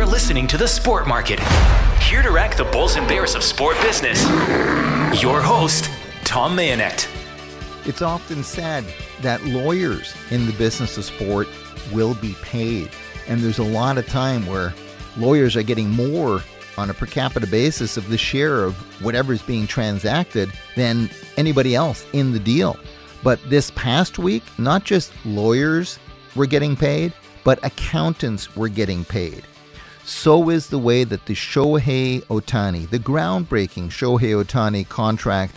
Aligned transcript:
You're 0.00 0.08
listening 0.08 0.46
to 0.46 0.56
The 0.56 0.66
Sport 0.66 1.06
Market. 1.06 1.38
Here 2.00 2.22
to 2.22 2.30
rank 2.30 2.56
the 2.56 2.64
bulls 2.64 2.96
and 2.96 3.06
bears 3.06 3.34
of 3.34 3.42
sport 3.42 3.76
business. 3.82 4.22
Your 5.22 5.42
host, 5.42 5.90
Tom 6.24 6.56
Mayenknecht. 6.56 7.06
It's 7.86 8.00
often 8.00 8.42
said 8.42 8.86
that 9.20 9.44
lawyers 9.44 10.14
in 10.30 10.46
the 10.46 10.54
business 10.54 10.96
of 10.96 11.04
sport 11.04 11.48
will 11.92 12.14
be 12.14 12.34
paid. 12.40 12.88
And 13.28 13.40
there's 13.42 13.58
a 13.58 13.62
lot 13.62 13.98
of 13.98 14.06
time 14.08 14.46
where 14.46 14.72
lawyers 15.18 15.54
are 15.54 15.62
getting 15.62 15.90
more 15.90 16.40
on 16.78 16.88
a 16.88 16.94
per 16.94 17.04
capita 17.04 17.46
basis 17.46 17.98
of 17.98 18.08
the 18.08 18.16
share 18.16 18.64
of 18.64 18.76
whatever 19.04 19.34
is 19.34 19.42
being 19.42 19.66
transacted 19.66 20.50
than 20.76 21.10
anybody 21.36 21.74
else 21.74 22.06
in 22.14 22.32
the 22.32 22.40
deal. 22.40 22.78
But 23.22 23.38
this 23.50 23.70
past 23.72 24.18
week, 24.18 24.44
not 24.56 24.82
just 24.82 25.12
lawyers 25.26 25.98
were 26.34 26.46
getting 26.46 26.74
paid, 26.74 27.12
but 27.44 27.62
accountants 27.62 28.56
were 28.56 28.70
getting 28.70 29.04
paid. 29.04 29.44
So 30.10 30.50
is 30.50 30.66
the 30.66 30.78
way 30.78 31.04
that 31.04 31.26
the 31.26 31.34
Shohei 31.34 32.20
Ohtani, 32.24 32.90
the 32.90 32.98
groundbreaking 32.98 33.90
Shohei 33.90 34.44
Ohtani 34.44 34.86
contract, 34.86 35.54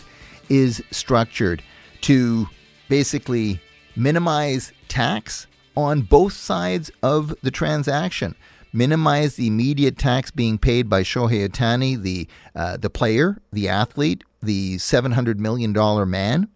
is 0.48 0.80
structured 0.92 1.60
to 2.02 2.46
basically 2.88 3.60
minimize 3.96 4.72
tax 4.86 5.48
on 5.76 6.02
both 6.02 6.34
sides 6.34 6.92
of 7.02 7.34
the 7.42 7.50
transaction. 7.50 8.36
Minimize 8.72 9.34
the 9.34 9.48
immediate 9.48 9.98
tax 9.98 10.30
being 10.30 10.56
paid 10.56 10.88
by 10.88 11.02
Shohei 11.02 11.48
Ohtani, 11.48 12.00
the 12.00 12.28
uh, 12.54 12.76
the 12.76 12.88
player, 12.88 13.42
the 13.52 13.68
athlete, 13.68 14.22
the 14.40 14.78
seven 14.78 15.12
hundred 15.12 15.40
million 15.40 15.72
dollar 15.72 16.06
man, 16.06 16.48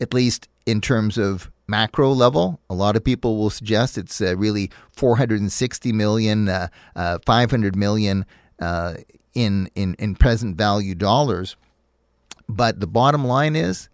at 0.00 0.12
least 0.12 0.48
in 0.66 0.80
terms 0.80 1.16
of 1.18 1.51
macro 1.72 2.12
level. 2.12 2.60
A 2.68 2.74
lot 2.74 2.96
of 2.96 3.02
people 3.02 3.38
will 3.38 3.48
suggest 3.48 3.96
it's 3.96 4.20
uh, 4.20 4.36
really 4.36 4.70
460 4.94 5.90
million, 5.92 6.50
uh, 6.50 6.68
uh, 6.94 7.18
500 7.24 7.74
million 7.74 8.26
uh, 8.60 8.96
in, 9.32 9.70
in, 9.74 9.94
in 9.94 10.14
present 10.14 10.58
value 10.58 10.94
dollars. 10.94 11.56
But 12.46 12.80
the 12.80 12.86
bottom 12.86 13.24
line 13.24 13.56
is 13.56 13.88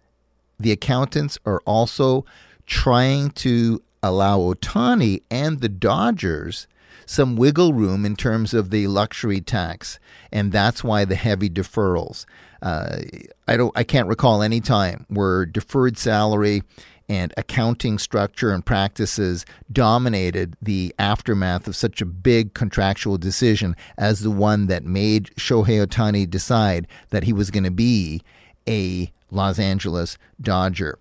the 0.59 0.73
accountants 0.73 1.37
are 1.45 1.61
also 1.65 2.25
trying 2.65 3.29
to 3.31 3.81
allow 4.03 4.39
Ohtani 4.39 5.21
and 5.31 5.61
the 5.61 5.69
Dodgers 5.69 6.67
some 7.05 7.37
wiggle 7.37 7.73
room 7.73 8.05
in 8.05 8.17
terms 8.17 8.53
of 8.53 8.71
the 8.71 8.87
luxury 8.87 9.39
tax, 9.39 9.99
and 10.31 10.51
that's 10.51 10.83
why 10.83 11.05
the 11.05 11.15
heavy 11.15 11.49
deferrals. 11.49 12.25
Uh, 12.61 12.99
I 13.47 13.55
don't, 13.57 13.71
I 13.75 13.83
can't 13.83 14.09
recall 14.09 14.43
any 14.43 14.59
time 14.59 15.05
where 15.07 15.45
deferred 15.45 15.97
salary 15.97 16.61
and 17.09 17.33
accounting 17.35 17.97
structure 17.97 18.51
and 18.51 18.65
practices 18.65 19.45
dominated 19.71 20.55
the 20.61 20.93
aftermath 20.99 21.67
of 21.67 21.75
such 21.75 22.01
a 22.01 22.05
big 22.05 22.53
contractual 22.53 23.17
decision 23.17 23.75
as 23.97 24.19
the 24.19 24.31
one 24.31 24.67
that 24.67 24.85
made 24.85 25.31
Shohei 25.35 25.85
Ohtani 25.85 26.29
decide 26.29 26.87
that 27.09 27.23
he 27.23 27.33
was 27.33 27.49
going 27.49 27.63
to 27.63 27.71
be 27.71 28.21
a 28.67 29.11
Los 29.31 29.57
Angeles 29.57 30.17
Dodger. 30.39 30.99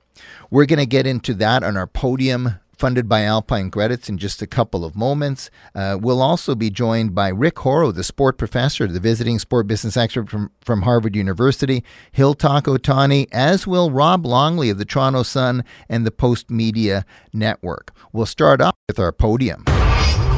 We're 0.50 0.66
going 0.66 0.78
to 0.78 0.86
get 0.86 1.06
into 1.06 1.34
that 1.34 1.62
on 1.62 1.76
our 1.76 1.86
podium 1.86 2.58
funded 2.78 3.08
by 3.08 3.24
Alpine 3.24 3.70
Credits 3.70 4.08
in 4.08 4.18
just 4.18 4.40
a 4.40 4.46
couple 4.46 4.84
of 4.84 4.94
moments. 4.94 5.50
Uh, 5.74 5.98
we'll 6.00 6.22
also 6.22 6.54
be 6.54 6.70
joined 6.70 7.14
by 7.14 7.28
Rick 7.28 7.56
Horrow, 7.56 7.92
the 7.92 8.04
sport 8.04 8.38
professor, 8.38 8.86
the 8.86 9.00
visiting 9.00 9.38
sport 9.38 9.66
business 9.66 9.96
expert 9.96 10.30
from, 10.30 10.50
from 10.60 10.82
Harvard 10.82 11.16
University. 11.16 11.84
He'll 12.12 12.34
talk 12.34 12.64
Ohtani, 12.64 13.26
as 13.32 13.66
will 13.66 13.90
Rob 13.90 14.24
Longley 14.24 14.70
of 14.70 14.78
the 14.78 14.84
Toronto 14.84 15.24
Sun 15.24 15.64
and 15.88 16.06
the 16.06 16.12
Postmedia 16.12 17.04
Network. 17.32 17.92
We'll 18.12 18.26
start 18.26 18.60
off 18.60 18.74
with 18.86 18.98
our 18.98 19.12
podium. 19.12 19.64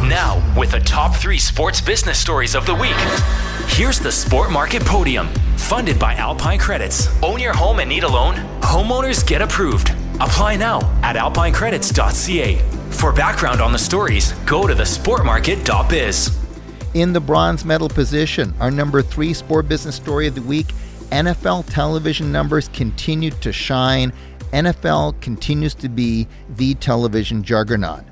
Now, 0.09 0.43
with 0.59 0.71
the 0.73 0.81
top 0.81 1.15
three 1.15 1.39
sports 1.39 1.81
business 1.81 2.19
stories 2.19 2.55
of 2.55 2.65
the 2.65 2.75
week. 2.75 2.97
Here's 3.69 4.01
the 4.01 4.11
Sport 4.11 4.51
Market 4.51 4.83
Podium, 4.85 5.29
funded 5.57 5.99
by 5.99 6.15
Alpine 6.15 6.59
Credits. 6.59 7.09
Own 7.23 7.39
your 7.39 7.55
home 7.55 7.79
and 7.79 7.89
need 7.89 8.03
a 8.03 8.09
loan? 8.09 8.35
Homeowners 8.63 9.25
get 9.25 9.43
approved. 9.43 9.95
Apply 10.21 10.57
now 10.57 10.81
at 11.03 11.17
alpinecredits.ca. 11.17 12.59
For 12.91 13.11
background 13.13 13.63
on 13.63 13.73
the 13.73 13.79
stories, 13.79 14.33
go 14.45 14.67
to 14.67 14.75
thesportmarket.biz. 14.75 16.39
In 16.93 17.13
the 17.13 17.21
bronze 17.21 17.65
medal 17.65 17.89
position, 17.89 18.53
our 18.61 18.71
number 18.71 19.01
three 19.01 19.33
sport 19.33 19.67
business 19.67 19.97
story 19.97 20.27
of 20.27 20.35
the 20.35 20.43
week 20.43 20.67
NFL 21.11 21.65
television 21.73 22.31
numbers 22.31 22.69
continue 22.69 23.31
to 23.31 23.51
shine. 23.51 24.13
NFL 24.53 25.21
continues 25.23 25.75
to 25.77 25.89
be 25.89 26.29
the 26.51 26.75
television 26.75 27.43
juggernaut. 27.43 28.05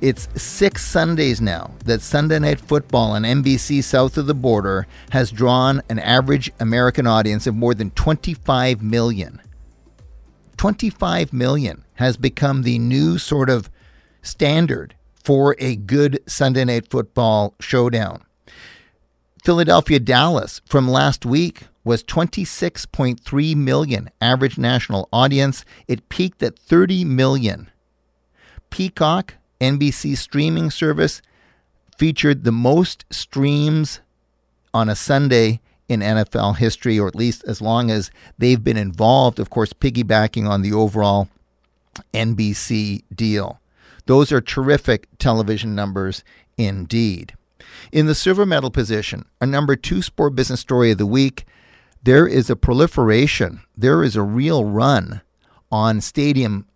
It's 0.00 0.28
six 0.40 0.82
Sundays 0.86 1.42
now 1.42 1.72
that 1.84 2.00
Sunday 2.00 2.38
Night 2.38 2.58
Football 2.60 3.10
on 3.10 3.22
NBC 3.22 3.84
south 3.84 4.16
of 4.16 4.26
the 4.26 4.34
border 4.34 4.86
has 5.10 5.30
drawn 5.30 5.82
an 5.90 5.98
average 5.98 6.50
American 6.58 7.06
audience 7.06 7.46
of 7.46 7.54
more 7.54 7.74
than 7.74 7.90
25 7.90 8.82
million. 8.82 9.42
25 10.60 11.32
million 11.32 11.86
has 11.94 12.18
become 12.18 12.64
the 12.64 12.78
new 12.78 13.16
sort 13.16 13.48
of 13.48 13.70
standard 14.20 14.94
for 15.24 15.56
a 15.58 15.74
good 15.74 16.20
Sunday 16.26 16.66
Night 16.66 16.90
Football 16.90 17.54
showdown. 17.60 18.22
Philadelphia 19.42 19.98
Dallas 19.98 20.60
from 20.66 20.86
last 20.86 21.24
week 21.24 21.62
was 21.82 22.04
26.3 22.04 23.56
million 23.56 24.10
average 24.20 24.58
national 24.58 25.08
audience. 25.14 25.64
It 25.88 26.10
peaked 26.10 26.42
at 26.42 26.58
30 26.58 27.06
million. 27.06 27.70
Peacock 28.68 29.36
NBC 29.62 30.14
streaming 30.14 30.70
service 30.70 31.22
featured 31.96 32.44
the 32.44 32.52
most 32.52 33.06
streams 33.08 34.02
on 34.74 34.90
a 34.90 34.94
Sunday 34.94 35.62
in 35.90 36.00
NFL 36.00 36.58
history, 36.58 37.00
or 37.00 37.08
at 37.08 37.16
least 37.16 37.42
as 37.48 37.60
long 37.60 37.90
as 37.90 38.12
they've 38.38 38.62
been 38.62 38.76
involved, 38.76 39.40
of 39.40 39.50
course, 39.50 39.72
piggybacking 39.72 40.48
on 40.48 40.62
the 40.62 40.72
overall 40.72 41.28
NBC 42.14 43.02
deal. 43.12 43.60
Those 44.06 44.30
are 44.30 44.40
terrific 44.40 45.08
television 45.18 45.74
numbers 45.74 46.22
indeed. 46.56 47.34
In 47.90 48.06
the 48.06 48.14
silver 48.14 48.46
medal 48.46 48.70
position, 48.70 49.24
our 49.40 49.48
number 49.48 49.74
two 49.74 50.00
sport 50.00 50.36
business 50.36 50.60
story 50.60 50.92
of 50.92 50.98
the 50.98 51.06
week, 51.06 51.44
there 52.04 52.26
is 52.26 52.48
a 52.48 52.56
proliferation, 52.56 53.60
there 53.76 54.04
is 54.04 54.14
a 54.14 54.22
real 54.22 54.64
run 54.64 55.22
on 55.72 56.00
stadium 56.00 56.66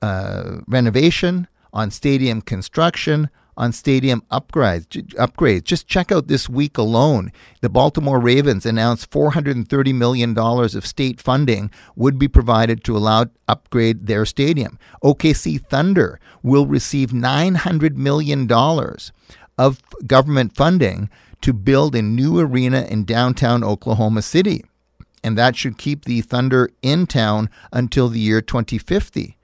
uh, 0.00 0.58
renovation, 0.68 1.48
on 1.72 1.90
stadium 1.90 2.40
construction, 2.40 3.28
on 3.56 3.72
stadium 3.72 4.22
upgrades. 4.30 4.86
Upgrades. 5.14 5.64
Just 5.64 5.86
check 5.86 6.10
out 6.10 6.28
this 6.28 6.48
week 6.48 6.78
alone. 6.78 7.32
The 7.60 7.68
Baltimore 7.68 8.20
Ravens 8.20 8.66
announced 8.66 9.10
$430 9.10 9.94
million 9.94 10.36
of 10.38 10.86
state 10.86 11.20
funding 11.20 11.70
would 11.96 12.18
be 12.18 12.28
provided 12.28 12.82
to 12.84 12.96
allow 12.96 13.26
upgrade 13.48 14.06
their 14.06 14.24
stadium. 14.24 14.78
OKC 15.02 15.64
Thunder 15.66 16.18
will 16.42 16.66
receive 16.66 17.10
$900 17.10 17.96
million 17.96 18.50
of 19.58 19.82
government 20.06 20.56
funding 20.56 21.10
to 21.42 21.52
build 21.52 21.94
a 21.94 22.02
new 22.02 22.38
arena 22.38 22.86
in 22.88 23.04
downtown 23.04 23.62
Oklahoma 23.62 24.22
City. 24.22 24.64
And 25.24 25.38
that 25.38 25.56
should 25.56 25.78
keep 25.78 26.04
the 26.04 26.20
Thunder 26.20 26.70
in 26.82 27.06
town 27.06 27.48
until 27.72 28.08
the 28.08 28.18
year 28.18 28.40
2050. 28.40 29.36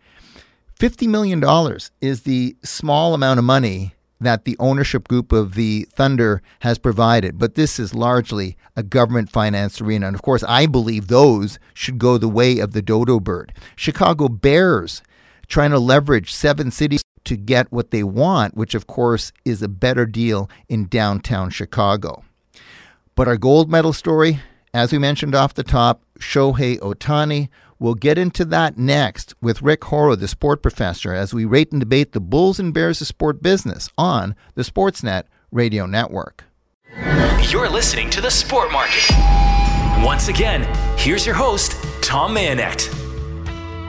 $50 0.79 1.09
million 1.09 1.79
is 2.01 2.23
the 2.23 2.57
small 2.63 3.15
amount 3.15 3.39
of 3.39 3.45
money 3.45 3.95
that 4.21 4.45
the 4.45 4.56
ownership 4.59 5.06
group 5.09 5.33
of 5.33 5.55
the 5.55 5.87
Thunder 5.93 6.43
has 6.61 6.79
provided, 6.79 7.39
but 7.39 7.55
this 7.55 7.79
is 7.79 7.95
largely 7.95 8.56
a 8.77 8.83
government 8.83 9.31
financed 9.31 9.81
arena. 9.81 10.06
And 10.06 10.15
of 10.15 10.23
course, 10.23 10.43
I 10.45 10.67
believe 10.67 11.06
those 11.06 11.59
should 11.75 11.99
go 11.99 12.19
the 12.19 12.29
way 12.29 12.59
of 12.59 12.73
the 12.73 12.83
dodo 12.83 13.21
bird. 13.21 13.53
Chicago 13.77 14.29
Bears 14.29 15.03
trying 15.47 15.71
to 15.71 15.79
leverage 15.79 16.33
seven 16.33 16.71
cities 16.71 17.03
to 17.25 17.37
get 17.37 17.71
what 17.73 17.91
they 17.91 18.03
want, 18.03 18.56
which 18.56 18.75
of 18.75 18.87
course 18.87 19.33
is 19.45 19.62
a 19.62 19.69
better 19.69 20.06
deal 20.06 20.50
in 20.69 20.87
downtown 20.87 21.50
Chicago. 21.50 22.25
But 23.15 23.29
our 23.29 23.37
gold 23.37 23.70
medal 23.70 23.93
story, 23.93 24.41
as 24.73 24.93
we 24.93 24.99
mentioned 24.99 25.35
off 25.35 25.55
the 25.55 25.65
top, 25.65 26.03
Shohei 26.19 26.79
Ohtani 26.79 27.49
We'll 27.81 27.95
get 27.95 28.19
into 28.19 28.45
that 28.47 28.77
next 28.77 29.35
with 29.41 29.63
Rick 29.63 29.85
Horrow, 29.85 30.17
the 30.17 30.27
sport 30.27 30.63
professor, 30.63 31.13
as 31.13 31.33
we 31.33 31.45
rate 31.45 31.71
and 31.71 31.81
debate 31.81 32.11
the 32.11 32.21
Bulls 32.21 32.59
and 32.59 32.75
Bears 32.75 33.01
of 33.01 33.07
sport 33.07 33.41
business 33.41 33.89
on 33.97 34.35
the 34.57 34.63
Sportsnet 34.63 35.25
radio 35.53 35.87
network. 35.87 36.45
You're 37.51 37.69
listening 37.69 38.11
to 38.11 38.21
the 38.21 38.31
Sport 38.31 38.73
Market. 38.73 39.09
Once 40.05 40.27
again, 40.27 40.67
here's 40.99 41.25
your 41.25 41.37
host, 41.37 41.77
Tom 42.03 42.35
Mayenknecht. 42.35 42.93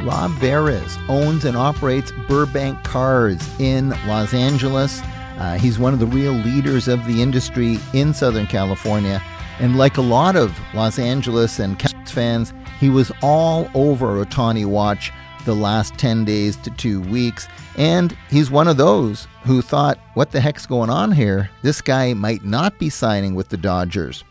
Rob 0.05 0.31
Veres 0.33 0.97
owns 1.07 1.43
and 1.43 1.57
operates 1.57 2.11
Burbank 2.27 2.83
Cars 2.83 3.41
in 3.59 3.89
Los 4.07 4.35
Angeles. 4.35 5.01
Uh, 5.39 5.57
he's 5.57 5.79
one 5.79 5.93
of 5.93 5.99
the 5.99 6.05
real 6.05 6.33
leaders 6.33 6.87
of 6.87 7.03
the 7.07 7.23
industry 7.23 7.79
in 7.93 8.13
Southern 8.13 8.45
California. 8.45 9.19
And 9.59 9.77
like 9.77 9.97
a 9.97 10.01
lot 10.01 10.35
of 10.35 10.57
Los 10.73 10.99
Angeles 10.99 11.59
and 11.59 11.77
Cats 11.77 12.11
fans, 12.11 12.53
he 12.79 12.89
was 12.89 13.11
all 13.21 13.69
over 13.73 14.23
Ohtani 14.23 14.65
Watch 14.65 15.11
the 15.45 15.55
last 15.55 15.97
10 15.97 16.25
days 16.25 16.55
to 16.57 16.69
two 16.71 17.01
weeks. 17.01 17.47
And 17.77 18.15
he's 18.29 18.51
one 18.51 18.67
of 18.67 18.77
those 18.77 19.27
who 19.43 19.61
thought, 19.61 19.97
what 20.13 20.31
the 20.31 20.41
heck's 20.41 20.65
going 20.65 20.89
on 20.89 21.11
here? 21.11 21.49
This 21.61 21.81
guy 21.81 22.13
might 22.13 22.43
not 22.43 22.77
be 22.79 22.89
signing 22.89 23.35
with 23.35 23.49
the 23.49 23.57
Dodgers. 23.57 24.23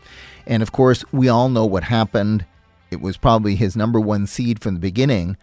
And 0.45 0.63
of 0.63 0.71
course, 0.71 1.03
we 1.11 1.29
all 1.29 1.49
know 1.49 1.65
what 1.65 1.83
happened. 1.83 2.45
It 2.91 3.01
was 3.01 3.17
probably 3.17 3.55
his 3.55 3.75
number 3.75 3.99
one 3.99 4.27
seed 4.27 4.61
from 4.61 4.75
the 4.75 4.79
beginning. 4.79 5.37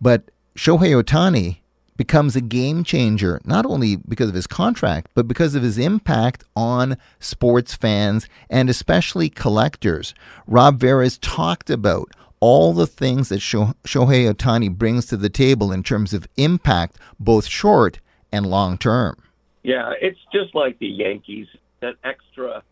But 0.00 0.30
Shohei 0.56 1.02
Ohtani 1.02 1.58
becomes 1.96 2.36
a 2.36 2.40
game 2.40 2.84
changer, 2.84 3.40
not 3.44 3.66
only 3.66 3.96
because 3.96 4.28
of 4.28 4.34
his 4.34 4.46
contract, 4.46 5.10
but 5.14 5.28
because 5.28 5.54
of 5.54 5.62
his 5.62 5.78
impact 5.78 6.44
on 6.56 6.96
sports 7.20 7.74
fans 7.74 8.28
and 8.50 8.68
especially 8.68 9.28
collectors. 9.28 10.14
Rob 10.46 10.78
Veres 10.78 11.18
talked 11.18 11.70
about 11.70 12.10
all 12.42 12.72
the 12.72 12.88
things 12.88 13.28
that 13.28 13.38
Shohei 13.38 14.28
Ohtani 14.28 14.76
brings 14.76 15.06
to 15.06 15.16
the 15.16 15.30
table 15.30 15.70
in 15.70 15.84
terms 15.84 16.12
of 16.12 16.26
impact, 16.36 16.96
both 17.20 17.46
short 17.46 18.00
and 18.32 18.44
long 18.44 18.76
term. 18.76 19.16
Yeah, 19.62 19.92
it's 20.00 20.18
just 20.32 20.52
like 20.52 20.76
the 20.80 20.88
Yankees. 20.88 21.46
That 21.82 21.94
extra, 22.02 22.64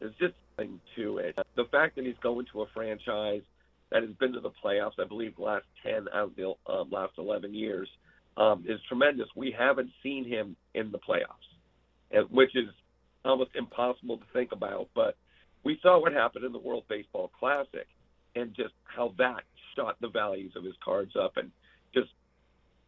there's 0.00 0.16
just 0.18 0.34
something 0.56 0.80
to 0.96 1.18
it. 1.18 1.38
The 1.54 1.64
fact 1.66 1.94
that 1.94 2.04
he's 2.04 2.18
going 2.24 2.46
to 2.52 2.62
a 2.62 2.66
franchise 2.74 3.42
that 3.92 4.02
has 4.02 4.10
been 4.18 4.32
to 4.32 4.40
the 4.40 4.50
playoffs, 4.50 4.98
I 4.98 5.04
believe, 5.04 5.36
the 5.36 5.42
last 5.42 5.66
10 5.84 6.08
out 6.12 6.30
of 6.30 6.36
the 6.36 6.54
um, 6.66 6.90
last 6.90 7.12
11 7.16 7.54
years, 7.54 7.88
um, 8.36 8.64
is 8.66 8.80
tremendous. 8.88 9.28
We 9.36 9.54
haven't 9.56 9.90
seen 10.02 10.24
him 10.24 10.56
in 10.74 10.90
the 10.90 10.98
playoffs, 10.98 12.26
which 12.30 12.56
is 12.56 12.66
almost 13.24 13.52
impossible 13.54 14.16
to 14.18 14.24
think 14.32 14.50
about. 14.50 14.88
But 14.92 15.16
we 15.62 15.78
saw 15.82 16.00
what 16.00 16.12
happened 16.12 16.44
in 16.44 16.50
the 16.50 16.58
World 16.58 16.82
Baseball 16.88 17.30
Classic 17.38 17.86
and 18.34 18.54
just 18.54 18.74
how 18.84 19.14
that 19.18 19.42
shot 19.76 19.96
the 20.00 20.08
values 20.08 20.52
of 20.56 20.64
his 20.64 20.74
cards 20.84 21.12
up 21.20 21.36
and 21.36 21.50
just 21.92 22.10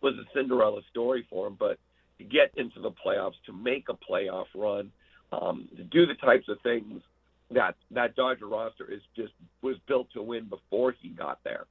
was 0.03 0.15
a 0.15 0.25
Cinderella 0.35 0.81
story 0.91 1.27
for 1.29 1.47
him. 1.47 1.57
But 1.59 1.79
to 2.19 2.25
get 2.25 2.53
into 2.57 2.81
the 2.81 2.91
playoffs, 2.91 3.35
to 3.47 3.53
make 3.53 3.89
a 3.89 3.95
playoff 3.95 4.47
run, 4.55 4.91
um, 5.33 5.69
to 5.77 5.83
do 5.83 6.07
the 6.07 6.15
types 6.15 6.49
of 6.49 6.61
things 6.63 7.03
that 7.51 7.77
that 7.93 8.17
Dodger 8.17 8.47
roster 8.47 8.91
is 8.91 9.01
just 9.15 9.33
was 9.63 9.77
built 9.87 10.09
to 10.15 10.23
win 10.23 10.49
before 10.49 10.95
he 11.01 11.09
got 11.09 11.39
there. 11.45 11.67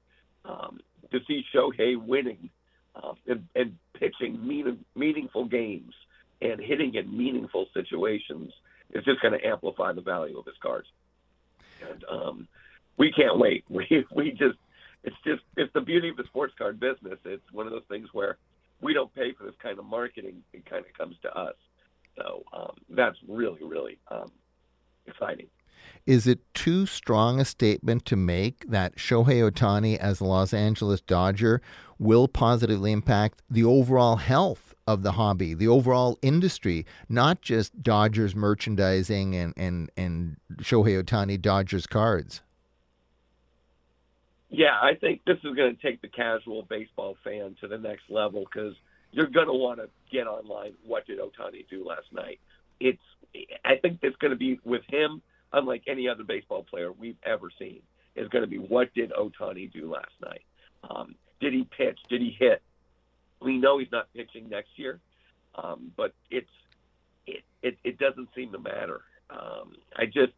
Um, 0.46 0.80
to 1.12 1.20
see 1.28 1.44
Shohei 1.54 1.98
winning 1.98 2.50
uh, 2.96 3.14
and, 3.28 3.48
and 3.56 3.78
pitching 4.00 4.46
mean, 4.46 4.86
meaningful 4.96 5.46
games 5.46 5.94
and 6.42 6.60
hitting 6.60 6.94
in 6.96 7.18
meaningful 7.18 7.68
situations 7.74 8.52
is 8.92 9.04
just 9.04 9.22
going 9.22 9.38
to 9.40 9.46
amplify 9.46 9.92
the 9.94 10.02
value 10.02 10.38
of 10.38 10.46
his 10.46 10.56
cards. 10.62 10.88
And 11.90 12.04
um, 12.10 12.48
we 12.98 13.12
can't 13.12 13.38
wait. 13.38 13.64
We 13.70 14.06
we 14.14 14.32
just 14.32 14.58
it's 15.04 15.16
just 15.24 15.44
it's 15.58 15.72
the 15.74 15.82
beauty 15.82 16.10
of 16.10 16.18
the 16.18 16.24
sports 16.26 16.54
card 16.58 16.80
business. 16.80 17.20
It's 17.26 17.52
one 17.52 17.68
of 17.68 17.72
those 17.72 17.86
things 17.90 18.10
where 18.14 18.38
we 18.82 18.94
don't 18.94 19.14
pay 19.14 19.34
for 19.34 19.44
this 19.44 19.56
kind 19.62 19.80
of 19.80 19.86
marketing. 19.86 20.44
It 20.54 20.66
kind 20.66 20.84
of 20.86 20.94
comes 20.98 21.16
to 21.22 21.38
us. 21.38 21.56
So 22.18 22.44
um, 22.54 22.76
that's 22.90 23.18
really 23.28 23.64
really 23.64 24.00
um, 24.10 24.32
exciting. 25.06 25.48
Is 26.06 26.28
it 26.28 26.40
too 26.54 26.86
strong 26.86 27.40
a 27.40 27.46
statement 27.46 28.06
to 28.06 28.16
make 28.16 28.70
that 28.70 28.96
Shohei 28.96 29.50
Ohtani 29.50 29.98
as 29.98 30.20
a 30.20 30.26
Los 30.26 30.54
Angeles 30.54 31.02
Dodger 31.02 31.62
will 32.00 32.28
positively 32.28 32.92
impact 32.92 33.42
the 33.50 33.64
overall 33.64 34.18
health 34.18 34.76
of 34.88 35.02
the 35.02 35.14
hobby, 35.14 35.54
the 35.54 35.68
overall 35.68 36.18
industry, 36.22 36.86
not 37.10 37.42
just 37.42 37.82
Dodgers 37.82 38.36
merchandising 38.36 39.36
and, 39.36 39.54
and, 39.58 39.90
and 39.98 40.38
Shohei 40.58 41.02
Ohtani 41.04 41.42
Dodgers 41.42 41.88
cards? 41.88 42.42
Yeah, 44.58 44.80
I 44.82 44.96
think 44.96 45.22
this 45.26 45.38
is 45.44 45.54
going 45.54 45.76
to 45.76 45.82
take 45.82 46.02
the 46.02 46.08
casual 46.08 46.64
baseball 46.64 47.18
fan 47.26 47.58
to 47.60 47.68
the 47.68 47.78
next 47.78 48.04
level 48.10 48.46
because 48.46 48.74
you're 49.12 49.28
going 49.28 49.48
to 49.48 49.54
want 49.54 49.80
to 49.80 49.90
get 50.10 50.28
online. 50.28 50.76
What 50.86 51.06
did 51.06 51.20
Ohtani 51.20 51.68
do 51.70 51.86
last 51.86 52.08
night? 52.14 52.40
It's. 52.80 53.02
I 53.66 53.76
think 53.82 54.00
it's 54.02 54.16
going 54.16 54.32
to 54.32 54.38
be 54.38 54.62
with 54.64 54.84
him 54.90 55.22
unlike 55.52 55.84
any 55.88 56.08
other 56.08 56.24
baseball 56.24 56.64
player 56.64 56.94
we've 56.94 57.18
ever 57.26 57.50
seen, 57.60 57.82
is 58.16 58.30
going 58.30 58.44
to 58.44 58.50
be 58.50 58.58
what 58.58 58.94
did 58.94 59.12
Ohtani 59.12 59.72
do 59.74 59.92
last 59.92 60.14
night? 60.22 60.44
Um, 60.90 61.16
did 61.42 61.52
he 61.52 61.68
pitch? 61.78 62.00
Did 62.10 62.22
he 62.22 62.34
hit? 62.40 62.62
We 63.42 63.58
know 63.58 63.78
he's 63.78 63.92
not 63.92 64.08
pitching 64.14 64.48
next 64.48 64.70
year, 64.78 65.02
um, 65.56 65.92
but 65.98 66.14
it's 66.32 66.48
it, 67.28 67.44
it 67.62 67.78
it 67.84 67.98
doesn't 68.00 68.30
seem 68.34 68.54
to 68.54 68.60
matter. 68.60 69.02
Um, 69.30 69.74
I 69.98 70.06
just 70.06 70.32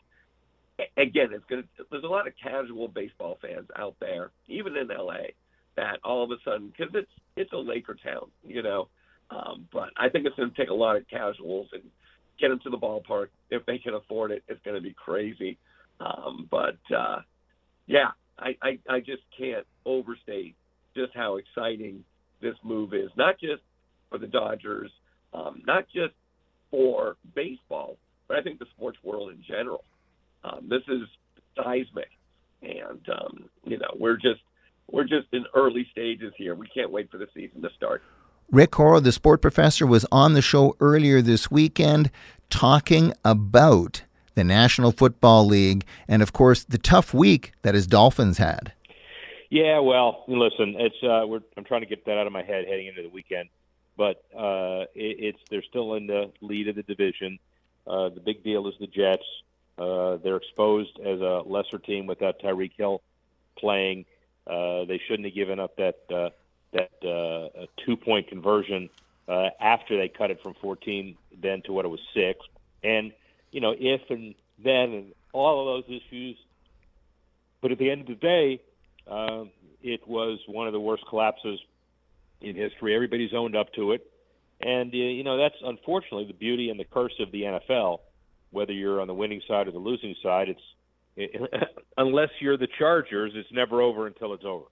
again, 0.98 1.30
it's 1.32 1.46
going 1.50 1.64
to. 1.64 1.86
There's 1.92 2.04
a 2.04 2.08
lot 2.08 2.28
of 2.28 2.34
casual 2.42 2.88
baseball 2.88 3.38
fans 3.42 3.68
out 3.78 3.96
there, 4.00 4.32
even 4.48 4.76
in 4.76 4.88
LA, 4.88 5.34
that 5.76 6.00
all 6.04 6.24
of 6.24 6.32
a 6.32 6.36
sudden 6.44 6.74
because 6.76 6.94
it's 6.94 7.12
it's 7.36 7.54
a 7.54 7.58
Laker 7.58 7.96
town, 8.04 8.30
you 8.44 8.62
know. 8.62 8.90
Um, 9.30 9.68
but 9.74 9.90
I 9.98 10.10
think 10.10 10.26
it's 10.26 10.36
going 10.36 10.52
to 10.52 10.56
take 10.56 10.70
a 10.70 10.74
lot 10.74 10.96
of 10.96 11.08
casuals 11.10 11.68
and 11.74 11.84
get 12.40 12.50
them 12.50 12.60
to 12.64 12.70
the 12.70 12.78
ballpark 12.78 13.28
if 13.50 13.66
they 13.66 13.78
can 13.78 13.94
afford 13.94 14.32
it. 14.32 14.44
It's 14.48 14.62
going 14.64 14.76
to 14.76 14.82
be 14.82 14.94
crazy. 14.94 15.58
Um, 16.00 16.48
but 16.50 16.78
uh, 16.96 17.20
yeah, 17.88 18.12
I, 18.40 18.56
I, 18.62 18.80
I 18.90 19.00
just 19.00 19.24
can't 19.38 19.66
overstate 19.86 20.56
just 20.96 21.14
how 21.16 21.38
exciting 21.38 22.04
this 22.42 22.56
move 22.64 22.94
is. 22.94 23.10
Not 23.18 23.40
just 23.40 23.62
for 24.10 24.18
the 24.18 24.28
Dodgers, 24.28 24.92
um, 25.34 25.62
not 25.66 25.86
just 25.94 26.14
for 26.72 27.18
baseball, 27.36 27.98
but 28.28 28.38
I 28.38 28.42
think 28.42 28.60
the 28.60 28.66
sports 28.76 28.98
world 29.04 29.32
in 29.32 29.44
general. 29.48 29.84
Um, 30.44 30.68
this 30.70 30.84
is 30.88 31.08
seismic, 31.56 32.10
and 32.62 33.08
um, 33.10 33.50
you 33.66 33.78
know 33.78 33.90
we're 33.98 34.18
just 34.18 34.42
we're 34.92 35.04
just 35.04 35.28
in 35.34 35.46
early 35.54 35.88
stages 35.92 36.34
here. 36.38 36.56
We 36.56 36.68
can't 36.68 36.92
wait 36.92 37.12
for 37.12 37.18
the 37.18 37.28
season 37.34 37.62
to 37.62 37.70
start. 37.76 38.04
Rick 38.50 38.76
Horrow, 38.76 39.02
the 39.02 39.12
sport 39.12 39.42
professor, 39.42 39.86
was 39.86 40.06
on 40.10 40.34
the 40.34 40.42
show 40.42 40.76
earlier 40.80 41.22
this 41.22 41.52
weekend 41.52 42.10
talking 42.50 43.12
about 43.26 44.04
the 44.36 44.44
National 44.44 44.94
Football 44.94 45.46
League 45.46 45.84
and, 46.08 46.22
of 46.22 46.32
course, 46.32 46.64
the 46.64 46.78
tough 46.78 47.14
week 47.14 47.52
that 47.64 47.76
his 47.76 47.88
Dolphins 47.88 48.38
had. 48.38 48.72
Yeah, 49.50 49.80
well, 49.80 50.24
listen, 50.28 50.76
it's 50.78 50.96
uh, 51.04 51.26
we're, 51.28 51.42
I'm 51.58 51.64
trying 51.64 51.82
to 51.82 51.88
get 51.88 52.06
that 52.06 52.18
out 52.18 52.28
of 52.28 52.34
my 52.34 52.44
head 52.44 52.66
heading 52.68 52.88
into 52.88 53.02
the 53.02 53.10
weekend, 53.10 53.50
but 53.98 54.24
uh, 54.38 54.86
it, 54.94 55.18
it's 55.20 55.40
they're 55.50 55.64
still 55.64 55.96
in 55.96 56.08
the 56.08 56.32
lead 56.42 56.68
of 56.68 56.76
the 56.76 56.84
division. 56.84 57.40
Uh, 57.86 58.10
the 58.10 58.20
big 58.20 58.44
deal 58.44 58.68
is 58.68 58.76
the 58.80 58.88
Jets. 58.88 59.24
Uh, 59.78 60.18
they're 60.18 60.38
exposed 60.38 61.00
as 61.00 61.20
a 61.22 61.44
lesser 61.46 61.78
team 61.78 62.08
without 62.08 62.40
Tyreek 62.40 62.72
Hill 62.78 63.02
playing. 63.58 64.06
Uh, 64.46 64.86
they 64.86 65.00
shouldn't 65.08 65.26
have 65.26 65.36
given 65.36 65.60
up 65.60 65.76
that 65.78 66.00
uh, 66.10 66.30
that 66.74 66.92
uh, 67.08 67.66
two 67.86 67.98
point 67.98 68.28
conversion 68.28 68.90
uh, 69.28 69.50
after 69.60 69.98
they 69.98 70.08
cut 70.08 70.32
it 70.32 70.42
from 70.42 70.54
14 70.56 71.18
then 71.42 71.62
to 71.64 71.74
what 71.74 71.86
it 71.86 71.90
was 71.90 72.00
six. 72.14 72.40
And 72.84 73.12
you 73.52 73.62
know, 73.62 73.76
if 73.78 74.10
and 74.10 74.36
then 74.64 74.94
and 74.94 75.14
all 75.34 75.78
of 75.78 75.86
those 75.86 76.02
issues. 76.02 76.38
But 77.62 77.72
at 77.72 77.78
the 77.78 77.90
end 77.90 78.02
of 78.02 78.08
the 78.08 78.16
day, 78.16 78.62
uh, 79.10 79.46
it 79.82 80.08
was 80.08 80.40
one 80.48 80.68
of 80.68 80.74
the 80.74 80.80
worst 80.80 81.04
collapses 81.08 81.60
in 82.42 82.56
history. 82.56 82.96
Everybody's 82.96 83.34
owned 83.34 83.56
up 83.56 83.74
to 83.74 83.94
it, 83.94 84.10
and 84.62 84.94
uh, 84.94 84.98
you 84.98 85.24
know 85.24 85.38
that's 85.38 85.56
unfortunately 85.64 86.26
the 86.26 86.34
beauty 86.34 86.70
and 86.70 86.80
the 86.80 86.86
curse 86.86 87.14
of 87.20 87.32
the 87.32 87.44
NFL. 87.44 88.00
Whether 88.58 88.74
you're 88.74 89.00
on 89.00 89.08
the 89.08 89.14
winning 89.14 89.40
side 89.48 89.68
or 89.68 89.72
the 89.72 89.78
losing 89.78 90.16
side, 90.24 90.50
it's 90.50 90.62
it, 91.16 91.40
unless 91.98 92.30
you're 92.40 92.58
the 92.58 92.68
Chargers, 92.80 93.34
it's 93.36 93.52
never 93.52 93.84
over 93.84 94.08
until 94.08 94.34
it's 94.34 94.44
over. 94.44 94.66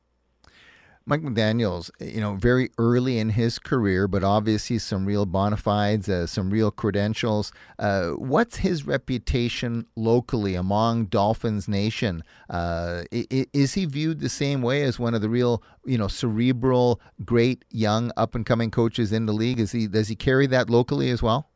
Mike 1.06 1.22
McDaniels, 1.22 1.92
you 2.00 2.20
know, 2.20 2.34
very 2.34 2.72
early 2.80 3.20
in 3.20 3.30
his 3.30 3.60
career, 3.60 4.08
but 4.08 4.24
obviously 4.24 4.80
some 4.80 5.06
real 5.06 5.28
bona 5.28 5.56
fides, 5.56 6.10
uh, 6.10 6.26
some 6.26 6.50
real 6.50 6.72
credentials. 6.72 7.52
Uh, 7.78 8.14
what's 8.14 8.58
his 8.58 8.88
reputation 8.88 9.86
locally 9.96 10.56
among 10.56 11.06
Dolphins 11.06 11.68
Nation? 11.68 12.24
Uh, 12.50 13.04
is 13.12 13.76
he 13.76 13.86
viewed 13.86 14.20
the 14.20 14.30
same 14.30 14.64
way 14.64 14.82
as 14.82 14.98
one 14.98 15.14
of 15.14 15.22
the 15.22 15.30
real, 15.30 15.62
you 15.86 16.00
know, 16.00 16.08
cerebral, 16.08 17.00
great 17.24 17.64
young 17.70 18.12
up 18.18 18.34
and 18.34 18.44
coming 18.44 18.72
coaches 18.72 19.12
in 19.12 19.28
the 19.28 19.34
league? 19.34 19.60
Is 19.60 19.74
he 19.74 19.86
does 19.86 20.08
he 20.08 20.16
carry 20.16 20.48
that 20.48 20.72
locally 20.72 21.12
as 21.12 21.22
well? 21.22 21.52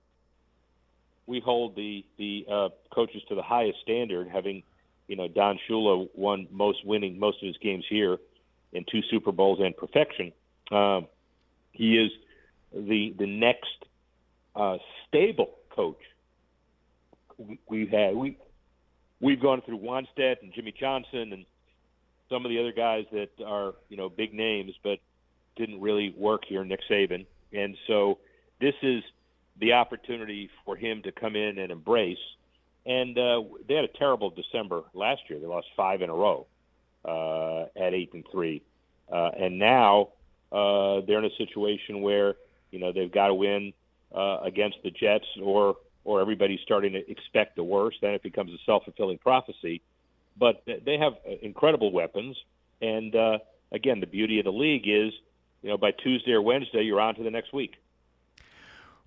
We 1.30 1.40
hold 1.40 1.76
the 1.76 2.04
the 2.18 2.46
uh, 2.52 2.70
coaches 2.92 3.22
to 3.30 3.36
the 3.36 3.44
highest 3.44 3.78
standard, 3.84 4.28
having, 4.28 4.64
you 5.08 5.16
know, 5.16 5.28
Don 5.28 5.60
Shula 5.70 6.10
won 6.16 6.48
most 6.52 6.84
winning 6.84 7.20
most 7.20 7.38
of 7.44 7.48
his 7.48 7.58
games 7.58 7.86
here 7.88 8.18
in 8.74 8.84
two 8.92 9.02
Super 9.12 9.32
Bowls 9.32 9.60
and 9.62 9.78
perfection. 9.78 10.32
Um, 10.72 11.06
he 11.72 11.98
is 11.98 12.12
the 12.74 13.14
the 13.20 13.28
next 13.28 13.86
uh, 14.56 14.78
stable 15.08 15.52
coach. 15.70 16.02
We, 17.38 17.60
we've 17.70 17.90
had 17.90 18.16
we 18.16 18.38
we've 19.22 19.40
gone 19.40 19.62
through 19.62 19.78
Wannstedt 19.78 20.42
and 20.42 20.52
Jimmy 20.52 20.74
Johnson 20.80 21.32
and 21.32 21.46
some 22.28 22.44
of 22.44 22.50
the 22.50 22.60
other 22.60 22.74
guys 22.74 23.06
that 23.12 23.30
are 23.46 23.76
you 23.90 23.98
know 23.98 24.10
big 24.10 24.34
names, 24.34 24.74
but 24.84 24.98
didn't 25.56 25.80
really 25.80 26.12
work 26.18 26.42
here. 26.50 26.64
Nick 26.66 26.80
Saban, 26.90 27.28
and 27.54 27.78
so 27.86 28.18
this 28.60 28.74
is 28.82 29.04
the 29.60 29.74
opportunity 29.74 30.50
for 30.66 30.76
him 30.76 31.02
to 31.04 31.12
come 31.12 31.36
in 31.36 31.58
and 31.58 31.72
embrace. 31.72 32.18
And 32.86 33.18
uh, 33.18 33.44
they 33.68 33.76
had 33.76 33.84
a 33.84 33.90
terrible 34.00 34.30
December 34.30 34.84
last 34.94 35.22
year. 35.30 35.40
They 35.40 35.48
lost 35.48 35.68
five 35.76 36.02
in 36.02 36.10
a 36.10 36.14
row 36.14 36.48
uh, 37.06 37.64
at 37.80 37.94
eight 37.94 38.14
and 38.14 38.26
three, 38.32 38.62
uh, 39.12 39.32
and 39.38 39.60
now 39.60 40.10
uh, 40.52 41.02
they're 41.06 41.20
in 41.20 41.26
a 41.26 41.36
situation 41.38 42.02
where 42.02 42.36
You 42.72 42.80
know, 42.80 42.92
they've 42.92 43.12
got 43.12 43.28
to 43.28 43.34
win 43.34 43.74
uh, 44.16 44.40
against 44.44 44.78
the 44.84 44.92
Jets, 44.92 45.26
or 45.42 45.78
or 46.04 46.22
everybody's 46.22 46.62
starting 46.62 46.94
to 46.94 47.12
expect 47.12 47.56
the 47.56 47.64
worst. 47.64 47.98
Then 48.02 48.14
it 48.14 48.24
becomes 48.24 48.52
a 48.54 48.58
self 48.66 48.84
fulfilling 48.86 49.18
prophecy. 49.18 49.82
But 50.38 50.64
they 50.66 50.98
have 50.98 51.14
incredible 51.42 51.92
weapons, 51.92 52.38
and 52.82 53.14
uh, 53.14 53.40
again, 53.72 54.00
the 54.00 54.08
beauty 54.08 54.40
of 54.40 54.46
the 54.46 54.54
league 54.54 54.88
is, 54.88 55.12
you 55.62 55.70
know, 55.70 55.78
by 55.78 55.92
Tuesday 55.92 56.32
or 56.32 56.42
Wednesday, 56.42 56.84
you're 56.84 57.02
on 57.02 57.16
to 57.16 57.24
the 57.24 57.32
next 57.32 57.52
week. 57.52 57.74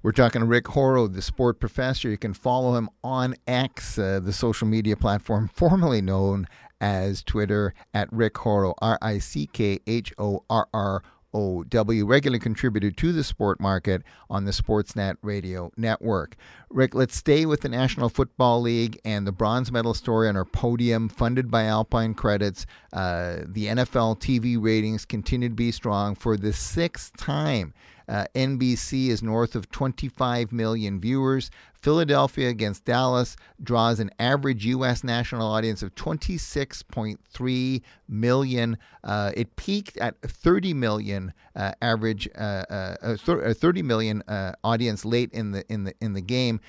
We're 0.02 0.10
talking 0.10 0.40
to 0.40 0.46
Rick 0.46 0.66
Horrow, 0.66 1.06
the 1.06 1.22
sport 1.22 1.60
professor. 1.60 2.10
You 2.10 2.18
can 2.18 2.34
follow 2.34 2.74
him 2.74 2.90
on 3.04 3.36
X, 3.46 3.96
uh, 3.96 4.18
the 4.18 4.32
social 4.32 4.66
media 4.66 4.96
platform 4.96 5.48
formerly 5.54 6.00
known 6.02 6.48
as 6.80 7.22
Twitter, 7.22 7.72
at 7.94 8.12
Rick 8.12 8.38
Horrow, 8.38 8.74
R 8.82 8.98
I 9.00 9.18
C 9.18 9.46
K 9.46 9.78
H 9.86 10.12
O 10.18 10.42
R 10.50 10.66
R 10.74 11.04
O 11.32 11.62
W, 11.62 12.04
regular 12.04 12.40
contributor 12.40 12.90
to 12.90 13.12
the 13.12 13.22
sport 13.22 13.60
market 13.60 14.02
on 14.28 14.44
the 14.44 14.50
Sportsnet 14.50 15.18
radio 15.22 15.70
network. 15.76 16.34
Rick, 16.68 16.96
let's 16.96 17.14
stay 17.14 17.46
with 17.46 17.60
the 17.60 17.68
National 17.68 18.08
Football 18.08 18.60
League 18.60 18.98
and 19.04 19.24
the 19.24 19.30
bronze 19.30 19.70
medal 19.70 19.94
story 19.94 20.28
on 20.28 20.36
our 20.36 20.44
podium, 20.44 21.08
funded 21.08 21.48
by 21.48 21.62
Alpine 21.66 22.14
Credits. 22.14 22.66
Uh, 22.92 23.36
the 23.46 23.66
NFL 23.66 24.18
TV 24.18 24.60
ratings 24.60 25.04
continue 25.04 25.48
to 25.48 25.54
be 25.54 25.70
strong 25.70 26.16
for 26.16 26.36
the 26.36 26.52
sixth 26.52 27.16
time. 27.16 27.72
Uh, 28.08 28.26
NBC 28.34 29.08
is 29.08 29.22
north 29.22 29.54
of 29.54 29.70
25 29.70 30.52
million 30.52 31.00
viewers. 31.00 31.50
Philadelphia 31.82 32.48
against 32.48 32.84
Dallas 32.84 33.36
draws 33.60 33.98
an 33.98 34.10
average 34.20 34.64
U.S. 34.66 35.02
national 35.02 35.48
audience 35.48 35.82
of 35.82 35.92
26.3 35.96 37.82
million. 38.08 38.78
Uh, 39.02 39.32
it 39.36 39.56
peaked 39.56 39.96
at 39.96 40.14
30 40.22 40.74
million 40.74 41.32
uh, 41.56 41.72
average, 41.82 42.28
uh, 42.38 42.64
uh, 42.70 43.16
uh 43.26 43.52
30 43.52 43.82
million 43.82 44.22
audience 44.62 45.04
late 45.04 45.32
in 45.32 45.50
the 45.50 45.64
in 45.68 45.82
the 45.82 45.92
in 46.00 46.12
the 46.12 46.20
game. 46.20 46.60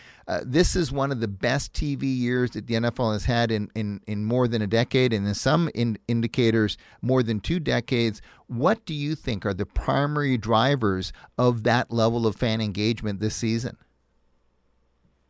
this 0.42 0.76
is 0.76 0.92
one 0.92 1.12
of 1.12 1.20
the 1.20 1.28
best 1.28 1.74
TV 1.74 2.18
years 2.18 2.52
that 2.52 2.66
the 2.66 2.74
NFL 2.74 3.14
has 3.14 3.26
had 3.26 3.52
in 3.52 3.70
in, 3.76 4.02
in 4.08 4.26
more 4.26 4.48
than 4.48 4.64
a 4.64 4.68
decade, 4.68 5.14
and 5.14 5.28
in 5.28 5.36
some 5.36 5.70
in 5.76 5.96
indicators, 6.08 6.76
more 7.04 7.22
than 7.22 7.40
two 7.40 7.60
decades. 7.60 8.20
What 8.48 8.84
do 8.86 8.96
you 8.96 9.14
think 9.14 9.46
are 9.46 9.54
the 9.54 9.68
primary 9.68 10.38
drivers 10.38 11.14
of 11.38 11.64
that 11.64 11.92
level 11.92 12.26
of 12.26 12.36
fan 12.36 12.62
engagement 12.62 13.20
this 13.20 13.36
season? 13.36 13.78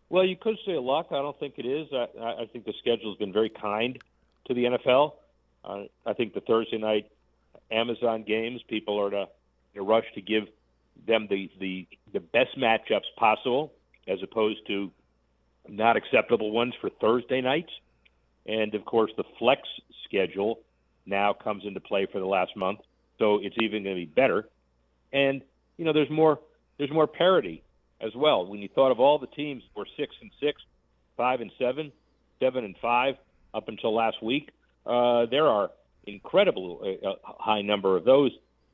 Well, 0.10 0.26
you 0.26 0.36
could 0.36 0.58
say 0.66 0.78
luck. 0.78 1.08
I 1.12 1.16
don't 1.16 1.38
think 1.40 1.56
it 1.58 1.66
is. 1.66 1.88
I, 1.92 2.44
I 2.44 2.46
think 2.52 2.66
the 2.66 2.74
schedule 2.80 3.12
has 3.12 3.18
been 3.18 3.34
very 3.34 3.50
kind 3.50 3.98
to 4.46 4.54
the 4.54 4.66
NFL. 4.66 5.14
Uh, 5.66 5.84
I 6.06 6.14
think 6.14 6.34
the 6.34 6.42
Thursday 6.42 6.78
night 6.78 7.10
Amazon 7.72 8.24
games, 8.24 8.62
people 8.68 9.00
are 9.00 9.08
in 9.08 9.28
a 9.76 9.82
rush 9.82 10.06
to 10.16 10.22
give 10.22 10.44
them 11.08 11.28
the, 11.30 11.50
the 11.60 11.88
the 12.12 12.20
best 12.20 12.58
matchups 12.58 13.10
possible, 13.18 13.74
as 14.08 14.20
opposed 14.22 14.66
to 14.68 14.92
not 15.68 15.98
acceptable 15.98 16.52
ones 16.52 16.74
for 16.80 16.90
Thursday 16.90 17.42
nights. 17.42 17.72
And 18.46 18.76
of 18.76 18.86
course, 18.86 19.12
the 19.18 19.24
flex 19.40 19.62
schedule 20.06 20.60
now 21.06 21.34
comes 21.34 21.64
into 21.66 21.80
play 21.80 22.06
for 22.12 22.20
the 22.20 22.26
last 22.26 22.56
month, 22.56 22.80
so 23.18 23.40
it's 23.42 23.56
even 23.60 23.84
going 23.84 23.96
to 23.96 24.02
be 24.02 24.06
better. 24.06 24.48
And 25.12 25.42
you 25.78 25.86
know, 25.86 25.94
there's 25.94 26.10
more 26.10 26.40
there's 26.78 26.92
more 26.92 27.08
parity 27.08 27.64
as 28.04 28.14
well. 28.16 28.46
When 28.46 28.60
you 28.60 28.70
thought 28.74 28.92
of 28.92 29.00
all 29.00 29.20
the 29.20 29.28
teams 29.28 29.64
were 29.76 29.88
six 29.98 30.16
and 30.22 30.32
six, 30.40 30.62
five 31.16 31.42
and 31.42 31.52
seven, 31.58 31.92
seven 32.40 32.66
and 32.66 32.76
five 32.82 33.16
up 33.54 33.68
until 33.68 33.96
last 33.96 34.22
week, 34.22 34.50
uh, 34.86 35.26
there 35.28 35.48
are 35.48 35.72
incredible 36.06 36.82
uh, 36.84 37.10
uh, 37.10 37.16
high 37.24 37.62
number 37.62 37.96
of 37.96 38.04
those 38.04 38.32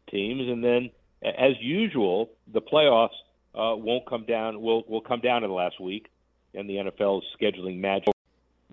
teams, 0.10 0.50
and 0.50 0.64
then 0.64 0.90
as 1.22 1.54
usual, 1.60 2.32
the 2.52 2.62
playoffs 2.62 3.10
uh, 3.54 3.76
won't 3.76 4.08
come 4.08 4.26
down. 4.26 4.62
Will 4.62 4.84
will 4.88 5.02
come 5.02 5.20
down 5.20 5.44
in 5.44 5.50
the 5.50 5.56
last 5.56 5.80
week, 5.80 6.08
and 6.54 6.70
the 6.70 6.76
NFL's 6.76 7.26
scheduling 7.40 7.80
magic 7.80 8.14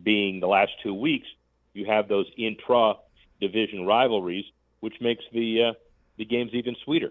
being 0.03 0.41
the 0.41 0.47
last 0.47 0.73
two 0.83 0.95
weeks. 0.95 1.27
You 1.75 1.87
have 1.87 2.09
those 2.09 2.27
intra 2.39 2.95
division 3.41 3.85
rivalries, 3.85 4.45
which 4.81 4.95
makes 5.01 5.25
the 5.33 5.71
uh, 5.71 5.73
the 6.17 6.25
games 6.25 6.53
even 6.55 6.77
sweeter. 6.85 7.11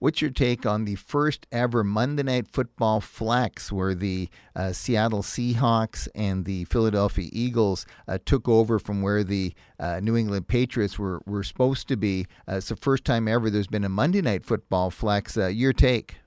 What's 0.00 0.22
your 0.22 0.30
take 0.30 0.64
on 0.64 0.84
the 0.84 0.94
first 0.94 1.48
ever 1.50 1.82
Monday 1.82 2.22
Night 2.22 2.46
Football 2.46 3.00
flex 3.00 3.72
where 3.72 3.96
the 3.96 4.28
uh, 4.54 4.70
Seattle 4.70 5.22
Seahawks 5.22 6.06
and 6.14 6.44
the 6.44 6.66
Philadelphia 6.66 7.28
Eagles 7.32 7.84
uh, 8.06 8.18
took 8.24 8.48
over 8.48 8.78
from 8.78 9.02
where 9.02 9.24
the 9.24 9.54
uh, 9.80 9.98
New 10.00 10.16
England 10.16 10.46
Patriots 10.46 11.00
were, 11.00 11.20
were 11.26 11.42
supposed 11.42 11.88
to 11.88 11.96
be? 11.96 12.26
Uh, 12.48 12.56
it's 12.56 12.68
the 12.68 12.76
first 12.76 13.04
time 13.04 13.26
ever 13.26 13.50
there's 13.50 13.66
been 13.66 13.82
a 13.82 13.88
Monday 13.88 14.20
Night 14.20 14.44
Football 14.44 14.90
flex. 14.90 15.36
Uh, 15.36 15.48
your 15.48 15.72
take? 15.72 16.18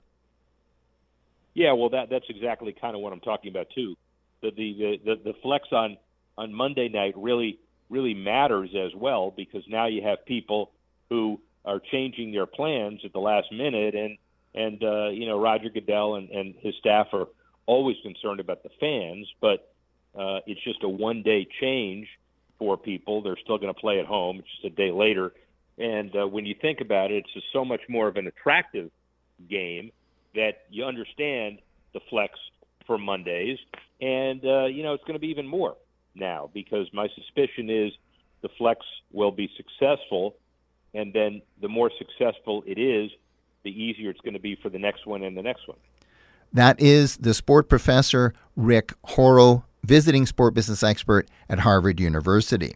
Yeah, 1.54 1.72
well, 1.72 1.90
that 1.92 2.10
that's 2.10 2.26
exactly 2.30 2.74
kind 2.74 2.94
of 2.94 3.02
what 3.02 3.14
I'm 3.14 3.22
talking 3.22 3.52
about 3.52 3.68
too. 3.74 3.96
The 4.42 4.52
the 4.52 5.00
the, 5.06 5.16
the 5.24 5.34
flex 5.42 5.70
on 5.72 5.96
on 6.38 6.54
Monday 6.54 6.90
night 6.90 7.14
really 7.16 7.58
really 7.90 8.14
matters 8.14 8.72
as 8.76 8.94
well 8.96 9.32
because 9.32 9.64
now 9.68 9.86
you 9.86 10.02
have 10.02 10.26
people 10.26 10.72
who 11.10 11.40
are 11.66 11.80
changing 11.80 12.32
their 12.32 12.46
plans 12.46 13.02
at 13.06 13.14
the 13.14 13.20
last 13.20 13.52
minute, 13.52 13.96
and 13.96 14.18
and 14.54 14.84
uh, 14.84 15.10
you 15.10 15.26
know 15.26 15.40
Roger 15.40 15.70
Goodell 15.70 16.16
and, 16.16 16.30
and 16.30 16.56
his 16.60 16.76
staff 16.80 17.08
are 17.14 17.28
always 17.66 17.98
concerned 18.04 18.40
about 18.40 18.64
the 18.64 18.70
fans, 18.80 19.28
but 19.40 19.74
uh, 20.18 20.40
it's 20.46 20.64
just 20.64 20.84
a 20.84 20.90
one 20.90 21.22
day 21.24 21.48
change 21.62 22.08
for 22.58 22.78
people. 22.78 23.22
They're 23.22 23.38
still 23.44 23.58
going 23.58 23.74
to 23.74 23.80
play 23.80 24.00
at 24.00 24.06
home. 24.06 24.40
It's 24.40 24.48
just 24.62 24.74
a 24.74 24.76
day 24.76 24.92
later, 24.92 25.34
and 25.78 26.16
uh, 26.16 26.28
when 26.28 26.46
you 26.46 26.56
think 26.60 26.82
about 26.82 27.12
it, 27.12 27.24
it's 27.26 27.34
just 27.34 27.48
so 27.54 27.64
much 27.64 27.82
more 27.88 28.08
of 28.08 28.18
an 28.18 28.28
attractive 28.28 28.90
game 29.50 29.92
that 30.36 30.64
you 30.70 30.86
understand 30.86 31.60
the 31.94 32.00
flex 32.10 32.34
for 32.88 32.98
Mondays, 32.98 33.60
and 34.00 34.44
uh, 34.46 34.66
you 34.66 34.84
know 34.84 34.94
it's 34.94 35.04
going 35.04 35.14
to 35.14 35.20
be 35.20 35.30
even 35.30 35.48
more 35.48 35.76
now 36.16 36.50
because 36.54 36.88
my 36.92 37.08
suspicion 37.16 37.70
is 37.70 37.92
the 38.42 38.50
flex 38.58 38.82
will 39.12 39.32
be 39.32 39.50
successful 39.56 40.36
and 40.94 41.14
then 41.14 41.42
the 41.62 41.68
more 41.68 41.92
successful 41.98 42.64
it 42.66 42.78
is, 42.78 43.12
the 43.64 43.70
easier 43.72 44.10
it's 44.10 44.22
going 44.22 44.34
to 44.34 44.40
be 44.40 44.56
for 44.56 44.70
the 44.70 44.80
next 44.80 45.06
one 45.06 45.24
and 45.24 45.38
the 45.38 45.42
next 45.42 45.68
one. 45.68 45.78
That 46.54 46.80
is 46.80 47.18
the 47.18 47.34
sport 47.34 47.70
professor 47.70 48.34
Rick 48.56 48.94
Horrow, 49.06 49.64
visiting 49.84 50.26
sport 50.26 50.54
business 50.54 50.84
expert 50.84 51.30
at 51.50 51.60
Harvard 51.60 52.00
University. 52.00 52.76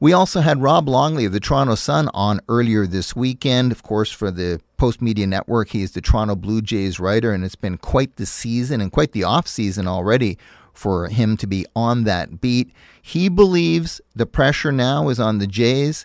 We 0.00 0.12
also 0.12 0.40
had 0.40 0.62
Rob 0.62 0.88
Longley 0.88 1.24
of 1.26 1.32
the 1.32 1.40
Toronto 1.40 1.76
Sun 1.76 2.08
on 2.12 2.40
earlier 2.48 2.86
this 2.86 3.14
weekend. 3.14 3.70
Of 3.70 3.82
course, 3.82 4.10
for 4.10 4.30
the 4.30 4.60
Postmedia 4.76 5.28
Network, 5.28 5.68
he 5.68 5.82
is 5.82 5.92
the 5.92 6.00
Toronto 6.00 6.34
Blue 6.34 6.60
Jays 6.60 6.98
writer, 6.98 7.32
and 7.32 7.44
it's 7.44 7.54
been 7.54 7.78
quite 7.78 8.16
the 8.16 8.26
season 8.26 8.80
and 8.80 8.90
quite 8.90 9.12
the 9.12 9.24
off 9.24 9.46
season 9.46 9.86
already 9.86 10.38
for 10.72 11.08
him 11.08 11.36
to 11.36 11.46
be 11.46 11.66
on 11.76 12.04
that 12.04 12.40
beat. 12.40 12.72
He 13.00 13.28
believes 13.28 14.00
the 14.14 14.26
pressure 14.26 14.72
now 14.72 15.08
is 15.08 15.20
on 15.20 15.38
the 15.38 15.46
Jays 15.46 16.04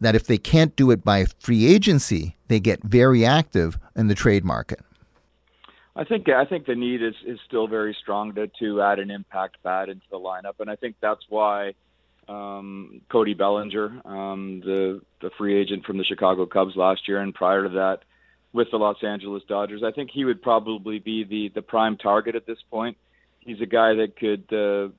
that 0.00 0.14
if 0.14 0.26
they 0.26 0.38
can't 0.38 0.74
do 0.76 0.90
it 0.90 1.04
by 1.04 1.24
free 1.38 1.66
agency, 1.66 2.36
they 2.48 2.60
get 2.60 2.82
very 2.82 3.24
active 3.24 3.78
in 3.96 4.08
the 4.08 4.14
trade 4.14 4.44
market. 4.44 4.80
I 5.96 6.04
think 6.04 6.28
I 6.28 6.44
think 6.44 6.66
the 6.66 6.76
need 6.76 7.02
is, 7.02 7.14
is 7.26 7.40
still 7.44 7.66
very 7.66 7.96
strong 8.00 8.32
to, 8.34 8.46
to 8.60 8.80
add 8.82 9.00
an 9.00 9.10
impact 9.10 9.56
bat 9.64 9.88
into 9.88 10.06
the 10.10 10.18
lineup, 10.18 10.60
and 10.60 10.70
I 10.70 10.76
think 10.76 10.94
that's 11.00 11.24
why 11.28 11.72
um, 12.28 13.00
Cody 13.10 13.34
Bellinger, 13.34 14.02
um, 14.04 14.60
the 14.64 15.00
the 15.20 15.30
free 15.36 15.60
agent 15.60 15.84
from 15.84 15.98
the 15.98 16.04
Chicago 16.04 16.46
Cubs 16.46 16.76
last 16.76 17.08
year, 17.08 17.20
and 17.20 17.34
prior 17.34 17.64
to 17.64 17.68
that 17.70 18.00
with 18.52 18.70
the 18.70 18.76
Los 18.76 19.02
Angeles 19.02 19.42
Dodgers, 19.48 19.82
I 19.82 19.90
think 19.90 20.10
he 20.12 20.24
would 20.24 20.40
probably 20.40 21.00
be 21.00 21.24
the 21.24 21.50
the 21.52 21.62
prime 21.62 21.96
target 21.96 22.36
at 22.36 22.46
this 22.46 22.58
point. 22.70 22.96
He's 23.40 23.60
a 23.60 23.66
guy 23.66 23.94
that 23.94 24.16
could 24.16 24.52
uh, 24.52 24.92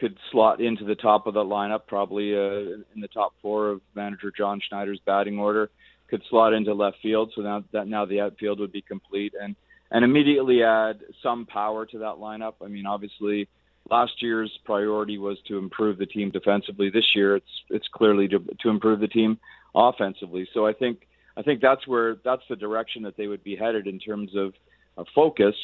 could 0.00 0.16
slot 0.32 0.60
into 0.60 0.84
the 0.84 0.94
top 0.94 1.26
of 1.26 1.34
the 1.34 1.44
lineup, 1.44 1.82
probably 1.86 2.34
uh, 2.34 2.82
in 2.94 3.00
the 3.00 3.08
top 3.08 3.34
four 3.42 3.68
of 3.68 3.80
manager 3.94 4.32
John 4.36 4.60
Schneider's 4.66 5.00
batting 5.04 5.38
order. 5.38 5.70
Could 6.08 6.22
slot 6.28 6.54
into 6.54 6.74
left 6.74 6.96
field, 7.00 7.32
so 7.36 7.42
now 7.42 7.62
that 7.72 7.86
now 7.86 8.04
the 8.04 8.20
outfield 8.20 8.58
would 8.58 8.72
be 8.72 8.82
complete, 8.82 9.34
and 9.40 9.54
and 9.92 10.04
immediately 10.04 10.64
add 10.64 11.00
some 11.22 11.46
power 11.46 11.86
to 11.86 11.98
that 11.98 12.16
lineup. 12.16 12.54
I 12.64 12.66
mean, 12.66 12.86
obviously, 12.86 13.48
last 13.88 14.20
year's 14.20 14.50
priority 14.64 15.18
was 15.18 15.38
to 15.46 15.58
improve 15.58 15.98
the 15.98 16.06
team 16.06 16.30
defensively. 16.30 16.90
This 16.90 17.14
year, 17.14 17.36
it's 17.36 17.62
it's 17.68 17.86
clearly 17.88 18.26
to, 18.28 18.40
to 18.62 18.68
improve 18.70 18.98
the 18.98 19.08
team 19.08 19.38
offensively. 19.74 20.48
So 20.52 20.66
I 20.66 20.72
think 20.72 21.06
I 21.36 21.42
think 21.42 21.60
that's 21.60 21.86
where 21.86 22.16
that's 22.24 22.42
the 22.48 22.56
direction 22.56 23.02
that 23.04 23.16
they 23.16 23.26
would 23.26 23.44
be 23.44 23.56
headed 23.56 23.86
in 23.86 23.98
terms 23.98 24.32
of, 24.36 24.54
of 24.96 25.06
focus. 25.14 25.54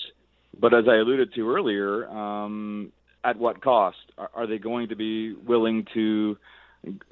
But 0.58 0.72
as 0.72 0.84
I 0.88 0.96
alluded 0.96 1.34
to 1.34 1.50
earlier, 1.50 2.08
um, 2.08 2.92
at 3.26 3.38
what 3.38 3.60
cost? 3.60 3.98
Are, 4.16 4.30
are 4.34 4.46
they 4.46 4.58
going 4.58 4.88
to 4.88 4.96
be 4.96 5.34
willing 5.34 5.86
to 5.94 6.38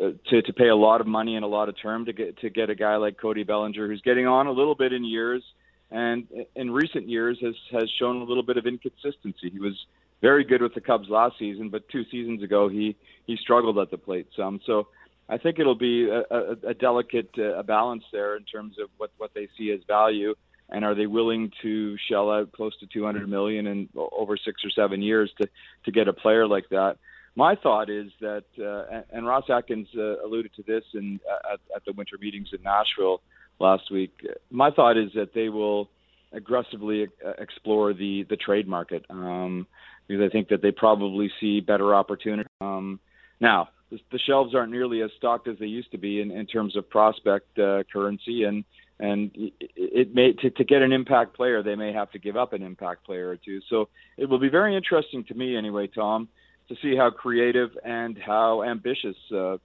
uh, 0.00 0.11
to 0.30 0.42
to 0.42 0.52
pay 0.52 0.68
a 0.68 0.76
lot 0.76 1.00
of 1.00 1.06
money 1.06 1.35
and 1.35 1.44
a 1.44 1.49
lot 1.49 1.68
of 1.68 1.75
term 1.80 2.04
to 2.06 2.12
get 2.12 2.38
to 2.38 2.49
get 2.49 2.71
a 2.71 2.75
guy 2.75 2.97
like 2.97 3.21
Cody 3.21 3.42
Bellinger, 3.42 3.88
who's 3.88 4.00
getting 4.02 4.26
on 4.26 4.47
a 4.47 4.52
little 4.52 4.76
bit 4.76 4.92
in 4.92 5.04
years, 5.04 5.42
and 5.90 6.28
in 6.54 6.71
recent 6.71 7.09
years 7.09 7.38
has 7.42 7.56
has 7.73 7.90
shown 7.99 8.23
a 8.23 8.25
little 8.25 8.44
bit 8.44 8.56
of 8.56 8.66
inconsistency. 8.66 9.50
He 9.50 9.59
was 9.59 9.75
very 10.23 10.44
good 10.44 10.62
with 10.62 10.75
the 10.75 10.80
Cubs 10.80 11.09
last 11.09 11.38
season, 11.38 11.68
but 11.68 11.88
two 11.88 12.04
seasons 12.11 12.42
ago 12.42 12.68
he 12.68 12.97
he 13.26 13.37
struggled 13.37 13.78
at 13.78 13.90
the 13.90 13.99
plate 13.99 14.28
some. 14.37 14.61
So 14.64 14.87
I 15.28 15.38
think 15.38 15.59
it'll 15.59 15.75
be 15.75 16.09
a, 16.09 16.23
a, 16.30 16.52
a 16.68 16.75
delicate 16.75 17.30
uh, 17.38 17.62
balance 17.64 18.04
there 18.12 18.37
in 18.37 18.44
terms 18.44 18.76
of 18.80 18.88
what 18.99 19.11
what 19.18 19.33
they 19.35 19.49
see 19.59 19.73
as 19.73 19.80
value. 19.88 20.35
And 20.71 20.85
are 20.85 20.94
they 20.94 21.06
willing 21.06 21.52
to 21.62 21.97
shell 22.09 22.30
out 22.30 22.52
close 22.52 22.76
to 22.78 22.87
200 22.87 23.28
million 23.28 23.66
in 23.66 23.88
over 23.97 24.37
six 24.37 24.62
or 24.64 24.71
seven 24.71 25.02
years 25.02 25.30
to 25.40 25.49
to 25.85 25.92
get 25.92 26.09
a 26.09 26.12
player 26.12 26.47
like 26.47 26.68
that? 26.71 26.97
My 27.37 27.56
thought 27.56 27.90
is 27.90 28.12
that, 28.21 28.44
uh, 28.61 29.02
and 29.11 29.26
Ross 29.26 29.44
Atkins 29.50 29.88
uh, 29.97 30.25
alluded 30.25 30.52
to 30.54 30.62
this 30.62 30.85
in 30.94 31.18
at, 31.52 31.59
at 31.75 31.85
the 31.85 31.92
winter 31.92 32.16
meetings 32.21 32.49
in 32.52 32.62
Nashville 32.62 33.23
last 33.59 33.90
week. 33.90 34.12
My 34.50 34.71
thought 34.71 34.97
is 34.97 35.11
that 35.14 35.35
they 35.35 35.49
will 35.49 35.90
aggressively 36.33 37.09
uh, 37.25 37.33
explore 37.38 37.92
the 37.92 38.25
the 38.28 38.37
trade 38.37 38.68
market 38.68 39.04
um, 39.11 39.66
because 40.06 40.25
I 40.25 40.28
think 40.28 40.49
that 40.49 40.62
they 40.62 40.71
probably 40.71 41.30
see 41.40 41.61
better 41.61 41.94
opportunity. 41.94 42.49
Um, 42.61 43.00
now, 43.40 43.68
the, 43.90 43.99
the 44.12 44.18
shelves 44.18 44.54
aren't 44.54 44.73
nearly 44.73 45.02
as 45.02 45.11
stocked 45.16 45.49
as 45.49 45.59
they 45.59 45.66
used 45.66 45.90
to 45.92 45.99
be 45.99 46.21
in, 46.21 46.30
in 46.30 46.47
terms 46.47 46.76
of 46.76 46.88
prospect 46.88 47.59
uh, 47.59 47.83
currency, 47.92 48.44
and 48.44 48.64
and 49.01 49.31
it 49.35 50.15
may 50.15 50.33
to, 50.35 50.51
to 50.51 50.65
get 50.65 50.83
an 50.83 50.93
impact 50.93 51.35
player, 51.35 51.63
they 51.63 51.75
may 51.75 51.93
have 51.93 52.11
to 52.13 52.19
give 52.19 52.37
up 52.37 52.53
an 52.53 52.63
impact 52.63 53.05
player 53.05 53.29
or 53.29 53.37
two. 53.37 53.61
So 53.69 53.89
it 54.17 54.27
will 54.27 54.39
be 54.39 54.49
very 54.49 54.77
interesting 54.77 55.25
to 55.25 55.35
me, 55.35 55.57
anyway, 55.57 55.89
Tom, 55.89 56.29
to 56.69 56.77
see 56.81 56.97
how 56.97 57.11
creative 57.11 57.71
and 57.85 58.17
how 58.19 58.63
ambitious 58.63 59.17
uh, 59.33 59.57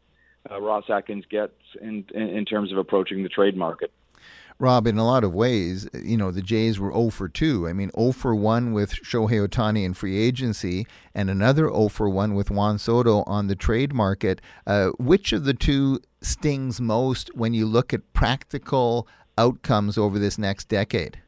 uh, 0.50 0.60
Ross 0.60 0.86
Atkins 0.90 1.26
gets 1.30 1.54
in, 1.82 2.06
in 2.14 2.30
in 2.30 2.46
terms 2.46 2.72
of 2.72 2.78
approaching 2.78 3.24
the 3.24 3.30
trade 3.30 3.56
market. 3.56 3.92
Rob, 4.62 4.88
in 4.88 4.98
a 4.98 5.06
lot 5.06 5.24
of 5.24 5.34
ways, 5.34 5.88
you 5.94 6.18
know, 6.18 6.32
the 6.32 6.42
Jays 6.42 6.82
were 6.82 6.92
0 6.92 7.12
for 7.12 7.30
2. 7.30 7.66
I 7.66 7.72
mean, 7.72 7.92
0 7.98 8.12
for 8.12 8.36
1 8.36 8.74
with 8.74 8.92
Shohei 8.92 9.48
Ohtani 9.48 9.86
in 9.86 9.94
free 9.94 10.18
agency 10.18 10.86
and 11.16 11.30
another 11.30 11.70
0 11.70 11.88
for 11.88 12.10
1 12.10 12.34
with 12.34 12.52
Juan 12.52 12.78
Soto 12.78 13.24
on 13.24 13.48
the 13.48 13.56
trade 13.56 13.94
market. 13.94 14.42
Uh, 14.68 14.90
which 15.00 15.32
of 15.32 15.46
the 15.46 15.54
two 15.54 16.02
stings 16.22 16.82
most 16.82 17.34
when 17.34 17.54
you 17.54 17.66
look 17.66 17.94
at 17.94 18.12
practical 18.12 19.08
outcomes 19.40 19.98
over 19.98 20.20
this 20.20 20.38
next 20.38 20.66
decade? 20.66 21.20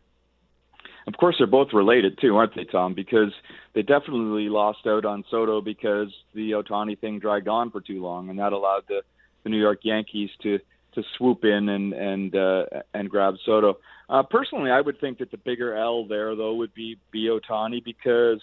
Of 1.07 1.17
course, 1.17 1.35
they're 1.37 1.47
both 1.47 1.69
related 1.73 2.19
too, 2.19 2.35
aren't 2.35 2.55
they, 2.55 2.65
Tom? 2.65 2.93
Because 2.93 3.33
they 3.73 3.81
definitely 3.81 4.49
lost 4.49 4.85
out 4.85 5.05
on 5.05 5.23
Soto 5.31 5.61
because 5.61 6.09
the 6.35 6.51
Ohtani 6.51 6.99
thing 6.99 7.19
dragged 7.19 7.47
on 7.47 7.71
for 7.71 7.81
too 7.81 8.01
long, 8.01 8.29
and 8.29 8.37
that 8.37 8.53
allowed 8.53 8.83
the, 8.87 9.01
the 9.43 9.49
New 9.49 9.59
York 9.59 9.79
Yankees 9.83 10.29
to 10.43 10.59
to 10.93 11.03
swoop 11.17 11.45
in 11.45 11.69
and 11.69 11.93
and 11.93 12.35
uh, 12.35 12.65
and 12.93 13.09
grab 13.09 13.35
Soto. 13.45 13.79
Uh, 14.09 14.23
personally, 14.23 14.71
I 14.71 14.81
would 14.81 14.99
think 14.99 15.19
that 15.19 15.31
the 15.31 15.37
bigger 15.37 15.75
L 15.75 16.05
there 16.05 16.35
though 16.35 16.55
would 16.55 16.73
be 16.73 16.97
be 17.11 17.29
Ohtani 17.29 17.83
because 17.83 18.41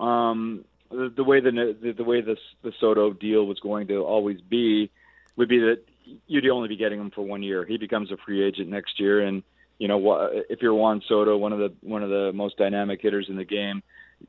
um, 0.00 0.64
the, 0.90 1.12
the 1.14 1.24
way 1.24 1.40
the, 1.40 1.76
the 1.80 1.92
the 1.92 2.04
way 2.04 2.22
the 2.22 2.36
the 2.62 2.72
Soto 2.80 3.12
deal 3.12 3.46
was 3.46 3.60
going 3.60 3.86
to 3.88 4.02
always 4.02 4.40
be 4.40 4.90
would 5.36 5.48
be 5.48 5.58
that 5.58 5.80
you'd 6.26 6.48
only 6.48 6.68
be 6.68 6.76
getting 6.76 7.00
him 7.00 7.10
for 7.10 7.22
one 7.22 7.42
year. 7.42 7.64
He 7.64 7.76
becomes 7.76 8.10
a 8.10 8.16
free 8.16 8.42
agent 8.42 8.68
next 8.68 9.00
year, 9.00 9.20
and 9.20 9.42
you 9.78 9.88
know 9.88 10.30
if 10.48 10.62
you're 10.62 10.74
Juan 10.74 11.02
Soto, 11.08 11.36
one 11.36 11.52
of 11.52 11.58
the 11.58 11.72
one 11.82 12.02
of 12.02 12.10
the 12.10 12.32
most 12.32 12.56
dynamic 12.56 13.00
hitters 13.00 13.28
in 13.28 13.36
the 13.36 13.44
game, 13.44 13.82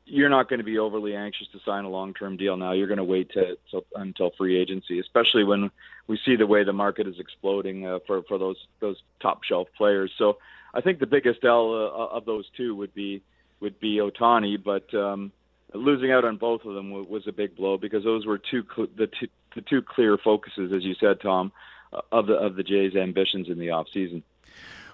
you're 0.04 0.28
not 0.28 0.48
going 0.48 0.58
to 0.58 0.64
be 0.64 0.78
overly 0.78 1.14
anxious 1.14 1.48
to 1.52 1.58
sign 1.64 1.84
a 1.84 1.88
long-term 1.88 2.36
deal 2.36 2.56
now. 2.56 2.72
You're 2.72 2.86
going 2.86 2.98
to 2.98 3.04
wait 3.04 3.30
to, 3.32 3.56
to, 3.70 3.84
until 3.94 4.30
free 4.30 4.58
agency, 4.58 4.98
especially 4.98 5.44
when 5.44 5.70
we 6.06 6.18
see 6.24 6.36
the 6.36 6.46
way 6.46 6.64
the 6.64 6.72
market 6.72 7.06
is 7.06 7.18
exploding 7.18 7.86
uh, 7.86 7.98
for 8.06 8.22
for 8.22 8.38
those 8.38 8.66
those 8.80 9.02
top 9.20 9.44
shelf 9.44 9.68
players. 9.76 10.12
So 10.18 10.38
I 10.74 10.80
think 10.80 10.98
the 10.98 11.06
biggest 11.06 11.44
L 11.44 11.72
uh, 11.72 12.16
of 12.16 12.24
those 12.24 12.48
two 12.56 12.74
would 12.76 12.94
be 12.94 13.22
would 13.60 13.80
be 13.80 13.96
Ohtani, 13.96 14.62
but 14.62 14.92
um, 14.94 15.32
losing 15.72 16.12
out 16.12 16.24
on 16.24 16.36
both 16.36 16.64
of 16.64 16.74
them 16.74 16.90
was, 16.90 17.06
was 17.08 17.26
a 17.26 17.32
big 17.32 17.56
blow 17.56 17.78
because 17.78 18.04
those 18.04 18.26
were 18.26 18.38
two 18.38 18.64
the 18.96 19.06
two 19.06 19.28
the 19.56 19.62
two 19.62 19.82
clear 19.82 20.16
focuses, 20.16 20.72
as 20.72 20.84
you 20.84 20.94
said, 21.00 21.20
Tom, 21.20 21.50
of 22.12 22.26
the 22.26 22.34
of 22.34 22.54
the 22.54 22.62
Jays' 22.62 22.94
ambitions 22.94 23.48
in 23.48 23.58
the 23.58 23.70
off 23.70 23.88
season. 23.92 24.22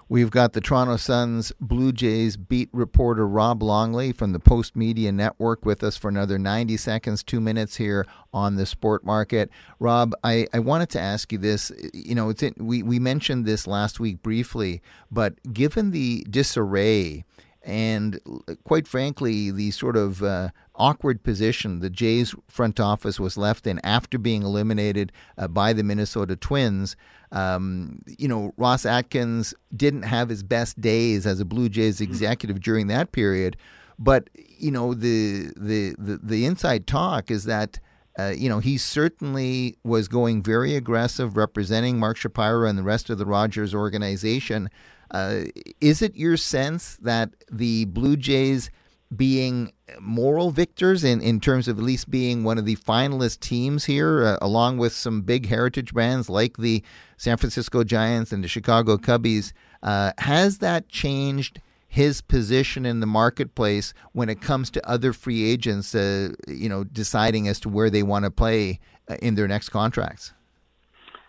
We've 0.09 0.31
got 0.31 0.51
the 0.53 0.61
Toronto 0.61 0.97
Sun's 0.97 1.53
Blue 1.61 1.93
Jays 1.93 2.35
beat 2.35 2.69
reporter 2.73 3.25
Rob 3.27 3.63
Longley 3.63 4.11
from 4.11 4.33
the 4.33 4.39
Postmedia 4.39 5.13
Network 5.13 5.65
with 5.65 5.81
us 5.81 5.95
for 5.95 6.09
another 6.09 6.37
90 6.37 6.75
seconds, 6.75 7.23
two 7.23 7.39
minutes 7.39 7.77
here 7.77 8.05
on 8.33 8.55
the 8.55 8.65
sport 8.65 9.05
market. 9.05 9.49
Rob, 9.79 10.13
I, 10.23 10.45
I 10.53 10.59
wanted 10.59 10.89
to 10.89 10.99
ask 10.99 11.31
you 11.31 11.37
this. 11.37 11.71
You 11.93 12.15
know, 12.15 12.29
in, 12.29 12.53
we, 12.57 12.83
we 12.83 12.99
mentioned 12.99 13.45
this 13.45 13.65
last 13.65 13.99
week 13.99 14.21
briefly, 14.21 14.81
but 15.09 15.35
given 15.53 15.91
the 15.91 16.25
disarray 16.29 17.23
and 17.63 18.19
quite 18.65 18.87
frankly, 18.87 19.49
the 19.49 19.71
sort 19.71 19.95
of 19.95 20.21
uh, 20.21 20.49
awkward 20.75 21.23
position 21.23 21.79
the 21.79 21.89
Jays 21.89 22.33
front 22.47 22.79
office 22.79 23.19
was 23.19 23.37
left 23.37 23.67
in 23.67 23.79
after 23.83 24.17
being 24.17 24.43
eliminated 24.43 25.11
uh, 25.37 25.47
by 25.47 25.73
the 25.73 25.83
Minnesota 25.83 26.35
Twins. 26.35 26.95
Um, 27.31 28.01
you 28.05 28.27
know, 28.27 28.53
Ross 28.57 28.85
Atkins 28.85 29.53
didn't 29.75 30.03
have 30.03 30.29
his 30.29 30.43
best 30.43 30.79
days 30.79 31.25
as 31.25 31.39
a 31.39 31.45
Blue 31.45 31.69
Jays 31.69 31.99
hmm. 31.99 32.03
executive 32.05 32.61
during 32.61 32.87
that 32.87 33.11
period, 33.11 33.57
but 33.97 34.29
you 34.35 34.71
know 34.71 34.93
the 34.93 35.51
the 35.57 35.95
the, 35.97 36.19
the 36.21 36.45
inside 36.45 36.87
talk 36.87 37.31
is 37.31 37.45
that. 37.45 37.79
Uh, 38.19 38.27
you 38.27 38.47
know, 38.47 38.59
he 38.59 38.77
certainly 38.77 39.75
was 39.83 40.07
going 40.07 40.43
very 40.43 40.75
aggressive, 40.75 41.35
representing 41.35 41.97
Mark 41.97 42.15
Shapiro 42.15 42.69
and 42.69 42.77
the 42.77 42.83
rest 42.83 43.09
of 43.09 43.17
the 43.17 43.25
Rogers 43.25 43.73
organization. 43.73 44.69
Uh, 45.09 45.45
is 45.81 46.03
it 46.03 46.15
your 46.15 46.37
sense 46.37 46.95
that 46.97 47.31
the 47.51 47.85
Blue 47.85 48.15
Jays 48.15 48.69
being 49.17 49.73
moral 49.99 50.51
victors 50.51 51.03
in, 51.03 51.21
in 51.21 51.39
terms 51.39 51.67
of 51.67 51.77
at 51.77 51.83
least 51.83 52.09
being 52.09 52.43
one 52.43 52.57
of 52.57 52.65
the 52.65 52.75
finalist 52.77 53.39
teams 53.39 53.85
here, 53.85 54.23
uh, 54.23 54.37
along 54.41 54.77
with 54.77 54.93
some 54.93 55.21
big 55.21 55.47
heritage 55.47 55.93
brands 55.93 56.29
like 56.29 56.57
the 56.57 56.83
San 57.17 57.37
Francisco 57.37 57.83
Giants 57.83 58.31
and 58.31 58.43
the 58.43 58.47
Chicago 58.47 58.97
Cubbies. 58.97 59.53
Uh, 59.81 60.11
has 60.19 60.59
that 60.59 60.89
changed 60.89 61.61
his 61.87 62.21
position 62.21 62.85
in 62.85 63.01
the 63.01 63.05
marketplace 63.05 63.93
when 64.13 64.27
it 64.27 64.41
comes 64.41 64.71
to 64.71 64.89
other 64.89 65.13
free 65.13 65.43
agents, 65.43 65.93
uh, 65.93 66.29
you 66.47 66.67
know, 66.67 66.83
deciding 66.83 67.47
as 67.47 67.59
to 67.59 67.69
where 67.69 67.89
they 67.89 68.01
want 68.01 68.25
to 68.25 68.31
play 68.31 68.79
uh, 69.07 69.15
in 69.21 69.35
their 69.35 69.47
next 69.47 69.69
contracts? 69.69 70.33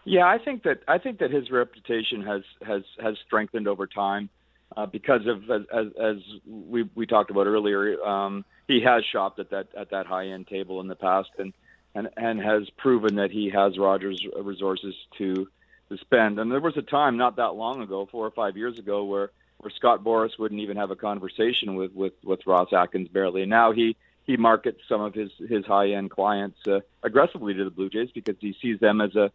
Yeah, 0.05 0.27
I 0.27 0.39
think 0.39 0.63
that 0.65 0.83
I 0.87 0.99
think 0.99 1.19
that 1.19 1.31
his 1.31 1.51
reputation 1.51 2.23
has 2.23 2.43
has 2.67 2.83
has 3.03 3.17
strengthened 3.27 3.67
over 3.67 3.87
time 3.87 4.29
uh, 4.77 4.87
because 4.87 5.27
of 5.27 5.51
as, 5.51 5.87
as, 6.01 6.17
we 6.47 6.89
we 6.95 7.07
talked 7.07 7.31
about 7.31 7.47
earlier. 7.47 8.03
Um, 8.03 8.45
he 8.67 8.81
has 8.81 9.05
shopped 9.05 9.39
at 9.39 9.51
that 9.51 9.69
at 9.77 9.91
that 9.91 10.07
high 10.07 10.29
end 10.29 10.47
table 10.49 10.81
in 10.81 10.89
the 10.89 10.97
past, 10.97 11.31
and 11.39 11.53
and 11.95 12.09
and 12.17 12.41
has 12.41 12.69
proven 12.71 13.17
that 13.17 13.31
he 13.31 13.51
has 13.51 13.79
Rogers 13.79 14.27
resources 14.37 14.95
to 15.19 15.49
to 15.91 15.99
spend. 15.99 16.39
And 16.39 16.51
there 16.51 16.61
was 16.61 16.77
a 16.77 16.83
time 16.83 17.17
not 17.17 17.37
that 17.37 17.55
long 17.55 17.83
ago, 17.83 18.07
four 18.11 18.27
or 18.27 18.31
five 18.31 18.57
years 18.57 18.79
ago, 18.79 19.05
where 19.05 19.31
where 19.59 19.71
Scott 19.71 20.03
Boras 20.03 20.39
wouldn't 20.39 20.61
even 20.61 20.77
have 20.77 20.91
a 20.91 20.97
conversation 20.97 21.77
with 21.77 21.93
with 21.93 22.15
with 22.25 22.47
Ross 22.47 22.73
Atkins 22.73 23.09
barely. 23.09 23.43
And 23.43 23.51
now 23.51 23.73
he 23.73 23.97
he 24.25 24.37
markets 24.37 24.81
some 24.89 25.01
of 25.01 25.15
his 25.15 25.31
his 25.49 25.65
high 25.65 25.91
end 25.91 26.11
clients 26.11 26.67
uh, 26.67 26.81
aggressively 27.03 27.55
to 27.55 27.65
the 27.65 27.71
Blue 27.71 27.91
Jays 27.91 28.11
because 28.13 28.37
he 28.41 28.57
sees 28.61 28.81
them 28.81 29.01
as 29.01 29.15
a 29.15 29.31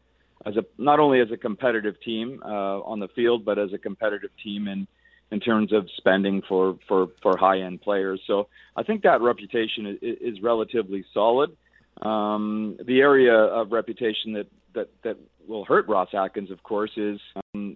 as 0.45 0.57
a 0.57 0.65
not 0.77 0.99
only 0.99 1.19
as 1.19 1.31
a 1.31 1.37
competitive 1.37 1.99
team 2.01 2.41
uh, 2.43 2.79
on 2.81 2.99
the 2.99 3.07
field, 3.09 3.45
but 3.45 3.57
as 3.57 3.73
a 3.73 3.77
competitive 3.77 4.31
team 4.41 4.67
in 4.67 4.87
in 5.31 5.39
terms 5.39 5.71
of 5.73 5.87
spending 5.97 6.41
for 6.47 6.77
for 6.87 7.07
for 7.21 7.37
high 7.37 7.61
end 7.61 7.81
players. 7.81 8.21
So 8.25 8.47
I 8.75 8.83
think 8.83 9.03
that 9.03 9.21
reputation 9.21 9.97
is, 10.01 10.17
is 10.21 10.41
relatively 10.41 11.05
solid. 11.13 11.55
Um, 12.01 12.77
the 12.85 12.99
area 12.99 13.33
of 13.33 13.71
reputation 13.71 14.33
that 14.33 14.47
that 14.73 14.89
that 15.03 15.17
will 15.47 15.65
hurt 15.65 15.87
Ross 15.87 16.09
Atkins, 16.13 16.51
of 16.51 16.63
course, 16.63 16.91
is 16.95 17.19
um, 17.53 17.75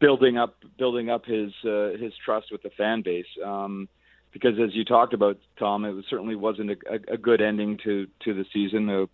building 0.00 0.38
up 0.38 0.56
building 0.78 1.10
up 1.10 1.24
his 1.24 1.52
uh, 1.64 1.90
his 2.00 2.12
trust 2.24 2.46
with 2.50 2.62
the 2.62 2.70
fan 2.70 3.02
base. 3.02 3.26
Um, 3.44 3.88
because 4.32 4.58
as 4.62 4.74
you 4.74 4.84
talked 4.84 5.14
about, 5.14 5.38
Tom, 5.58 5.86
it 5.86 5.92
was, 5.92 6.04
certainly 6.10 6.36
wasn't 6.36 6.70
a, 6.70 7.14
a, 7.14 7.16
good 7.16 7.40
ending 7.40 7.78
to 7.84 8.06
to 8.24 8.34
the 8.34 8.44
season, 8.52 8.88
uh, 8.90 9.06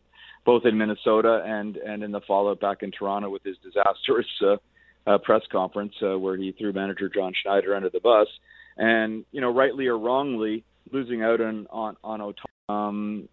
both 0.44 0.64
in 0.64 0.79
Minnesota 0.79 1.42
and 1.44 1.77
and 1.77 2.03
in 2.03 2.12
the 2.12 2.20
fallout 2.22 2.61
back 2.61 2.83
in 2.83 2.90
Toronto 2.90 3.31
with 3.31 3.42
his 3.44 3.57
disastrous 3.59 4.27
uh, 4.44 4.57
uh, 5.06 5.18
press 5.18 5.42
conference 5.50 5.94
uh, 6.02 6.18
where 6.18 6.36
he 6.36 6.52
threw 6.52 6.72
manager 6.72 7.08
John 7.08 7.32
Schneider 7.40 7.74
under 7.74 7.90
the 7.90 8.00
bus, 8.00 8.28
and 8.76 9.24
you 9.32 9.40
know, 9.40 9.52
rightly 9.52 9.86
or 9.86 9.98
wrongly, 9.98 10.64
losing 10.90 11.22
out 11.22 11.40
on 11.40 11.66
on 11.70 11.96
on 12.02 12.20
Ohtani, 12.20 12.68
um, 12.68 13.28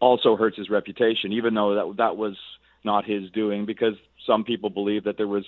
also 0.00 0.36
hurts 0.36 0.56
his 0.56 0.70
reputation, 0.70 1.32
even 1.32 1.54
though 1.54 1.74
that 1.74 1.96
that 1.98 2.16
was 2.16 2.36
not 2.84 3.04
his 3.04 3.30
doing, 3.30 3.66
because 3.66 3.94
some 4.26 4.44
people 4.44 4.70
believe 4.70 5.04
that 5.04 5.16
there 5.16 5.28
was 5.28 5.44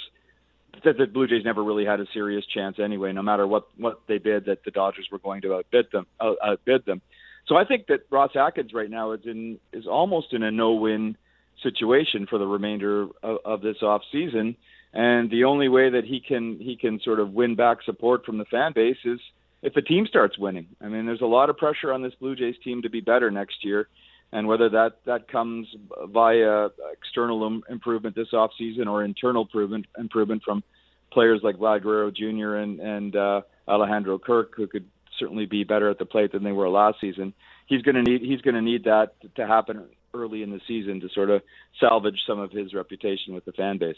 that 0.84 0.96
the 0.96 1.06
Blue 1.06 1.26
Jays 1.26 1.44
never 1.44 1.62
really 1.62 1.84
had 1.84 2.00
a 2.00 2.06
serious 2.12 2.44
chance 2.46 2.78
anyway, 2.82 3.12
no 3.12 3.22
matter 3.22 3.46
what 3.46 3.68
what 3.76 4.00
they 4.08 4.18
bid, 4.18 4.46
that 4.46 4.64
the 4.64 4.70
Dodgers 4.70 5.08
were 5.10 5.18
going 5.18 5.42
to 5.42 5.54
outbid 5.54 5.86
them. 5.92 6.06
Out, 6.20 6.36
outbid 6.44 6.84
them. 6.86 7.00
So 7.46 7.56
I 7.56 7.64
think 7.64 7.86
that 7.88 8.06
Ross 8.10 8.30
Atkins 8.36 8.72
right 8.72 8.90
now 8.90 9.12
is 9.12 9.20
in 9.24 9.58
is 9.72 9.86
almost 9.86 10.32
in 10.32 10.42
a 10.42 10.50
no-win 10.50 11.16
situation 11.62 12.26
for 12.26 12.38
the 12.38 12.46
remainder 12.46 13.08
of, 13.22 13.38
of 13.44 13.60
this 13.60 13.82
off 13.82 14.02
season. 14.10 14.56
And 14.92 15.30
the 15.30 15.44
only 15.44 15.68
way 15.68 15.90
that 15.90 16.04
he 16.04 16.20
can 16.20 16.58
he 16.58 16.76
can 16.76 17.00
sort 17.00 17.18
of 17.18 17.32
win 17.32 17.54
back 17.54 17.78
support 17.84 18.26
from 18.26 18.38
the 18.38 18.44
fan 18.44 18.72
base 18.74 18.98
is 19.04 19.20
if 19.62 19.74
the 19.74 19.82
team 19.82 20.06
starts 20.06 20.38
winning. 20.38 20.66
I 20.80 20.88
mean, 20.88 21.06
there's 21.06 21.22
a 21.22 21.26
lot 21.26 21.48
of 21.48 21.56
pressure 21.56 21.92
on 21.92 22.02
this 22.02 22.14
Blue 22.20 22.36
Jays 22.36 22.56
team 22.62 22.82
to 22.82 22.90
be 22.90 23.00
better 23.00 23.30
next 23.30 23.64
year, 23.64 23.88
and 24.32 24.46
whether 24.46 24.68
that 24.68 24.98
that 25.06 25.28
comes 25.28 25.66
via 26.08 26.68
external 26.92 27.60
improvement 27.70 28.14
this 28.14 28.34
off 28.34 28.50
season 28.58 28.86
or 28.86 29.02
internal 29.02 29.42
improvement 29.42 29.86
improvement 29.98 30.42
from 30.44 30.62
players 31.10 31.40
like 31.42 31.56
Vlad 31.56 31.82
Guerrero 31.82 32.10
Jr. 32.10 32.56
and 32.56 32.80
and 32.80 33.16
uh, 33.16 33.40
Alejandro 33.66 34.18
Kirk, 34.18 34.52
who 34.56 34.66
could 34.66 34.84
certainly 35.18 35.46
be 35.46 35.64
better 35.64 35.88
at 35.88 35.98
the 35.98 36.06
plate 36.06 36.32
than 36.32 36.42
they 36.42 36.52
were 36.52 36.68
last 36.68 37.00
season. 37.00 37.32
He's 37.66 37.80
going 37.80 37.94
to 37.94 38.02
need 38.02 38.20
he's 38.20 38.42
going 38.42 38.56
to 38.56 38.62
need 38.62 38.84
that 38.84 39.14
to 39.36 39.46
happen 39.46 39.88
early 40.14 40.42
in 40.42 40.50
the 40.50 40.60
season 40.66 41.00
to 41.00 41.08
sort 41.08 41.30
of 41.30 41.42
salvage 41.80 42.20
some 42.26 42.38
of 42.38 42.50
his 42.50 42.74
reputation 42.74 43.34
with 43.34 43.44
the 43.44 43.52
fan 43.52 43.78
base. 43.78 43.96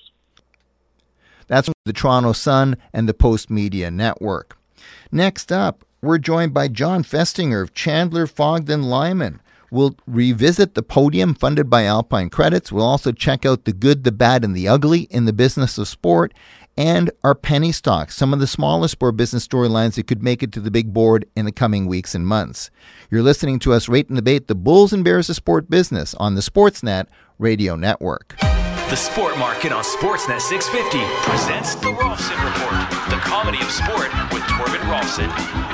That's 1.46 1.68
the 1.85 1.92
Toronto 1.92 2.33
Sun 2.33 2.77
and 2.92 3.09
the 3.09 3.14
Postmedia 3.14 3.92
Network. 3.92 4.57
Next 5.11 5.50
up, 5.50 5.85
we're 6.00 6.18
joined 6.18 6.55
by 6.55 6.68
Jon 6.68 7.03
Festinger 7.03 7.62
of 7.62 7.74
Chandler 7.74 8.27
Fogden 8.27 8.85
Lyman. 8.85 9.40
We'll 9.70 9.96
revisit 10.07 10.74
the 10.74 10.83
podium 10.83 11.35
funded 11.35 11.68
by 11.68 11.85
Alpine 11.85 12.31
Credits. 12.31 12.70
We'll 12.70 12.85
also 12.85 13.11
check 13.11 13.44
out 13.44 13.64
the 13.64 13.72
good, 13.72 14.05
the 14.05 14.12
bad, 14.12 14.44
and 14.44 14.55
the 14.55 14.68
ugly 14.68 15.03
in 15.11 15.24
the 15.24 15.33
business 15.33 15.79
of 15.79 15.88
sport 15.88 16.33
and 16.77 17.11
our 17.23 17.35
penny 17.35 17.73
stocks, 17.73 18.17
some 18.17 18.33
of 18.33 18.41
the 18.41 18.47
smallest 18.47 18.93
sport 18.93 19.17
business 19.17 19.47
storylines 19.47 19.95
that 19.95 20.07
could 20.07 20.23
make 20.23 20.43
it 20.43 20.53
to 20.53 20.61
the 20.61 20.71
big 20.71 20.93
board 20.93 21.27
in 21.37 21.45
the 21.45 21.53
coming 21.53 21.87
weeks 21.87 22.15
and 22.15 22.27
months. 22.27 22.71
You're 23.11 23.23
listening 23.23 23.59
to 23.61 23.73
us 23.73 23.89
rate 23.89 24.09
and 24.09 24.17
debate 24.17 24.49
the 24.49 24.55
Bulls 24.55 24.93
and 24.93 25.05
Bears 25.05 25.31
of 25.31 25.37
sport 25.37 25.71
business 25.71 26.15
on 26.15 26.35
the 26.35 26.41
Sportsnet 26.41 27.07
Radio 27.39 27.77
Network. 27.77 28.37
The 28.91 28.97
Sport 28.97 29.39
Market 29.39 29.73
on 29.73 29.83
Sportsnet 29.83 30.41
650 30.41 30.99
presents 31.29 31.75
the 31.77 31.89
Rolfson 31.89 32.37
Report, 32.45 33.11
the 33.11 33.17
comedy 33.25 33.59
of 33.59 33.71
sport 33.71 34.13
with 34.33 34.43
Torben 34.43 34.81
Rolfson. 34.91 35.74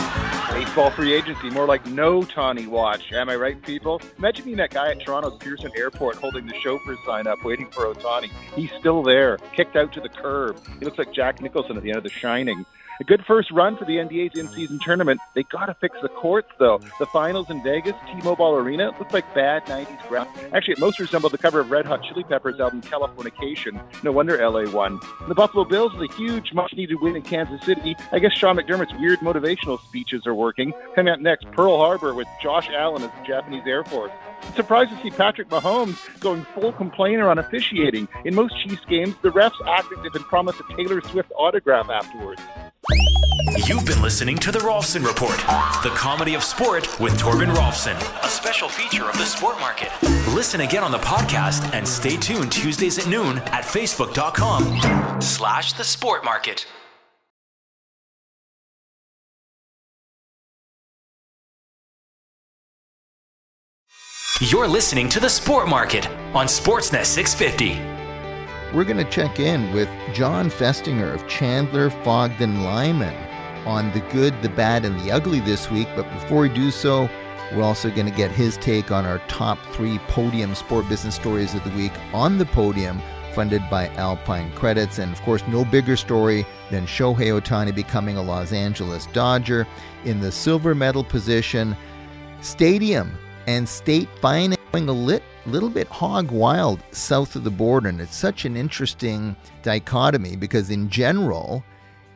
Baseball 0.60 0.90
free 0.90 1.14
agency, 1.14 1.48
more 1.48 1.64
like 1.64 1.86
no 1.86 2.22
Tawny 2.22 2.66
watch. 2.66 3.14
Am 3.14 3.30
I 3.30 3.36
right, 3.36 3.62
people? 3.62 3.98
Imagine 4.18 4.44
being 4.44 4.56
that 4.58 4.68
guy 4.68 4.90
at 4.90 5.00
Toronto's 5.00 5.38
Pearson 5.38 5.70
Airport 5.74 6.16
holding 6.16 6.46
the 6.46 6.52
chauffeur 6.52 6.98
sign 7.06 7.26
up, 7.26 7.42
waiting 7.42 7.70
for 7.70 7.86
Ohtani. 7.86 8.28
He's 8.54 8.70
still 8.78 9.02
there, 9.02 9.38
kicked 9.56 9.74
out 9.74 9.90
to 9.94 10.02
the 10.02 10.10
curb. 10.10 10.60
He 10.78 10.84
looks 10.84 10.98
like 10.98 11.14
Jack 11.14 11.40
Nicholson 11.40 11.78
at 11.78 11.82
the 11.82 11.88
end 11.88 11.96
of 11.96 12.04
The 12.04 12.10
Shining. 12.10 12.66
A 13.00 13.04
good 13.04 13.24
first 13.24 13.50
run 13.50 13.78
for 13.78 13.86
the 13.86 13.96
NBA's 13.96 14.38
in-season 14.38 14.78
tournament. 14.78 15.20
They 15.34 15.42
got 15.44 15.66
to 15.66 15.74
fix 15.80 15.96
the 16.02 16.10
courts, 16.10 16.50
though. 16.58 16.82
The 16.98 17.06
finals 17.06 17.48
in 17.48 17.62
Vegas, 17.62 17.94
T-Mobile 18.06 18.56
Arena, 18.56 18.92
looked 18.98 19.14
like 19.14 19.34
bad 19.34 19.64
90s 19.64 20.06
ground. 20.06 20.28
Actually, 20.52 20.72
it 20.72 20.80
most 20.80 20.98
resembled 20.98 21.32
the 21.32 21.38
cover 21.38 21.60
of 21.60 21.70
Red 21.70 21.86
Hot 21.86 22.02
Chili 22.02 22.24
Peppers' 22.24 22.60
album 22.60 22.82
Californication. 22.82 23.82
No 24.04 24.12
wonder 24.12 24.36
LA 24.36 24.70
won. 24.70 25.00
The 25.28 25.34
Buffalo 25.34 25.64
Bills 25.64 25.94
with 25.94 26.10
a 26.10 26.14
huge, 26.14 26.52
much-needed 26.52 27.00
win 27.00 27.16
in 27.16 27.22
Kansas 27.22 27.64
City. 27.64 27.96
I 28.12 28.18
guess 28.18 28.34
Sean 28.34 28.58
McDermott's 28.58 28.92
weird 29.00 29.20
motivational 29.20 29.82
speeches 29.86 30.26
are 30.26 30.34
working. 30.34 30.74
Coming 30.94 31.14
up 31.14 31.20
next, 31.20 31.50
Pearl 31.52 31.78
Harbor 31.78 32.12
with 32.12 32.28
Josh 32.42 32.68
Allen 32.68 33.02
as 33.02 33.10
the 33.18 33.26
Japanese 33.26 33.62
Air 33.64 33.82
Force. 33.82 34.12
Surprised 34.54 34.90
to 34.90 35.02
see 35.02 35.10
Patrick 35.10 35.48
Mahomes 35.48 35.98
going 36.20 36.44
full 36.54 36.72
complainer 36.72 37.28
on 37.28 37.38
officiating. 37.38 38.08
In 38.24 38.34
most 38.34 38.54
Chiefs 38.62 38.84
games, 38.86 39.14
the 39.22 39.30
refs 39.30 39.52
act 39.66 39.88
as 39.96 40.04
if 40.04 40.12
been 40.12 40.24
promised 40.24 40.60
a 40.60 40.76
Taylor 40.76 41.00
Swift 41.02 41.30
autograph 41.36 41.88
afterwards. 41.88 42.42
You've 43.66 43.86
been 43.86 44.02
listening 44.02 44.36
to 44.38 44.50
The 44.52 44.58
Rolfson 44.60 45.04
Report, 45.06 45.36
the 45.82 45.90
comedy 45.94 46.34
of 46.34 46.42
sport 46.42 47.00
with 47.00 47.18
Torben 47.18 47.54
Rolfson, 47.54 47.96
a 48.24 48.28
special 48.28 48.68
feature 48.68 49.04
of 49.04 49.16
the 49.16 49.24
Sport 49.24 49.58
Market. 49.60 49.90
Listen 50.34 50.62
again 50.62 50.82
on 50.82 50.90
the 50.90 50.98
podcast 50.98 51.72
and 51.72 51.86
stay 51.86 52.16
tuned 52.16 52.50
Tuesdays 52.50 52.98
at 52.98 53.06
noon 53.06 53.38
at 53.38 53.64
facebook.com 53.64 55.20
slash 55.20 55.72
the 55.74 55.84
Sport 55.84 56.24
Market. 56.24 56.66
You're 64.42 64.68
listening 64.68 65.10
to 65.10 65.20
The 65.20 65.28
Sport 65.28 65.68
Market 65.68 66.08
on 66.34 66.46
Sportsnet 66.46 67.04
650. 67.04 68.74
We're 68.74 68.84
going 68.84 68.96
to 68.96 69.04
check 69.04 69.38
in 69.38 69.70
with 69.74 69.90
Jon 70.14 70.48
Festinger 70.48 71.12
of 71.12 71.28
Chandler 71.28 71.90
Fogden 71.90 72.64
Lyman 72.64 73.14
on 73.66 73.92
the 73.92 74.00
good, 74.10 74.40
the 74.40 74.48
bad, 74.48 74.86
and 74.86 74.98
the 75.00 75.12
ugly 75.12 75.40
this 75.40 75.70
week. 75.70 75.88
But 75.94 76.10
before 76.14 76.40
we 76.40 76.48
do 76.48 76.70
so, 76.70 77.06
we're 77.52 77.62
also 77.62 77.90
going 77.90 78.06
to 78.10 78.16
get 78.16 78.30
his 78.30 78.56
take 78.56 78.90
on 78.90 79.04
our 79.04 79.18
top 79.28 79.58
three 79.74 79.98
podium 80.08 80.54
sport 80.54 80.88
business 80.88 81.16
stories 81.16 81.52
of 81.52 81.62
the 81.62 81.76
week 81.76 81.92
on 82.14 82.38
the 82.38 82.46
podium, 82.46 82.98
funded 83.34 83.60
by 83.68 83.88
Alpine 83.96 84.50
Credits. 84.52 85.00
And 85.00 85.12
of 85.12 85.20
course, 85.20 85.46
no 85.48 85.66
bigger 85.66 85.98
story 85.98 86.46
than 86.70 86.86
Shohei 86.86 87.38
Ohtani 87.38 87.74
becoming 87.74 88.16
a 88.16 88.22
Los 88.22 88.54
Angeles 88.54 89.04
Dodger 89.12 89.66
in 90.06 90.18
the 90.18 90.32
silver 90.32 90.74
medal 90.74 91.04
position. 91.04 91.76
Stadium 92.40 93.18
and 93.50 93.68
state 93.68 94.08
financing 94.20 94.88
a 94.88 94.92
lit, 94.92 95.24
little 95.44 95.70
bit 95.70 95.88
hog 95.88 96.30
wild 96.30 96.80
south 96.92 97.34
of 97.34 97.42
the 97.42 97.50
border. 97.50 97.88
And 97.88 98.00
it's 98.00 98.14
such 98.14 98.44
an 98.44 98.56
interesting 98.56 99.34
dichotomy 99.64 100.36
because, 100.36 100.70
in 100.70 100.88
general, 100.88 101.64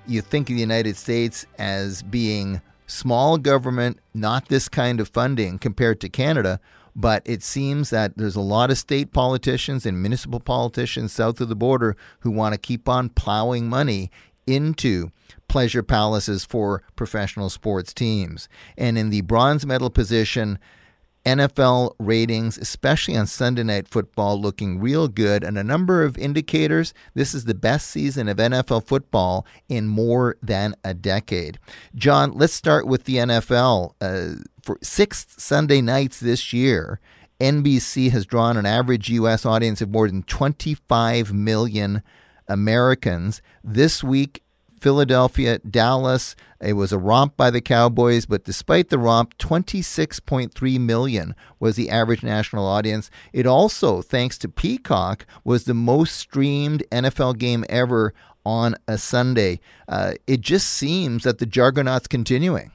you 0.06 0.20
think 0.20 0.48
of 0.48 0.54
the 0.54 0.60
United 0.60 0.96
States 0.96 1.44
as 1.58 2.04
being 2.04 2.62
small 2.86 3.36
government, 3.36 3.98
not 4.14 4.48
this 4.48 4.68
kind 4.68 5.00
of 5.00 5.08
funding 5.08 5.58
compared 5.58 6.00
to 6.02 6.08
Canada. 6.08 6.60
But 6.94 7.22
it 7.24 7.42
seems 7.42 7.90
that 7.90 8.16
there's 8.16 8.36
a 8.36 8.40
lot 8.40 8.70
of 8.70 8.78
state 8.78 9.12
politicians 9.12 9.84
and 9.84 10.00
municipal 10.00 10.38
politicians 10.38 11.12
south 11.12 11.40
of 11.40 11.48
the 11.48 11.56
border 11.56 11.96
who 12.20 12.30
want 12.30 12.52
to 12.52 12.58
keep 12.58 12.88
on 12.88 13.08
plowing 13.08 13.68
money 13.68 14.12
into 14.46 15.10
pleasure 15.48 15.82
palaces 15.82 16.44
for 16.44 16.84
professional 16.94 17.50
sports 17.50 17.92
teams. 17.92 18.48
And 18.78 18.96
in 18.96 19.10
the 19.10 19.22
bronze 19.22 19.66
medal 19.66 19.90
position, 19.90 20.60
NFL 21.24 21.94
ratings, 21.98 22.58
especially 22.58 23.16
on 23.16 23.26
Sunday 23.26 23.62
Night 23.62 23.88
Football, 23.88 24.40
looking 24.40 24.78
real 24.78 25.08
good. 25.08 25.42
And 25.42 25.56
a 25.56 25.64
number 25.64 26.02
of 26.02 26.18
indicators 26.18 26.92
this 27.14 27.34
is 27.34 27.44
the 27.44 27.54
best 27.54 27.88
season 27.88 28.28
of 28.28 28.36
NFL 28.36 28.86
football 28.86 29.46
in 29.68 29.88
more 29.88 30.36
than 30.42 30.74
a 30.84 30.92
decade. 30.92 31.58
John, 31.94 32.32
let's 32.32 32.52
start 32.52 32.86
with 32.86 33.04
the 33.04 33.16
NFL. 33.16 33.94
Uh, 34.00 34.42
for 34.62 34.78
six 34.82 35.26
Sunday 35.36 35.80
nights 35.80 36.20
this 36.20 36.52
year, 36.52 37.00
NBC 37.40 38.10
has 38.10 38.26
drawn 38.26 38.56
an 38.56 38.66
average 38.66 39.08
U.S. 39.10 39.44
audience 39.44 39.80
of 39.80 39.90
more 39.90 40.08
than 40.08 40.22
25 40.22 41.32
million 41.32 42.02
Americans. 42.48 43.42
This 43.62 44.04
week, 44.04 44.43
Philadelphia, 44.84 45.60
Dallas. 45.60 46.36
It 46.60 46.74
was 46.74 46.92
a 46.92 46.98
romp 46.98 47.38
by 47.38 47.50
the 47.50 47.62
Cowboys, 47.62 48.26
but 48.26 48.44
despite 48.44 48.90
the 48.90 48.98
romp, 48.98 49.38
26.3 49.38 50.78
million 50.78 51.34
was 51.58 51.76
the 51.76 51.88
average 51.88 52.22
national 52.22 52.66
audience. 52.66 53.10
It 53.32 53.46
also, 53.46 54.02
thanks 54.02 54.36
to 54.36 54.48
Peacock, 54.50 55.24
was 55.42 55.64
the 55.64 55.72
most 55.72 56.16
streamed 56.16 56.84
NFL 56.92 57.38
game 57.38 57.64
ever 57.70 58.12
on 58.44 58.74
a 58.86 58.98
Sunday. 58.98 59.58
Uh, 59.88 60.16
it 60.26 60.42
just 60.42 60.68
seems 60.68 61.22
that 61.22 61.38
the 61.38 61.46
juggernaut's 61.46 62.06
continuing. 62.06 62.70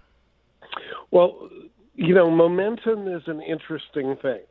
Well, 1.12 1.48
you 1.93 2.15
know, 2.15 2.32
momentum 2.32 3.08
is 3.08 3.22
an 3.28 3.39
interesting 3.43 4.15
thing. 4.15 4.41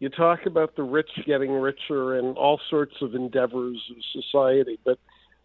You 0.00 0.10
talk 0.10 0.44
about 0.44 0.76
the 0.76 0.82
rich 0.82 1.08
getting 1.24 1.52
richer 1.52 2.18
and 2.18 2.36
all 2.36 2.60
sorts 2.68 2.96
of 3.00 3.14
endeavors 3.14 3.78
of 3.90 3.96
society, 4.22 4.78
but 4.84 4.98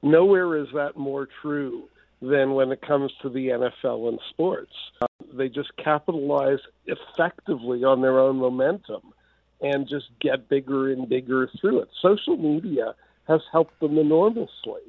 nowhere 0.06 0.56
is 0.56 0.68
that 0.74 0.96
more 0.96 1.28
true 1.42 1.90
than 2.22 2.54
when 2.54 2.72
it 2.72 2.82
comes 2.82 3.12
to 3.22 3.30
the 3.30 3.50
NFL 3.50 4.08
and 4.08 4.20
sports. 4.30 4.72
Uh, 5.02 5.08
they 5.34 5.50
just 5.50 5.76
capitalize 5.78 6.60
effectively 6.86 7.84
on 7.84 8.02
their 8.02 8.20
own 8.20 8.38
momentum 8.38 9.02
and 9.62 9.88
just 9.88 10.06
get 10.22 10.48
bigger 10.48 10.92
and 10.92 11.10
bigger 11.10 11.50
through 11.60 11.82
it. 11.82 11.90
Social 12.02 12.38
media 12.38 12.96
has 13.28 13.42
helped 13.52 13.80
them 13.80 13.98
enormously 13.98 14.82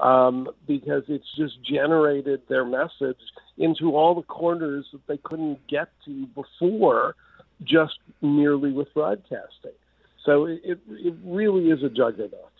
um, 0.00 0.48
because 0.66 1.04
it's 1.08 1.34
just 1.36 1.62
generated 1.62 2.42
their 2.48 2.64
message 2.64 3.20
into 3.56 3.96
all 3.96 4.14
the 4.14 4.22
corners 4.22 4.86
that 4.92 5.06
they 5.06 5.16
couldn't 5.18 5.66
get 5.68 5.88
to 6.04 6.26
before 6.28 7.14
just 7.62 7.98
merely 8.20 8.72
with 8.72 8.92
broadcasting. 8.92 9.72
So 10.24 10.46
it, 10.46 10.80
it 10.88 11.14
really 11.24 11.70
is 11.70 11.82
a 11.82 11.88
juggernaut. 11.88 12.50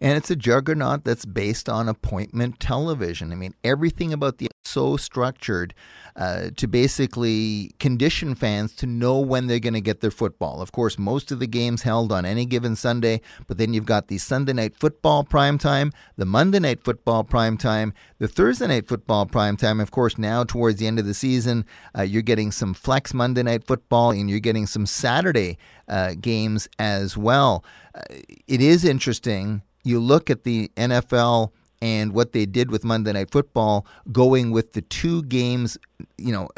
And 0.00 0.16
it's 0.16 0.30
a 0.30 0.36
juggernaut 0.36 1.04
that's 1.04 1.24
based 1.24 1.68
on 1.68 1.88
appointment 1.88 2.60
television. 2.60 3.32
I 3.32 3.34
mean, 3.34 3.54
everything 3.62 4.12
about 4.12 4.38
the 4.38 4.48
so 4.70 4.96
structured 4.96 5.74
uh, 6.16 6.50
to 6.56 6.66
basically 6.66 7.72
condition 7.78 8.34
fans 8.34 8.74
to 8.76 8.86
know 8.86 9.18
when 9.18 9.46
they're 9.46 9.58
going 9.58 9.74
to 9.74 9.80
get 9.80 10.00
their 10.00 10.10
football. 10.10 10.60
Of 10.60 10.72
course, 10.72 10.98
most 10.98 11.32
of 11.32 11.38
the 11.38 11.46
games 11.46 11.82
held 11.82 12.12
on 12.12 12.24
any 12.24 12.44
given 12.44 12.76
Sunday, 12.76 13.20
but 13.46 13.58
then 13.58 13.72
you've 13.74 13.86
got 13.86 14.08
the 14.08 14.18
Sunday 14.18 14.52
night 14.52 14.76
football 14.76 15.24
prime 15.24 15.58
time, 15.58 15.92
the 16.16 16.26
Monday 16.26 16.58
night 16.58 16.82
football 16.82 17.24
prime 17.24 17.56
time, 17.56 17.92
the 18.18 18.28
Thursday 18.28 18.66
night 18.66 18.88
football 18.88 19.26
prime 19.26 19.56
time. 19.56 19.80
Of 19.80 19.90
course, 19.90 20.18
now 20.18 20.44
towards 20.44 20.78
the 20.78 20.86
end 20.86 20.98
of 20.98 21.06
the 21.06 21.14
season, 21.14 21.64
uh, 21.96 22.02
you're 22.02 22.22
getting 22.22 22.52
some 22.52 22.74
flex 22.74 23.14
Monday 23.14 23.42
night 23.42 23.64
football 23.64 24.10
and 24.10 24.28
you're 24.28 24.40
getting 24.40 24.66
some 24.66 24.86
Saturday 24.86 25.58
uh, 25.88 26.14
games 26.20 26.68
as 26.78 27.16
well. 27.16 27.64
Uh, 27.94 28.02
it 28.46 28.60
is 28.60 28.84
interesting. 28.84 29.62
You 29.84 29.98
look 30.00 30.28
at 30.28 30.44
the 30.44 30.70
NFL 30.76 31.52
and 31.82 32.12
what 32.12 32.32
they 32.32 32.46
did 32.46 32.70
with 32.70 32.84
Monday 32.84 33.12
Night 33.12 33.30
Football, 33.30 33.86
going 34.12 34.50
with 34.50 34.72
the 34.72 34.82
two 34.82 35.22
games, 35.24 35.78
you 36.18 36.32
know, 36.32 36.48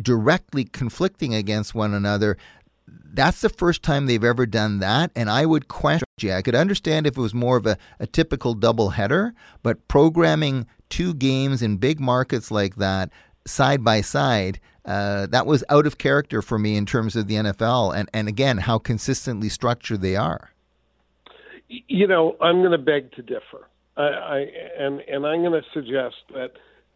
directly 0.00 0.64
conflicting 0.64 1.34
against 1.34 1.74
one 1.74 1.94
another. 1.94 2.36
that's 3.12 3.40
the 3.40 3.48
first 3.48 3.82
time 3.82 4.06
they've 4.06 4.24
ever 4.24 4.46
done 4.46 4.78
that, 4.78 5.10
and 5.16 5.28
I 5.28 5.44
would 5.46 5.68
question. 5.68 6.06
I 6.30 6.42
could 6.42 6.54
understand 6.54 7.06
if 7.06 7.16
it 7.16 7.20
was 7.20 7.34
more 7.34 7.56
of 7.56 7.66
a, 7.66 7.76
a 7.98 8.06
typical 8.06 8.54
double 8.54 8.90
header, 8.90 9.34
but 9.62 9.86
programming 9.88 10.66
two 10.88 11.14
games 11.14 11.62
in 11.62 11.76
big 11.76 12.00
markets 12.00 12.50
like 12.50 12.76
that 12.76 13.10
side 13.46 13.82
by 13.82 14.00
side, 14.00 14.60
uh, 14.84 15.26
that 15.26 15.46
was 15.46 15.64
out 15.68 15.86
of 15.86 15.98
character 15.98 16.40
for 16.40 16.58
me 16.58 16.76
in 16.76 16.86
terms 16.86 17.14
of 17.16 17.26
the 17.26 17.34
NFL, 17.34 17.94
and 17.96 18.08
and 18.14 18.28
again 18.28 18.58
how 18.58 18.78
consistently 18.78 19.48
structured 19.48 20.00
they 20.00 20.16
are. 20.16 20.50
You 21.68 22.06
know, 22.06 22.36
I'm 22.40 22.60
going 22.60 22.72
to 22.72 22.78
beg 22.78 23.12
to 23.12 23.22
differ. 23.22 23.68
I, 23.98 24.02
I 24.02 24.46
and 24.78 25.00
and 25.00 25.26
I'm 25.26 25.42
going 25.42 25.60
to 25.60 25.68
suggest 25.74 26.16
that 26.32 26.52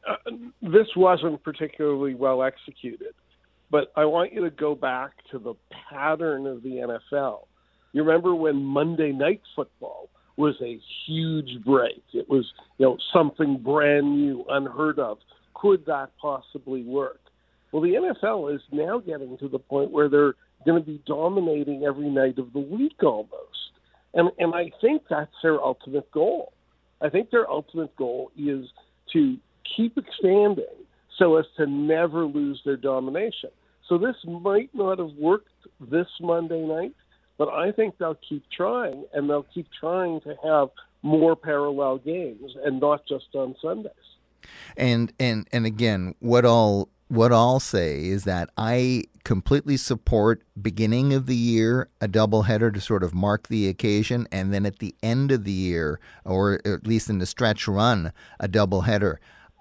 uh, 0.08 0.30
this 0.62 0.86
wasn't 0.96 1.42
particularly 1.42 2.14
well 2.14 2.42
executed. 2.42 3.14
But 3.70 3.90
I 3.96 4.04
want 4.04 4.32
you 4.32 4.42
to 4.42 4.50
go 4.50 4.74
back 4.74 5.12
to 5.30 5.38
the 5.38 5.54
pattern 5.90 6.46
of 6.46 6.62
the 6.62 7.00
NFL. 7.10 7.46
You 7.92 8.02
remember 8.02 8.34
when 8.34 8.62
Monday 8.62 9.12
Night 9.12 9.40
Football 9.56 10.10
was 10.36 10.54
a 10.62 10.78
huge 11.06 11.64
break? 11.64 12.02
It 12.12 12.28
was, 12.28 12.44
you 12.78 12.86
know, 12.86 12.98
something 13.14 13.58
brand 13.58 14.14
new, 14.14 14.44
unheard 14.48 14.98
of. 14.98 15.18
Could 15.54 15.86
that 15.86 16.10
possibly 16.20 16.82
work? 16.82 17.20
Well, 17.70 17.82
the 17.82 17.94
NFL 17.94 18.54
is 18.54 18.60
now 18.70 18.98
getting 18.98 19.38
to 19.38 19.48
the 19.48 19.58
point 19.58 19.90
where 19.90 20.08
they're 20.08 20.34
going 20.66 20.82
to 20.82 20.86
be 20.86 21.02
dominating 21.06 21.84
every 21.84 22.10
night 22.10 22.38
of 22.38 22.52
the 22.52 22.60
week 22.60 23.02
almost. 23.02 23.38
And 24.14 24.30
and 24.38 24.54
I 24.54 24.70
think 24.80 25.02
that's 25.08 25.32
their 25.42 25.60
ultimate 25.60 26.10
goal. 26.12 26.52
I 27.02 27.08
think 27.08 27.30
their 27.30 27.50
ultimate 27.50 27.94
goal 27.96 28.30
is 28.38 28.66
to 29.12 29.36
keep 29.76 29.98
expanding 29.98 30.64
so 31.18 31.36
as 31.36 31.46
to 31.56 31.66
never 31.66 32.24
lose 32.24 32.60
their 32.64 32.76
domination. 32.76 33.50
So 33.88 33.98
this 33.98 34.16
might 34.24 34.70
not 34.74 34.98
have 34.98 35.12
worked 35.18 35.48
this 35.80 36.06
Monday 36.20 36.64
night, 36.64 36.94
but 37.36 37.48
I 37.48 37.72
think 37.72 37.98
they'll 37.98 38.18
keep 38.26 38.44
trying, 38.50 39.04
and 39.12 39.28
they'll 39.28 39.46
keep 39.54 39.66
trying 39.78 40.20
to 40.22 40.36
have 40.44 40.68
more 41.02 41.34
parallel 41.34 41.98
games, 41.98 42.52
and 42.64 42.80
not 42.80 43.06
just 43.06 43.34
on 43.34 43.56
Sundays. 43.60 43.92
And 44.76 45.12
and 45.18 45.48
and 45.52 45.66
again, 45.66 46.14
what 46.20 46.46
I'll 46.46 46.88
what 47.08 47.32
I'll 47.32 47.60
say 47.60 48.04
is 48.06 48.24
that 48.24 48.50
I 48.56 49.04
completely 49.24 49.76
support 49.76 50.42
beginning 50.60 51.12
of 51.12 51.26
the 51.26 51.36
year 51.36 51.88
a 52.00 52.08
doubleheader 52.08 52.72
to 52.72 52.80
sort 52.80 53.02
of 53.02 53.14
mark 53.14 53.48
the 53.48 53.68
occasion, 53.68 54.26
and 54.32 54.52
then 54.52 54.66
at 54.66 54.78
the 54.78 54.94
end 55.02 55.32
of 55.32 55.44
the 55.44 55.52
year, 55.52 56.00
or 56.24 56.60
at 56.64 56.86
least 56.86 57.10
in 57.10 57.18
the 57.18 57.26
stretch 57.26 57.66
run, 57.68 58.12
a 58.40 58.48
doubleheader. 58.48 59.16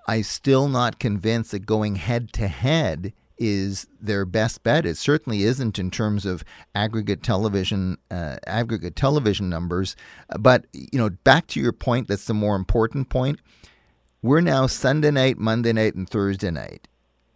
I'm 0.07 0.23
still 0.23 0.67
not 0.67 0.99
convinced 0.99 1.51
that 1.51 1.65
going 1.65 1.95
head 1.95 2.33
to 2.33 2.47
head 2.47 3.13
is 3.37 3.87
their 3.99 4.23
best 4.23 4.61
bet. 4.61 4.85
It 4.85 4.97
certainly 4.97 5.43
isn't 5.43 5.79
in 5.79 5.89
terms 5.89 6.25
of 6.27 6.43
aggregate 6.75 7.23
television 7.23 7.97
uh, 8.11 8.37
aggregate 8.45 8.95
television 8.95 9.49
numbers. 9.49 9.95
But 10.39 10.65
you 10.73 10.99
know, 10.99 11.09
back 11.09 11.47
to 11.47 11.59
your 11.59 11.73
point, 11.73 12.07
that's 12.07 12.25
the 12.25 12.35
more 12.35 12.55
important 12.55 13.09
point. 13.09 13.39
We're 14.21 14.41
now 14.41 14.67
Sunday 14.67 15.09
night, 15.09 15.39
Monday 15.39 15.73
night, 15.73 15.95
and 15.95 16.07
Thursday 16.07 16.51
night. 16.51 16.87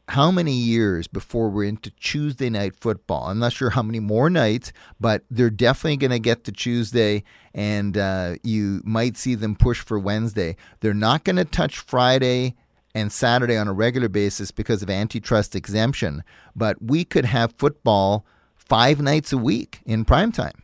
How 0.08 0.30
many 0.30 0.54
years 0.54 1.08
before 1.08 1.50
we're 1.50 1.64
into 1.64 1.90
Tuesday 1.90 2.50
night 2.50 2.76
football? 2.76 3.28
I'm 3.28 3.40
not 3.40 3.54
sure 3.54 3.72
how 3.72 3.82
many 3.82 4.00
more 4.00 4.30
nights, 4.30 4.72
but 5.00 5.24
they're 5.32 5.50
definitely 5.50 5.98
going 5.98 6.12
to 6.12 6.20
get 6.20 6.44
to 6.44 6.52
Tuesday, 6.52 7.24
and 7.56 7.98
uh, 7.98 8.36
you 8.44 8.82
might 8.86 9.18
see 9.18 9.34
them 9.34 9.56
push 9.56 9.82
for 9.82 9.98
Wednesday. 9.98 10.58
They're 10.82 10.94
not 10.94 11.24
going 11.24 11.38
to 11.38 11.46
touch 11.46 11.80
Friday 11.80 12.56
and 12.94 13.12
Saturday 13.12 13.58
on 13.58 13.68
a 13.68 13.74
regular 13.74 14.08
basis 14.08 14.52
because 14.52 14.84
of 14.84 14.90
antitrust 14.92 15.56
exemption, 15.56 16.24
but 16.56 16.82
we 16.82 17.04
could 17.04 17.26
have 17.26 17.54
football 17.58 18.26
five 18.56 19.02
nights 19.02 19.34
a 19.34 19.38
week 19.38 19.80
in 19.86 20.06
prime 20.06 20.32
time. 20.32 20.64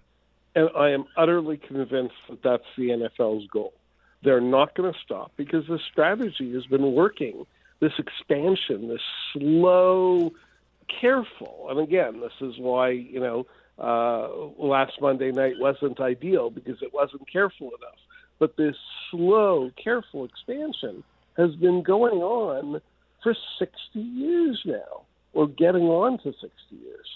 And 0.55 0.69
I 0.77 0.89
am 0.89 1.05
utterly 1.17 1.57
convinced 1.57 2.15
that 2.29 2.43
that's 2.43 2.63
the 2.77 2.89
NFL's 2.89 3.47
goal. 3.47 3.73
They're 4.23 4.41
not 4.41 4.75
going 4.75 4.91
to 4.91 4.99
stop 4.99 5.31
because 5.35 5.65
the 5.67 5.79
strategy 5.91 6.53
has 6.53 6.65
been 6.67 6.93
working. 6.93 7.45
This 7.81 7.93
expansion, 7.97 8.87
this 8.87 9.01
slow, 9.33 10.31
careful, 11.01 11.67
and 11.69 11.79
again, 11.79 12.21
this 12.21 12.31
is 12.39 12.55
why 12.57 12.89
you 12.91 13.19
know 13.19 13.45
uh, 13.79 14.29
last 14.63 14.93
Monday 15.01 15.31
night 15.31 15.55
wasn't 15.59 15.99
ideal 15.99 16.49
because 16.49 16.81
it 16.81 16.93
wasn't 16.93 17.29
careful 17.31 17.67
enough. 17.67 17.99
But 18.39 18.55
this 18.55 18.75
slow, 19.09 19.71
careful 19.83 20.25
expansion 20.25 21.03
has 21.37 21.55
been 21.55 21.81
going 21.83 22.19
on 22.19 22.81
for 23.23 23.35
60 23.59 23.75
years 23.99 24.61
now, 24.65 25.05
or 25.33 25.47
getting 25.47 25.83
on 25.83 26.17
to 26.19 26.31
60 26.31 26.47
years. 26.71 27.07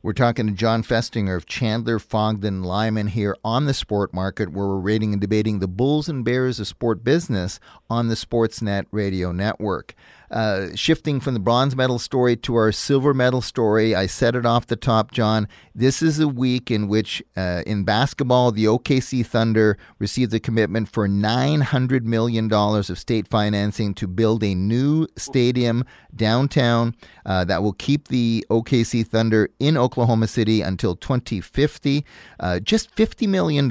We're 0.00 0.12
talking 0.12 0.46
to 0.46 0.52
Jon 0.52 0.84
Festinger 0.84 1.36
of 1.36 1.46
Chandler, 1.46 1.98
Fogden, 1.98 2.62
Lyman 2.62 3.08
here 3.08 3.36
on 3.42 3.66
the 3.66 3.74
Sport 3.74 4.14
Market, 4.14 4.52
where 4.52 4.68
we're 4.68 4.78
rating 4.78 5.12
and 5.12 5.20
debating 5.20 5.58
the 5.58 5.66
bulls 5.66 6.08
and 6.08 6.24
bears 6.24 6.60
of 6.60 6.68
sport 6.68 7.02
business 7.02 7.58
on 7.90 8.06
the 8.06 8.14
Sportsnet 8.14 8.86
Radio 8.92 9.32
Network. 9.32 9.96
Uh, 10.30 10.68
shifting 10.74 11.20
from 11.20 11.34
the 11.34 11.40
bronze 11.40 11.74
medal 11.74 11.98
story 11.98 12.36
to 12.36 12.54
our 12.54 12.70
silver 12.70 13.14
medal 13.14 13.40
story, 13.40 13.94
I 13.94 14.06
said 14.06 14.34
it 14.34 14.44
off 14.44 14.66
the 14.66 14.76
top, 14.76 15.10
John. 15.10 15.48
This 15.74 16.02
is 16.02 16.20
a 16.20 16.28
week 16.28 16.70
in 16.70 16.88
which, 16.88 17.22
uh, 17.36 17.62
in 17.66 17.84
basketball, 17.84 18.52
the 18.52 18.66
OKC 18.66 19.24
Thunder 19.24 19.78
received 19.98 20.34
a 20.34 20.40
commitment 20.40 20.88
for 20.88 21.08
$900 21.08 22.02
million 22.02 22.52
of 22.52 22.98
state 22.98 23.28
financing 23.28 23.94
to 23.94 24.06
build 24.06 24.44
a 24.44 24.54
new 24.54 25.06
stadium 25.16 25.84
downtown 26.14 26.94
uh, 27.24 27.44
that 27.44 27.62
will 27.62 27.72
keep 27.72 28.08
the 28.08 28.44
OKC 28.50 29.06
Thunder 29.06 29.48
in 29.58 29.76
Oklahoma 29.76 30.26
City 30.26 30.60
until 30.60 30.94
2050. 30.96 32.04
Uh, 32.38 32.60
just 32.60 32.94
$50 32.96 33.28
million 33.28 33.68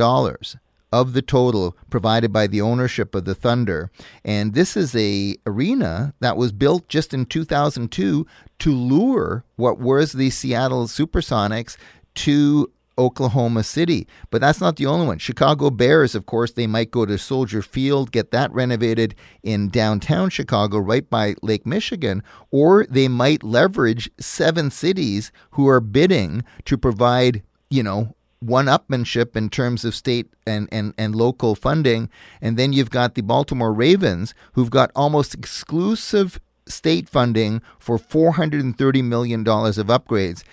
of 0.91 1.13
the 1.13 1.21
total 1.21 1.75
provided 1.89 2.31
by 2.31 2.47
the 2.47 2.61
ownership 2.61 3.13
of 3.13 3.25
the 3.25 3.35
Thunder. 3.35 3.91
And 4.23 4.53
this 4.53 4.77
is 4.77 4.95
a 4.95 5.35
arena 5.45 6.13
that 6.19 6.37
was 6.37 6.51
built 6.51 6.87
just 6.87 7.13
in 7.13 7.25
2002 7.25 8.25
to 8.59 8.71
lure 8.71 9.43
what 9.55 9.79
was 9.79 10.13
the 10.13 10.29
Seattle 10.29 10.87
Supersonics 10.87 11.77
to 12.15 12.71
Oklahoma 12.97 13.63
City. 13.63 14.07
But 14.29 14.41
that's 14.41 14.59
not 14.59 14.77
the 14.77 14.85
only 14.85 15.05
one. 15.05 15.19
Chicago 15.19 15.69
Bears, 15.69 16.15
of 16.15 16.25
course, 16.25 16.51
they 16.51 16.67
might 16.67 16.91
go 16.91 17.05
to 17.05 17.17
Soldier 17.17 17.61
Field, 17.61 18.11
get 18.11 18.31
that 18.31 18.51
renovated 18.51 19.15
in 19.43 19.69
downtown 19.69 20.29
Chicago, 20.29 20.79
right 20.79 21.07
by 21.07 21.35
Lake 21.41 21.65
Michigan, 21.65 22.23
or 22.49 22.85
they 22.89 23.07
might 23.07 23.43
leverage 23.43 24.09
seven 24.19 24.71
cities 24.71 25.31
who 25.51 25.67
are 25.67 25.79
bidding 25.79 26.43
to 26.65 26.77
provide, 26.77 27.43
you 27.69 27.83
know, 27.83 28.15
one-upmanship 28.39 29.35
in 29.35 29.49
terms 29.49 29.83
of 29.83 29.95
state 29.95 30.31
and, 30.45 30.67
and, 30.71 30.93
and 30.97 31.15
local 31.15 31.55
funding. 31.55 32.09
And 32.41 32.57
then 32.57 32.73
you've 32.73 32.89
got 32.89 33.15
the 33.15 33.21
Baltimore 33.21 33.73
Ravens, 33.73 34.33
who've 34.53 34.69
got 34.69 34.91
almost 34.95 35.33
exclusive 35.33 36.39
state 36.67 37.09
funding 37.09 37.61
for 37.79 37.97
$430 37.97 39.03
million 39.03 39.41
of 39.41 39.87
upgrades. 39.87 40.43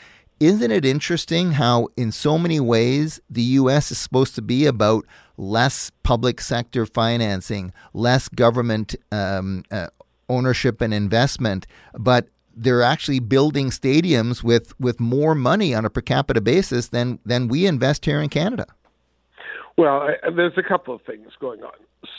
Isn't 0.41 0.71
it 0.71 0.85
interesting 0.85 1.53
how, 1.53 1.89
in 1.97 2.11
so 2.11 2.39
many 2.39 2.59
ways, 2.61 3.21
the 3.31 3.43
U.S. 3.43 3.91
is 3.91 3.99
supposed 3.99 4.35
to 4.35 4.43
be 4.43 4.67
about 4.67 5.07
less 5.37 5.91
public 6.03 6.41
sector 6.41 6.87
financing, 6.87 7.73
less 7.93 8.29
government 8.29 8.95
um, 9.13 9.65
uh, 9.71 9.89
ownership 10.29 10.81
and 10.81 10.93
investment, 10.93 11.67
but 11.95 12.29
they're 12.57 12.83
actually 12.83 13.21
building 13.21 13.71
stadiums 13.71 14.43
with, 14.43 14.79
with 14.81 15.01
more 15.01 15.35
money 15.35 15.75
on 15.75 15.85
a 15.85 15.91
per 15.91 16.01
capita 16.01 16.41
basis 16.41 16.89
than, 16.89 17.19
than 17.25 17.49
we 17.49 17.67
invest 17.67 18.05
here 18.05 18.21
in 18.21 18.29
Canada. 18.29 18.67
Well, 19.77 20.03
I, 20.03 20.31
there's 20.31 20.57
a 20.57 20.63
couple 20.63 20.95
of 20.95 21.03
things 21.03 21.31
going 21.41 21.63
on. 21.63 21.73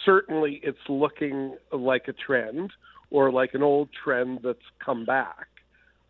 Certainly, 0.04 0.62
it's 0.63 0.78
looking 0.89 1.56
like 1.71 2.08
a 2.08 2.13
trend 2.13 2.71
or 3.10 3.32
like 3.32 3.54
an 3.54 3.63
old 3.63 3.89
trend 4.04 4.39
that's 4.43 4.60
come 4.84 5.06
back. 5.06 5.48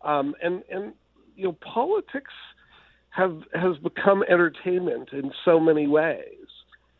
Um, 0.02 0.34
and, 0.42 0.62
and, 0.70 0.92
you 1.36 1.44
know, 1.44 1.56
politics 1.60 2.32
have, 3.10 3.42
has 3.54 3.76
become 3.78 4.24
entertainment 4.28 5.10
in 5.12 5.32
so 5.44 5.60
many 5.60 5.86
ways. 5.86 6.46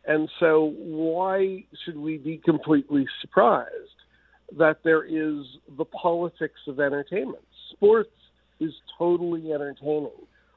And 0.06 0.28
so, 0.38 0.74
why 0.76 1.64
should 1.84 1.96
we 1.96 2.18
be 2.18 2.38
completely 2.38 3.06
surprised 3.20 3.95
that 4.56 4.78
there 4.84 5.04
is 5.04 5.44
the 5.76 5.84
politics 5.84 6.60
of 6.66 6.80
entertainment. 6.80 7.44
Sports 7.72 8.10
is 8.60 8.72
totally 8.98 9.52
entertaining. 9.52 10.10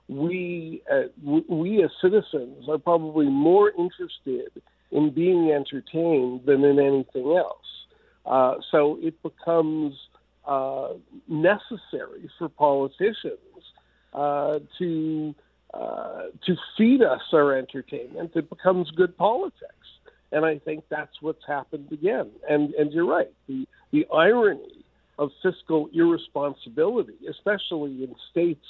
We, 0.08 0.82
uh, 0.91 1.04
we 1.47 1.84
as 1.84 1.91
citizens 2.02 2.67
are 2.67 2.78
probably 2.78 3.28
more 3.28 3.71
interested 3.71 4.62
in 4.91 5.12
being 5.12 5.52
entertained 5.52 6.41
than 6.45 6.63
in 6.63 6.80
anything 6.80 7.36
else. 7.38 7.58
Uh, 8.25 8.56
so 8.71 8.97
it 9.02 9.21
becomes 9.21 9.93
uh, 10.45 10.93
necessary 11.28 12.30
for 12.38 12.49
politicians 12.49 13.38
uh, 14.13 14.60
to 14.78 15.36
uh, 15.73 16.23
to 16.43 16.56
feed 16.75 17.04
us 17.04 17.21
our 17.32 17.56
entertainment. 17.56 18.32
It 18.34 18.49
becomes 18.49 18.89
good 18.91 19.15
politics. 19.17 19.88
And 20.31 20.45
I 20.45 20.59
think 20.59 20.83
that's 20.89 21.21
what's 21.21 21.45
happened 21.47 21.91
again. 21.91 22.29
And 22.47 22.73
and 22.75 22.91
you're 22.91 23.07
right. 23.07 23.31
The 23.47 23.67
the 23.91 24.05
irony 24.13 24.85
of 25.17 25.31
fiscal 25.43 25.89
irresponsibility, 25.93 27.17
especially 27.29 28.03
in 28.03 28.15
states 28.31 28.65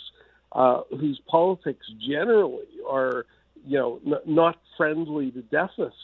uh, 0.53 0.81
whose 0.89 1.21
politics 1.27 1.85
generally 1.99 2.65
are, 2.89 3.25
you 3.65 3.77
know, 3.77 3.99
n- 4.05 4.13
not 4.25 4.57
friendly 4.77 5.29
to 5.31 5.41
deficits, 5.43 6.03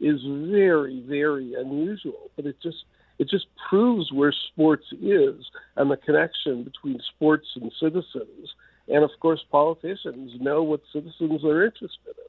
is 0.00 0.20
very, 0.24 1.00
very 1.06 1.54
unusual. 1.54 2.30
But 2.34 2.46
it 2.46 2.56
just 2.62 2.84
it 3.18 3.28
just 3.28 3.46
proves 3.68 4.12
where 4.12 4.32
sports 4.32 4.86
is 5.00 5.44
and 5.76 5.90
the 5.90 5.96
connection 5.96 6.64
between 6.64 7.00
sports 7.14 7.48
and 7.56 7.72
citizens. 7.80 8.54
And 8.88 9.04
of 9.04 9.10
course, 9.20 9.44
politicians 9.50 10.32
know 10.40 10.62
what 10.62 10.80
citizens 10.92 11.44
are 11.44 11.64
interested 11.64 12.14
in. 12.16 12.27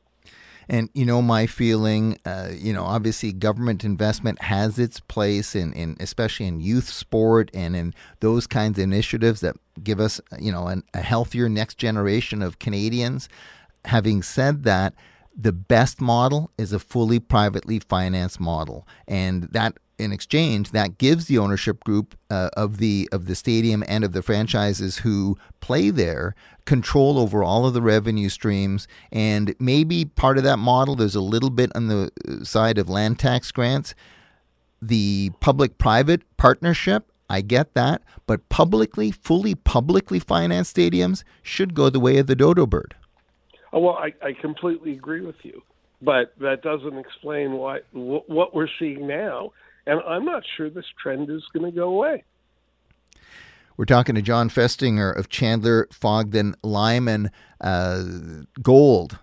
And 0.70 0.90
you 0.94 1.04
know 1.06 1.22
my 1.22 1.48
feeling. 1.48 2.18
Uh, 2.26 2.50
you 2.56 2.74
know, 2.74 2.84
obviously, 2.84 3.34
government 3.34 3.84
investment 3.84 4.44
has 4.44 4.78
its 4.78 5.00
place 5.00 5.56
in, 5.56 5.74
in 5.74 5.98
especially 6.00 6.46
in 6.46 6.62
youth 6.62 6.90
sport 6.90 7.50
and 7.54 7.76
in 7.76 7.94
those 8.20 8.46
kinds 8.46 8.78
of 8.78 8.84
initiatives 8.84 9.42
that 9.42 9.56
give 9.84 10.00
us, 10.00 10.22
you 10.40 10.52
know, 10.52 10.68
an, 10.68 10.84
a 10.94 11.02
healthier 11.02 11.50
next 11.50 11.80
generation 11.80 12.44
of 12.44 12.60
Canadians. 12.60 13.28
Having 13.86 14.24
said 14.24 14.64
that, 14.64 14.94
the 15.42 15.54
best 15.54 16.02
model 16.02 16.52
is 16.58 16.74
a 16.74 16.80
fully 16.80 17.20
privately 17.20 17.80
financed 17.80 18.40
model, 18.40 18.88
and 19.08 19.44
that 19.44 19.78
in 20.00 20.14
exchange, 20.14 20.72
that 20.72 20.98
gives 20.98 21.26
the 21.26 21.38
ownership 21.38 21.84
group 21.84 22.18
uh, 22.30 22.50
of 22.56 22.78
the 22.78 23.08
of 23.12 23.26
the 23.26 23.36
stadium 23.36 23.84
and 23.88 24.04
of 24.04 24.14
the 24.14 24.22
franchises 24.22 25.00
who 25.00 25.38
play 25.60 25.90
there 25.90 26.36
control 26.66 27.20
over 27.20 27.44
all 27.44 27.66
of 27.66 27.74
the 27.74 27.82
revenue 27.82 28.30
streams. 28.30 28.88
And 29.12 29.54
maybe 29.60 30.06
part 30.06 30.38
of 30.38 30.44
that 30.46 30.58
model, 30.58 30.96
there's 30.96 31.16
a 31.16 31.22
little 31.22 31.50
bit 31.50 31.72
on 31.76 31.88
the 31.88 32.12
side 32.44 32.78
of 32.78 32.90
land 32.90 33.20
tax 33.20 33.52
grants. 33.52 33.94
The 34.82 35.32
public-private 35.42 36.22
partnership, 36.38 37.12
I 37.30 37.42
get 37.42 37.74
that, 37.74 38.02
but 38.26 38.48
publicly, 38.48 39.12
fully 39.12 39.54
publicly 39.54 40.20
financed 40.20 40.76
stadiums 40.76 41.24
should 41.42 41.74
go 41.74 41.90
the 41.90 42.00
way 42.00 42.18
of 42.18 42.28
the 42.28 42.36
dodo 42.36 42.66
bird. 42.66 42.96
Oh, 43.72 43.80
well, 43.80 43.96
I, 43.96 44.14
I 44.26 44.34
completely 44.34 44.94
agree 44.94 45.22
with 45.22 45.36
you, 45.44 45.62
but 46.02 46.34
that 46.40 46.62
doesn't 46.64 46.98
explain 46.98 47.54
why 47.54 47.80
what 47.92 48.54
we're 48.54 48.70
seeing 48.80 49.08
now 49.08 49.52
and 49.90 50.02
I'm 50.08 50.24
not 50.24 50.44
sure 50.56 50.70
this 50.70 50.86
trend 51.02 51.30
is 51.32 51.44
going 51.52 51.66
to 51.66 51.76
go 51.76 51.90
away. 51.90 52.24
We're 53.76 53.86
talking 53.86 54.16
to 54.16 54.22
Jon 54.22 54.50
Festinger 54.50 55.16
of 55.16 55.30
Chandler, 55.30 55.88
Fogden, 55.92 56.54
Lyman. 56.64 57.32
Uh, 57.60 58.04
gold 58.62 59.18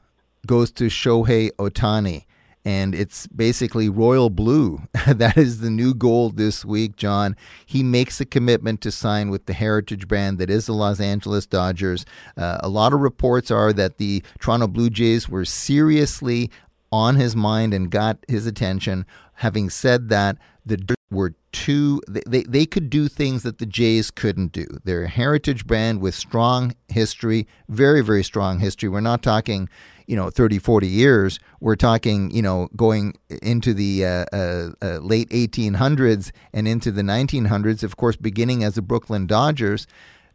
goes 0.47 0.71
to 0.73 0.85
Shohei 0.85 1.51
Ohtani, 1.53 2.25
and 2.67 2.97
it's 2.97 3.29
basically 3.29 3.89
royal 3.89 4.29
blue. 4.29 4.83
that 5.07 5.39
is 5.39 5.61
the 5.61 5.71
new 5.71 5.95
gold 5.95 6.37
this 6.37 6.65
week, 6.65 6.97
Jon. 6.97 7.37
He 7.65 7.85
makes 7.85 8.21
a 8.21 8.27
commitment 8.27 8.81
to 8.81 8.91
sign 8.91 9.31
with 9.31 9.47
the 9.47 9.53
heritage 9.53 10.09
brand 10.09 10.39
that 10.39 10.51
is 10.51 10.67
the 10.67 10.73
Los 10.73 10.99
Angeles 10.99 11.47
Dodgers. 11.47 12.05
Uh, 12.37 12.59
a 12.61 12.69
lot 12.69 12.93
of 12.93 13.01
reports 13.01 13.53
are 13.53 13.73
that 13.73 13.99
the 13.99 14.21
Toronto 14.41 14.67
Blue 14.67 14.91
Jays 14.91 15.29
were 15.29 15.45
seriously 15.45 16.51
on 16.91 17.15
his 17.15 17.37
mind 17.37 17.73
and 17.73 17.89
got 17.89 18.19
his 18.27 18.47
attention. 18.47 19.07
Having 19.35 19.71
said 19.71 20.09
that, 20.09 20.37
the 20.65 20.97
were 21.09 21.35
too 21.53 22.03
they, 22.09 22.43
they 22.43 22.67
could 22.67 22.91
do 22.91 23.07
things 23.07 23.45
that 23.45 23.59
the 23.59 23.67
Jays 23.67 24.11
couldn't 24.11 24.51
do. 24.51 24.67
They're 24.83 25.05
a 25.05 25.09
heritage 25.09 25.65
brand 25.65 26.01
with 26.01 26.17
strong 26.17 26.75
history, 26.89 27.47
very 27.69 28.03
very 28.03 28.25
strong 28.25 28.59
history. 28.59 28.89
We're 28.89 29.01
not 29.01 29.23
talking, 29.23 29.69
you 30.07 30.17
know, 30.17 30.31
30 30.31 30.59
40 30.59 30.87
years. 30.87 31.39
We're 31.61 31.77
talking, 31.77 32.31
you 32.31 32.43
know, 32.43 32.69
going 32.77 33.15
into 33.43 33.75
the 33.75 34.05
uh, 34.05 34.25
uh, 34.33 34.71
uh, 34.83 34.99
late 34.99 35.29
1800s 35.31 36.31
and 36.53 36.69
into 36.69 36.91
the 36.91 37.03
1900s, 37.03 37.83
of 37.83 37.97
course, 37.97 38.17
beginning 38.17 38.65
as 38.65 38.75
the 38.75 38.83
Brooklyn 38.83 39.27
Dodgers. 39.27 39.87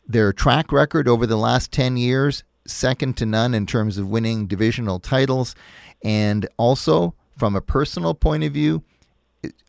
Their 0.07 0.33
track 0.33 0.71
record 0.71 1.07
over 1.07 1.25
the 1.25 1.37
last 1.37 1.71
10 1.71 1.97
years 1.97 2.43
second 2.65 3.17
to 3.17 3.25
none 3.25 3.53
in 3.53 3.65
terms 3.65 3.97
of 3.97 4.07
winning 4.07 4.47
divisional 4.47 4.99
titles 4.99 5.55
and 6.03 6.47
also 6.57 7.15
from 7.37 7.55
a 7.55 7.61
personal 7.61 8.13
point 8.13 8.43
of 8.43 8.53
view, 8.53 8.83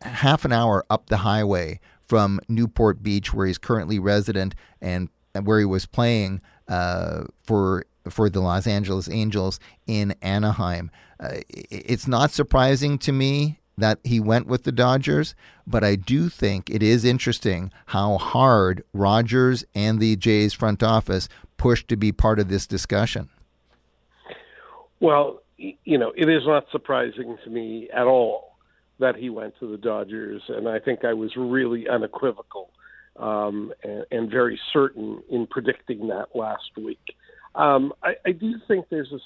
half 0.01 0.45
an 0.45 0.51
hour 0.51 0.85
up 0.89 1.07
the 1.07 1.17
highway 1.17 1.79
from 2.07 2.39
Newport 2.47 3.01
Beach, 3.01 3.33
where 3.33 3.47
he's 3.47 3.57
currently 3.57 3.97
resident 3.99 4.53
and 4.81 5.09
where 5.41 5.59
he 5.59 5.65
was 5.65 5.85
playing 5.85 6.41
uh, 6.67 7.23
for 7.43 7.85
for 8.09 8.29
the 8.29 8.41
Los 8.41 8.67
Angeles 8.67 9.09
Angels 9.09 9.59
in 9.87 10.15
Anaheim. 10.21 10.91
Uh, 11.19 11.37
it's 11.49 12.07
not 12.07 12.31
surprising 12.31 12.97
to 12.99 13.11
me 13.11 13.59
that 13.77 13.99
he 14.03 14.19
went 14.19 14.47
with 14.47 14.63
the 14.63 14.71
Dodgers, 14.71 15.35
but 15.65 15.83
I 15.83 15.95
do 15.95 16.29
think 16.29 16.69
it 16.69 16.83
is 16.83 17.05
interesting 17.05 17.71
how 17.87 18.17
hard 18.17 18.83
Rogers 18.93 19.65
and 19.73 19.99
the 19.99 20.15
Jays 20.15 20.53
front 20.53 20.83
office 20.83 21.27
pushed 21.57 21.87
to 21.87 21.95
be 21.95 22.11
part 22.11 22.39
of 22.39 22.49
this 22.49 22.67
discussion. 22.67 23.29
Well, 24.99 25.41
you 25.57 25.97
know, 25.97 26.13
it 26.15 26.29
is 26.29 26.43
not 26.45 26.65
surprising 26.71 27.37
to 27.43 27.49
me 27.49 27.89
at 27.93 28.05
all 28.05 28.57
that 28.99 29.15
he 29.15 29.29
went 29.29 29.57
to 29.59 29.69
the 29.69 29.77
Dodgers, 29.77 30.41
and 30.47 30.67
I 30.67 30.79
think 30.79 31.03
I 31.03 31.13
was 31.13 31.35
really 31.35 31.87
unequivocal 31.89 32.69
um, 33.17 33.73
and, 33.83 34.05
and, 34.11 34.31
very 34.31 34.59
certain 34.71 35.21
in 35.29 35.45
predicting 35.45 36.07
that 36.07 36.35
last 36.35 36.71
week. 36.77 37.15
Um, 37.55 37.93
I, 38.01 38.13
I, 38.25 38.31
do 38.31 38.53
think 38.67 38.87
there's 38.89 39.11
a, 39.11 39.19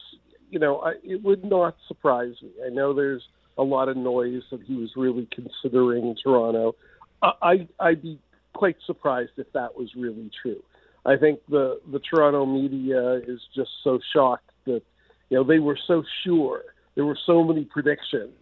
you 0.49 0.59
know, 0.59 0.79
I, 0.79 0.93
it 1.03 1.23
would 1.23 1.45
not 1.45 1.75
surprise 1.87 2.33
me. 2.41 2.49
I 2.65 2.69
know 2.69 2.93
there's 2.93 3.23
a 3.57 3.63
lot 3.63 3.87
of 3.89 3.95
noise 3.95 4.43
that 4.51 4.61
he 4.63 4.75
was 4.75 4.91
really 4.95 5.27
considering 5.33 6.15
Toronto. 6.21 6.75
I, 7.21 7.31
I, 7.41 7.67
I'd 7.79 8.01
be 8.01 8.19
quite 8.53 8.75
surprised 8.85 9.31
if 9.37 9.51
that 9.53 9.77
was 9.77 9.89
really 9.95 10.29
true. 10.41 10.61
I 11.05 11.15
think 11.15 11.39
the 11.47 11.79
the 11.89 11.99
Toronto 11.99 12.45
media 12.45 13.13
is 13.13 13.39
just 13.55 13.69
so 13.83 13.99
shocked 14.13 14.51
that 14.65 14.81
you 15.29 15.37
know 15.37 15.43
they 15.43 15.59
were 15.59 15.79
so 15.87 16.03
sure. 16.25 16.63
There 16.95 17.05
were 17.05 17.17
so 17.25 17.43
many 17.43 17.63
predictions 17.63 18.35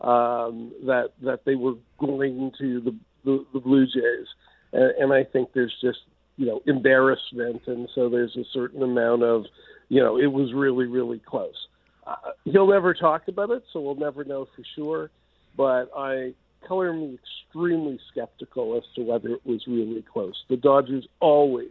um, 0.00 0.72
that 0.86 1.10
that 1.22 1.44
they 1.44 1.54
were 1.54 1.74
going 1.98 2.52
to 2.58 2.80
the 2.80 2.96
the, 3.24 3.44
the 3.52 3.60
Blue 3.60 3.84
Jays, 3.84 4.26
and, 4.72 4.90
and 4.98 5.12
I 5.12 5.24
think 5.24 5.50
there's 5.52 5.74
just 5.82 5.98
you 6.38 6.46
know 6.46 6.62
embarrassment, 6.66 7.62
and 7.66 7.88
so 7.94 8.08
there's 8.08 8.34
a 8.36 8.44
certain 8.52 8.82
amount 8.82 9.22
of 9.22 9.44
you 9.90 10.02
know 10.02 10.18
it 10.18 10.32
was 10.32 10.54
really 10.54 10.86
really 10.86 11.18
close. 11.18 11.66
Uh, 12.06 12.14
he'll 12.44 12.68
never 12.68 12.94
talk 12.94 13.28
about 13.28 13.50
it, 13.50 13.62
so 13.72 13.80
we'll 13.80 13.94
never 13.94 14.24
know 14.24 14.48
for 14.56 14.62
sure. 14.74 15.10
But 15.56 15.90
I 15.94 16.32
color 16.66 16.92
me 16.92 17.18
extremely 17.22 18.00
skeptical 18.10 18.76
as 18.76 18.84
to 18.94 19.02
whether 19.02 19.28
it 19.30 19.44
was 19.44 19.66
really 19.66 20.02
close. 20.02 20.44
The 20.48 20.56
Dodgers 20.56 21.06
always 21.20 21.70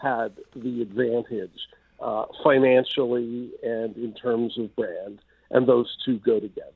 had 0.00 0.32
the 0.54 0.82
advantage 0.82 1.68
uh, 2.00 2.26
financially 2.42 3.50
and 3.62 3.96
in 3.96 4.14
terms 4.20 4.58
of 4.58 4.74
brand, 4.76 5.20
and 5.50 5.66
those 5.66 5.96
two 6.04 6.18
go 6.18 6.40
together 6.40 6.72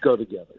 go 0.00 0.16
together. 0.16 0.54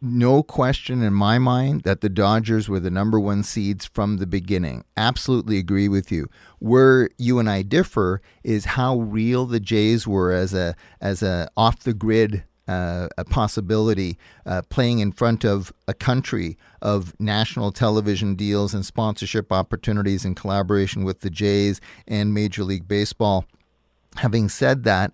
No 0.00 0.42
question 0.42 1.02
in 1.02 1.12
my 1.12 1.38
mind 1.38 1.82
that 1.82 2.00
the 2.00 2.08
Dodgers 2.08 2.68
were 2.68 2.80
the 2.80 2.90
number 2.90 3.18
one 3.18 3.42
seeds 3.42 3.86
from 3.86 4.16
the 4.16 4.26
beginning. 4.26 4.84
Absolutely 4.96 5.58
agree 5.58 5.88
with 5.88 6.10
you. 6.12 6.28
Where 6.58 7.10
you 7.18 7.38
and 7.38 7.48
I 7.48 7.62
differ 7.62 8.20
is 8.44 8.64
how 8.64 8.98
real 8.98 9.46
the 9.46 9.60
Jays 9.60 10.06
were 10.06 10.32
as 10.32 10.54
a 10.54 10.74
as 11.00 11.22
a 11.22 11.48
off 11.56 11.80
the 11.80 11.94
grid 11.94 12.44
uh, 12.68 13.08
a 13.16 13.24
possibility 13.24 14.18
uh, 14.44 14.62
playing 14.68 14.98
in 14.98 15.12
front 15.12 15.44
of 15.44 15.72
a 15.86 15.94
country 15.94 16.58
of 16.82 17.14
national 17.20 17.70
television 17.70 18.34
deals 18.34 18.74
and 18.74 18.84
sponsorship 18.84 19.52
opportunities 19.52 20.24
in 20.24 20.34
collaboration 20.34 21.04
with 21.04 21.20
the 21.20 21.30
Jays 21.30 21.80
and 22.08 22.34
Major 22.34 22.64
League 22.64 22.88
Baseball. 22.88 23.44
Having 24.16 24.48
said 24.48 24.84
that, 24.84 25.12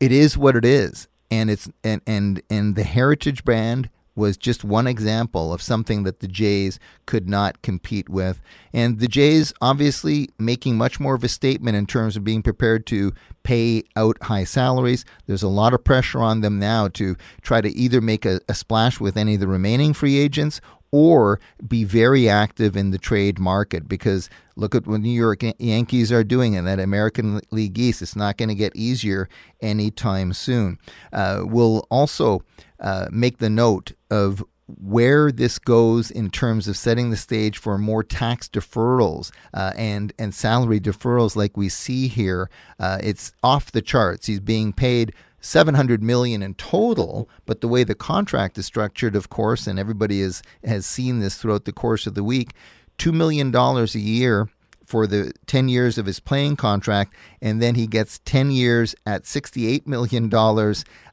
it 0.00 0.10
is 0.10 0.36
what 0.36 0.56
it 0.56 0.64
is 0.64 1.06
and 1.30 1.50
it's 1.50 1.70
and 1.84 2.00
and 2.06 2.42
and 2.50 2.76
the 2.76 2.84
heritage 2.84 3.44
brand 3.44 3.90
was 4.16 4.36
just 4.36 4.64
one 4.64 4.86
example 4.86 5.52
of 5.52 5.62
something 5.62 6.02
that 6.02 6.20
the 6.20 6.28
Jays 6.28 6.78
could 7.06 7.28
not 7.28 7.62
compete 7.62 8.08
with. 8.08 8.40
And 8.72 8.98
the 8.98 9.08
Jays 9.08 9.52
obviously 9.60 10.28
making 10.38 10.76
much 10.76 11.00
more 11.00 11.14
of 11.14 11.24
a 11.24 11.28
statement 11.28 11.76
in 11.76 11.86
terms 11.86 12.16
of 12.16 12.24
being 12.24 12.42
prepared 12.42 12.86
to 12.86 13.12
pay 13.44 13.84
out 13.96 14.18
high 14.22 14.44
salaries. 14.44 15.04
There's 15.26 15.42
a 15.42 15.48
lot 15.48 15.74
of 15.74 15.84
pressure 15.84 16.20
on 16.20 16.40
them 16.40 16.58
now 16.58 16.88
to 16.88 17.16
try 17.40 17.60
to 17.60 17.70
either 17.70 18.00
make 18.00 18.26
a, 18.26 18.40
a 18.48 18.54
splash 18.54 19.00
with 19.00 19.16
any 19.16 19.34
of 19.34 19.40
the 19.40 19.48
remaining 19.48 19.92
free 19.94 20.18
agents 20.18 20.60
or 20.92 21.40
be 21.66 21.84
very 21.84 22.28
active 22.28 22.76
in 22.76 22.90
the 22.90 22.98
trade 22.98 23.38
market 23.38 23.88
because 23.88 24.28
look 24.56 24.74
at 24.74 24.86
what 24.86 25.00
New 25.00 25.10
York 25.10 25.42
Yankees 25.58 26.10
are 26.10 26.24
doing 26.24 26.54
in 26.54 26.64
that 26.64 26.80
American 26.80 27.40
League 27.50 27.78
East. 27.78 28.02
It's 28.02 28.16
not 28.16 28.36
going 28.36 28.48
to 28.48 28.54
get 28.54 28.74
easier 28.74 29.28
anytime 29.60 30.32
soon. 30.32 30.78
Uh, 31.12 31.42
we'll 31.44 31.86
also 31.90 32.42
uh, 32.80 33.06
make 33.10 33.38
the 33.38 33.50
note 33.50 33.92
of 34.10 34.42
where 34.78 35.32
this 35.32 35.58
goes 35.58 36.10
in 36.10 36.30
terms 36.30 36.68
of 36.68 36.76
setting 36.76 37.10
the 37.10 37.16
stage 37.16 37.58
for 37.58 37.76
more 37.78 38.04
tax 38.04 38.48
deferrals 38.48 39.32
uh, 39.52 39.72
and 39.76 40.12
and 40.18 40.34
salary 40.34 40.80
deferrals 40.80 41.36
like 41.36 41.56
we 41.56 41.68
see 41.68 42.08
here. 42.08 42.50
Uh, 42.78 42.98
it's 43.02 43.32
off 43.42 43.72
the 43.72 43.82
charts. 43.82 44.26
He's 44.26 44.40
being 44.40 44.72
paid 44.72 45.12
700 45.40 46.02
million 46.02 46.42
in 46.42 46.54
total 46.54 47.28
but 47.46 47.60
the 47.60 47.68
way 47.68 47.84
the 47.84 47.94
contract 47.94 48.58
is 48.58 48.66
structured 48.66 49.16
of 49.16 49.30
course 49.30 49.66
and 49.66 49.78
everybody 49.78 50.20
is, 50.20 50.42
has 50.64 50.86
seen 50.86 51.20
this 51.20 51.36
throughout 51.36 51.64
the 51.64 51.72
course 51.72 52.06
of 52.06 52.14
the 52.14 52.24
week 52.24 52.52
$2 52.98 53.14
million 53.14 53.54
a 53.56 53.84
year 53.98 54.48
for 54.90 55.06
the 55.06 55.32
10 55.46 55.68
years 55.68 55.98
of 55.98 56.06
his 56.06 56.18
playing 56.18 56.56
contract, 56.56 57.14
and 57.40 57.62
then 57.62 57.76
he 57.76 57.86
gets 57.86 58.18
10 58.24 58.50
years 58.50 58.94
at 59.06 59.22
$68 59.22 59.86
million 59.86 60.28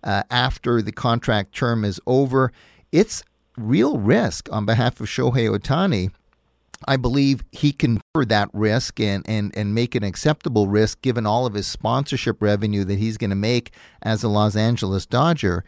uh, 0.03 0.23
after 0.31 0.81
the 0.81 0.91
contract 0.91 1.53
term 1.55 1.85
is 1.85 2.01
over. 2.07 2.51
It's 2.91 3.23
real 3.55 3.99
risk 3.99 4.51
on 4.51 4.65
behalf 4.65 4.99
of 4.99 5.05
Shohei 5.05 5.55
Ohtani. 5.55 6.11
I 6.85 6.97
believe 6.97 7.43
he 7.51 7.71
can 7.71 8.01
cover 8.13 8.25
that 8.25 8.49
risk 8.53 8.99
and, 8.99 9.23
and, 9.27 9.55
and 9.57 9.73
make 9.73 9.95
an 9.95 10.03
acceptable 10.03 10.67
risk 10.67 11.01
given 11.01 11.25
all 11.25 11.45
of 11.45 11.53
his 11.53 11.67
sponsorship 11.67 12.41
revenue 12.41 12.83
that 12.83 12.99
he's 12.99 13.17
going 13.17 13.31
to 13.31 13.35
make 13.35 13.71
as 14.01 14.23
a 14.23 14.27
Los 14.27 14.55
Angeles 14.55 15.05
Dodger. 15.05 15.63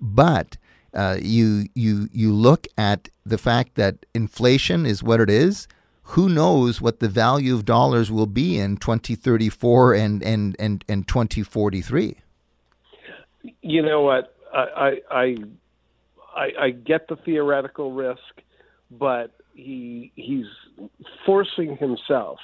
But 0.00 0.56
uh, 0.94 1.16
you 1.20 1.66
you 1.74 2.08
you 2.12 2.32
look 2.32 2.66
at 2.76 3.08
the 3.24 3.38
fact 3.38 3.76
that 3.76 4.04
inflation 4.14 4.84
is 4.84 5.02
what 5.02 5.20
it 5.20 5.30
is. 5.30 5.66
Who 6.02 6.28
knows 6.28 6.80
what 6.80 7.00
the 7.00 7.08
value 7.08 7.54
of 7.54 7.64
dollars 7.64 8.10
will 8.10 8.26
be 8.26 8.58
in 8.58 8.76
2034 8.76 9.94
and 9.94 10.22
and 10.22 10.56
and, 10.58 10.84
and 10.88 11.08
2043? 11.08 12.18
You 13.62 13.82
know 13.82 14.02
what? 14.02 14.36
I 14.52 15.00
I 15.10 15.36
I, 16.34 16.50
I 16.60 16.70
get 16.70 17.08
the 17.08 17.16
theoretical 17.16 17.92
risk, 17.92 18.42
but 18.90 19.30
he 19.54 20.12
he's 20.14 20.46
forcing 21.26 21.76
himself 21.76 22.38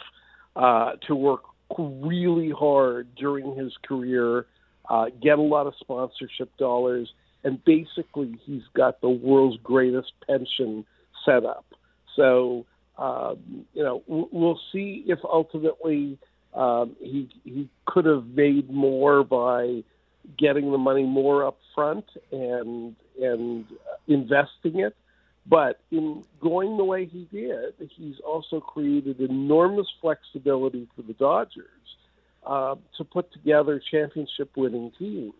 uh, 0.56 0.92
to 1.06 1.14
work 1.14 1.42
really 1.78 2.50
hard 2.50 3.14
during 3.14 3.54
his 3.54 3.72
career, 3.86 4.46
uh, 4.88 5.06
get 5.22 5.38
a 5.38 5.42
lot 5.42 5.66
of 5.66 5.74
sponsorship 5.80 6.54
dollars, 6.56 7.12
and 7.44 7.62
basically 7.64 8.38
he's 8.44 8.62
got 8.74 9.00
the 9.00 9.08
world's 9.08 9.58
greatest 9.62 10.12
pension 10.26 10.84
set 11.24 11.44
up. 11.44 11.66
So 12.16 12.66
um, 12.98 13.66
you 13.74 13.82
know 13.82 14.02
we'll 14.06 14.60
see 14.72 15.04
if 15.06 15.18
ultimately 15.24 16.18
um, 16.54 16.96
he 17.00 17.28
he 17.44 17.68
could 17.86 18.06
have 18.06 18.26
made 18.26 18.70
more 18.70 19.22
by 19.24 19.82
getting 20.36 20.70
the 20.72 20.78
money 20.78 21.04
more 21.04 21.46
up 21.46 21.58
front 21.74 22.04
and 22.32 22.96
and 23.20 23.64
investing 24.06 24.80
it. 24.80 24.96
But 25.48 25.80
in 25.90 26.24
going 26.40 26.76
the 26.76 26.84
way 26.84 27.06
he 27.06 27.26
did, 27.32 27.74
he's 27.96 28.20
also 28.26 28.60
created 28.60 29.20
enormous 29.20 29.86
flexibility 30.00 30.86
for 30.94 31.02
the 31.02 31.14
Dodgers 31.14 31.64
uh, 32.46 32.74
to 32.98 33.04
put 33.04 33.32
together 33.32 33.80
championship 33.90 34.50
winning 34.56 34.92
teams 34.98 35.32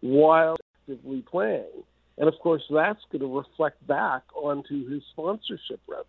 while 0.00 0.56
actively 0.82 1.22
playing. 1.22 1.82
And 2.18 2.28
of 2.28 2.38
course, 2.40 2.62
that's 2.70 3.00
going 3.10 3.20
to 3.20 3.38
reflect 3.38 3.84
back 3.86 4.22
onto 4.34 4.88
his 4.88 5.02
sponsorship 5.10 5.80
revenue. 5.88 6.06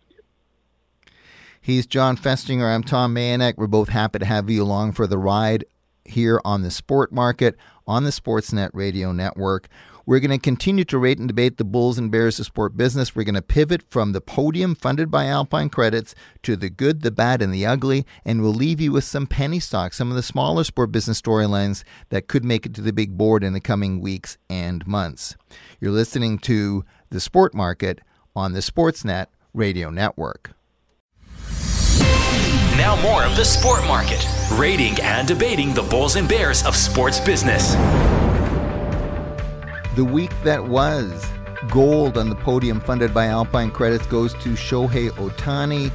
He's 1.60 1.86
Jon 1.86 2.16
Festinger. 2.16 2.72
I'm 2.72 2.84
Tom 2.84 3.14
Mayenknecht. 3.14 3.56
We're 3.56 3.66
both 3.66 3.88
happy 3.88 4.18
to 4.18 4.26
have 4.26 4.50
you 4.50 4.62
along 4.62 4.92
for 4.92 5.06
the 5.06 5.18
ride 5.18 5.64
here 6.04 6.40
on 6.44 6.62
the 6.62 6.70
Sport 6.70 7.10
Market 7.10 7.56
on 7.86 8.04
the 8.04 8.10
Sportsnet 8.10 8.70
Radio 8.74 9.12
Network. 9.12 9.68
We're 10.06 10.20
going 10.20 10.30
to 10.30 10.38
continue 10.38 10.84
to 10.84 10.98
rate 10.98 11.18
and 11.18 11.28
debate 11.28 11.56
the 11.56 11.64
Bulls 11.64 11.96
and 11.96 12.10
Bears 12.10 12.38
of 12.38 12.44
sport 12.44 12.76
business. 12.76 13.16
We're 13.16 13.24
going 13.24 13.36
to 13.36 13.42
pivot 13.42 13.82
from 13.88 14.12
the 14.12 14.20
podium 14.20 14.74
funded 14.74 15.10
by 15.10 15.26
Alpine 15.26 15.70
Credits 15.70 16.14
to 16.42 16.56
the 16.56 16.68
good, 16.68 17.00
the 17.00 17.10
bad, 17.10 17.40
and 17.40 17.54
the 17.54 17.64
ugly, 17.64 18.04
and 18.24 18.42
we'll 18.42 18.52
leave 18.52 18.82
you 18.82 18.92
with 18.92 19.04
some 19.04 19.26
penny 19.26 19.60
stocks, 19.60 19.96
some 19.96 20.10
of 20.10 20.16
the 20.16 20.22
smaller 20.22 20.62
sport 20.62 20.92
business 20.92 21.22
storylines 21.22 21.84
that 22.10 22.28
could 22.28 22.44
make 22.44 22.66
it 22.66 22.74
to 22.74 22.82
the 22.82 22.92
big 22.92 23.16
board 23.16 23.42
in 23.42 23.54
the 23.54 23.60
coming 23.60 24.00
weeks 24.00 24.36
and 24.50 24.86
months. 24.86 25.36
You're 25.80 25.90
listening 25.90 26.38
to 26.40 26.84
The 27.08 27.20
Sport 27.20 27.54
Market 27.54 28.00
on 28.36 28.52
the 28.52 28.60
Sportsnet 28.60 29.26
Radio 29.54 29.88
Network. 29.88 30.50
Now, 32.76 33.00
more 33.00 33.22
of 33.22 33.36
the 33.36 33.44
sport 33.44 33.84
market, 33.86 34.26
rating 34.52 35.00
and 35.00 35.26
debating 35.26 35.72
the 35.72 35.82
Bulls 35.82 36.16
and 36.16 36.28
Bears 36.28 36.66
of 36.66 36.76
sports 36.76 37.20
business. 37.20 37.76
The 39.94 40.04
week 40.04 40.32
that 40.42 40.64
was, 40.64 41.24
gold 41.70 42.18
on 42.18 42.28
the 42.28 42.34
podium 42.34 42.80
funded 42.80 43.14
by 43.14 43.26
Alpine 43.26 43.70
Credits 43.70 44.04
goes 44.06 44.32
to 44.34 44.54
Shohei 44.54 45.10
Ohtani. 45.10 45.92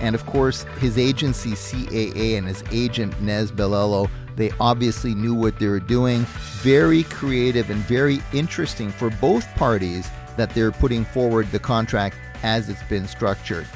And 0.00 0.14
of 0.14 0.24
course, 0.24 0.62
his 0.78 0.96
agency 0.96 1.50
CAA 1.50 2.38
and 2.38 2.48
his 2.48 2.64
agent 2.72 3.20
Nez 3.20 3.52
Balelo, 3.52 4.08
they 4.36 4.52
obviously 4.58 5.14
knew 5.14 5.34
what 5.34 5.58
they 5.58 5.66
were 5.66 5.80
doing. 5.80 6.20
Very 6.62 7.02
creative 7.02 7.68
and 7.68 7.82
very 7.82 8.22
interesting 8.32 8.90
for 8.90 9.10
both 9.10 9.46
parties 9.56 10.08
that 10.38 10.48
they're 10.54 10.72
putting 10.72 11.04
forward 11.04 11.50
the 11.52 11.58
contract 11.58 12.16
as 12.42 12.70
it's 12.70 12.82
been 12.84 13.06
structured. 13.06 13.66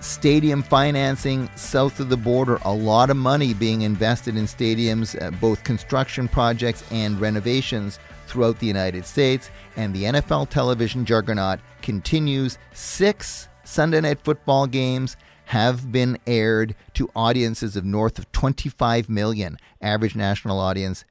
Stadium 0.00 0.62
financing 0.62 1.50
south 1.54 2.00
of 2.00 2.08
the 2.08 2.16
border, 2.16 2.58
a 2.64 2.72
lot 2.72 3.10
of 3.10 3.18
money 3.18 3.52
being 3.52 3.82
invested 3.82 4.38
in 4.38 4.46
stadiums, 4.46 5.20
uh, 5.20 5.30
both 5.32 5.62
construction 5.64 6.28
projects 6.28 6.82
and 6.90 7.20
renovations 7.20 7.98
throughout 8.32 8.58
the 8.58 8.66
United 8.66 9.04
States, 9.04 9.50
and 9.76 9.94
the 9.94 10.04
NFL 10.04 10.48
television 10.48 11.04
juggernaut 11.04 11.60
continues. 11.82 12.56
Six 12.72 13.48
Sunday 13.62 14.00
night 14.00 14.20
football 14.22 14.66
games 14.66 15.16
have 15.46 15.92
been 15.92 16.18
aired 16.26 16.74
to 16.94 17.10
audiences 17.14 17.76
of 17.76 17.84
north 17.84 18.18
of 18.18 18.32
25 18.32 19.10
million, 19.10 19.58
average 19.82 20.16
national 20.16 20.58
audience 20.58 21.04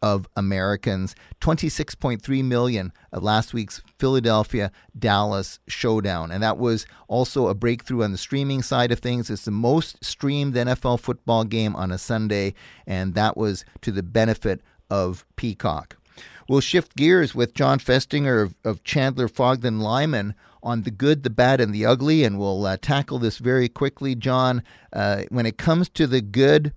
of 0.00 0.28
Americans, 0.36 1.16
26.3 1.40 2.44
million 2.44 2.92
of 3.12 3.24
last 3.24 3.52
week's 3.52 3.82
Philadelphia 3.98 4.70
Dallas 4.96 5.58
showdown. 5.66 6.30
And 6.30 6.40
that 6.44 6.58
was 6.58 6.86
also 7.08 7.48
a 7.48 7.54
breakthrough 7.54 8.04
on 8.04 8.12
the 8.12 8.18
streaming 8.18 8.62
side 8.62 8.92
of 8.92 9.00
things. 9.00 9.30
It's 9.30 9.44
the 9.44 9.50
most 9.50 10.04
streamed 10.04 10.54
NFL 10.54 11.00
football 11.00 11.42
game 11.42 11.74
on 11.74 11.90
a 11.90 11.98
Sunday, 11.98 12.54
and 12.86 13.14
that 13.14 13.36
was 13.36 13.64
to 13.80 13.90
the 13.90 14.04
benefit 14.04 14.60
of 14.88 15.26
Peacock. 15.34 15.96
We'll 16.48 16.60
shift 16.60 16.96
gears 16.96 17.34
with 17.34 17.54
Jon 17.54 17.78
Festinger 17.78 18.42
of, 18.42 18.54
of 18.64 18.84
Chandler 18.84 19.28
Fogden 19.28 19.80
Lyman 19.80 20.34
on 20.62 20.82
the 20.82 20.90
good, 20.90 21.22
the 21.22 21.30
bad, 21.30 21.60
and 21.60 21.74
the 21.74 21.86
ugly, 21.86 22.24
and 22.24 22.38
we'll 22.38 22.66
uh, 22.66 22.76
tackle 22.80 23.18
this 23.18 23.38
very 23.38 23.68
quickly, 23.68 24.14
Jon. 24.14 24.62
Uh, 24.92 25.22
when 25.28 25.46
it 25.46 25.58
comes 25.58 25.88
to 25.90 26.06
the 26.06 26.20
good, 26.20 26.72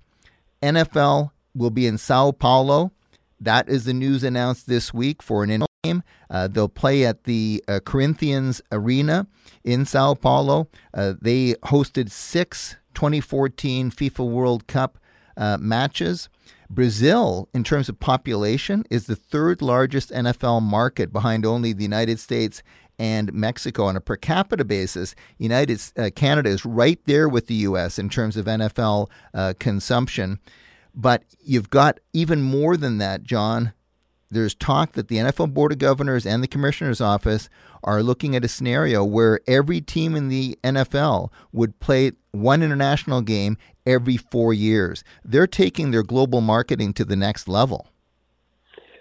NFL 0.61 1.32
will 1.55 1.72
be 1.72 1.88
in 1.88 1.97
Sao 1.97 2.32
Paulo. 2.32 2.91
That 3.39 3.69
is 3.69 3.86
the 3.86 3.93
news 3.93 4.24
announced 4.24 4.67
this 4.67 4.93
week 4.93 5.24
for 5.24 5.43
an 5.43 5.65
game. 5.84 6.03
Uh, 6.30 6.47
they'll 6.47 6.69
play 6.69 7.05
at 7.05 7.24
the 7.24 7.63
uh, 7.67 7.80
Corinthians 7.84 8.61
Arena 8.72 9.28
in 9.63 9.86
Sao 9.86 10.13
Paulo. 10.13 10.67
Uh, 10.93 11.13
they 11.19 11.53
hosted 11.65 12.11
six 12.11 12.78
2014 12.93 13.91
FIFA 13.91 14.30
World 14.30 14.67
Cup 14.67 14.97
uh, 15.38 15.57
matches. 15.59 16.30
Brazil, 16.74 17.49
in 17.53 17.63
terms 17.63 17.89
of 17.89 17.99
population, 17.99 18.86
is 18.89 19.05
the 19.05 19.15
third 19.15 19.61
largest 19.61 20.09
NFL 20.11 20.61
market 20.61 21.11
behind 21.11 21.45
only 21.45 21.74
the 21.74 21.84
United 21.84 22.17
States 22.19 22.63
and 22.97 23.34
Mexico 23.34 23.86
on 23.86 23.97
a 23.97 24.01
per 24.01 24.15
capita 24.15 24.63
basis. 24.63 25.13
United 25.38 25.82
uh, 25.97 26.09
Canada 26.15 26.49
is 26.49 26.65
right 26.65 26.99
there 27.05 27.28
with 27.28 27.47
the 27.47 27.55
U.S. 27.55 27.99
in 27.99 28.09
terms 28.09 28.38
of 28.38 28.45
NFL 28.45 29.09
uh, 29.34 29.53
consumption. 29.59 30.39
But 30.95 31.24
you've 31.43 31.69
got 31.69 31.99
even 32.13 32.41
more 32.41 32.78
than 32.78 32.99
that, 32.99 33.24
Jon. 33.24 33.74
There's 34.30 34.55
talk 34.55 34.93
that 34.93 35.09
the 35.09 35.17
NFL 35.17 35.53
Board 35.53 35.74
of 35.74 35.78
Governors 35.78 36.26
and 36.26 36.41
the 36.41 36.47
Commissioner's 36.47 37.01
Office 37.01 37.49
are 37.84 38.01
looking 38.01 38.34
at 38.34 38.45
a 38.45 38.47
scenario 38.47 39.03
where 39.03 39.41
every 39.45 39.82
team 39.82 40.15
in 40.15 40.30
the 40.30 40.57
NFL 40.63 41.30
would 41.51 41.80
play 41.82 42.13
one 42.32 42.63
international 42.63 43.22
game 43.22 43.57
every 43.86 44.17
four 44.17 44.53
years. 44.53 45.03
They're 45.23 45.47
taking 45.47 45.91
their 45.91 46.03
global 46.03 46.41
marketing 46.41 46.93
to 46.93 47.05
the 47.05 47.15
next 47.15 47.47
level. 47.47 47.88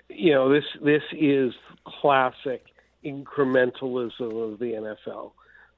You 0.09 0.33
know, 0.33 0.53
this 0.53 0.65
this 0.83 1.03
is 1.13 1.53
classic 1.85 2.65
incrementalism 3.05 4.53
of 4.53 4.59
the 4.59 4.97
NFL. 5.07 5.33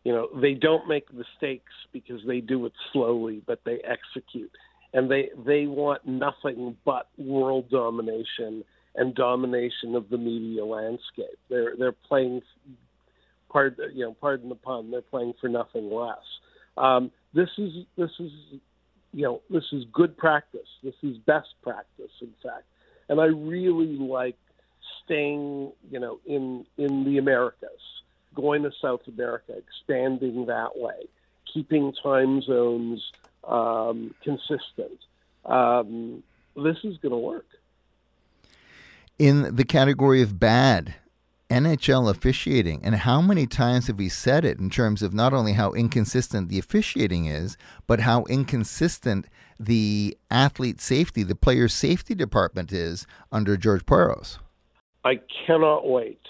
You 0.05 0.13
know, 0.13 0.29
they 0.41 0.55
don't 0.55 0.89
make 0.89 1.13
mistakes 1.13 1.73
because 1.93 2.21
they 2.27 2.41
do 2.41 2.67
it 2.67 2.73
slowly, 2.93 3.43
but 3.47 3.61
they 3.65 3.79
execute. 3.85 4.51
And 4.93 5.11
they 5.11 5.31
they 5.47 5.67
want 5.67 6.07
nothing 6.07 6.77
but 6.85 7.09
world 7.17 7.71
domination 7.71 8.65
and 8.95 9.15
domination 9.15 9.95
of 9.95 10.09
the 10.11 10.19
media 10.19 10.65
landscape. 10.65 11.39
They're 11.49 11.75
they're 11.79 11.93
playing 11.93 12.43
pardon 13.53 13.91
you 13.95 14.05
know, 14.05 14.17
pardon 14.21 14.49
the 14.49 14.55
pun, 14.55 14.91
they're 14.91 15.03
playing 15.03 15.35
for 15.41 15.49
nothing 15.49 15.91
less. 15.91 16.19
Um, 16.77 17.11
this 17.35 17.51
is 17.59 17.73
this 17.97 18.11
is 18.19 18.31
you 19.13 19.23
know 19.23 19.43
this 19.51 19.65
is 19.73 19.85
good 19.93 20.17
practice. 20.17 20.69
This 20.83 20.95
is 21.03 21.17
best 21.19 21.55
practice, 21.63 22.11
in 22.21 22.33
fact. 22.43 22.65
And 23.09 23.21
I 23.21 23.27
really 23.27 23.97
like 23.97 24.37
staying 25.05 25.73
you 25.91 26.01
know 26.01 26.19
in 26.27 26.67
in 26.79 27.05
the 27.05 27.19
Americas, 27.19 27.71
going 28.35 28.63
to 28.63 28.71
South 28.81 29.03
America, 29.09 29.55
expanding 29.57 30.47
that 30.47 30.77
way, 30.77 31.07
keeping 31.53 31.93
time 32.03 32.43
zones 32.43 33.03
um, 33.45 34.15
consistent. 34.23 34.99
Um, 35.45 36.23
this 36.57 36.77
is 36.85 36.97
going 36.99 37.13
to 37.13 37.19
work. 37.19 37.47
In 39.19 39.57
the 39.57 39.65
category 39.65 40.23
of 40.23 40.39
bad, 40.39 40.95
NHL 41.53 42.09
officiating, 42.09 42.81
and 42.83 42.95
how 42.95 43.21
many 43.21 43.47
times 43.47 43.89
have 43.89 43.99
we 43.99 44.09
said 44.09 44.43
it 44.43 44.59
in 44.59 44.71
terms 44.71 45.03
of 45.03 45.13
not 45.13 45.35
only 45.35 45.53
how 45.53 45.73
inconsistent 45.73 46.49
the 46.49 46.59
officiating 46.59 47.27
is, 47.27 47.59
but 47.87 48.01
how 48.01 48.25
inconsistent 48.25 49.27
the 49.61 50.17
athlete 50.31 50.81
safety, 50.81 51.23
the 51.23 51.35
player 51.35 51.69
safety 51.69 52.15
department 52.15 52.73
is 52.73 53.07
under 53.31 53.59
George 53.59 53.85
Parros? 53.85 54.39
I 55.05 55.21
cannot 55.47 55.87
wait 55.87 56.23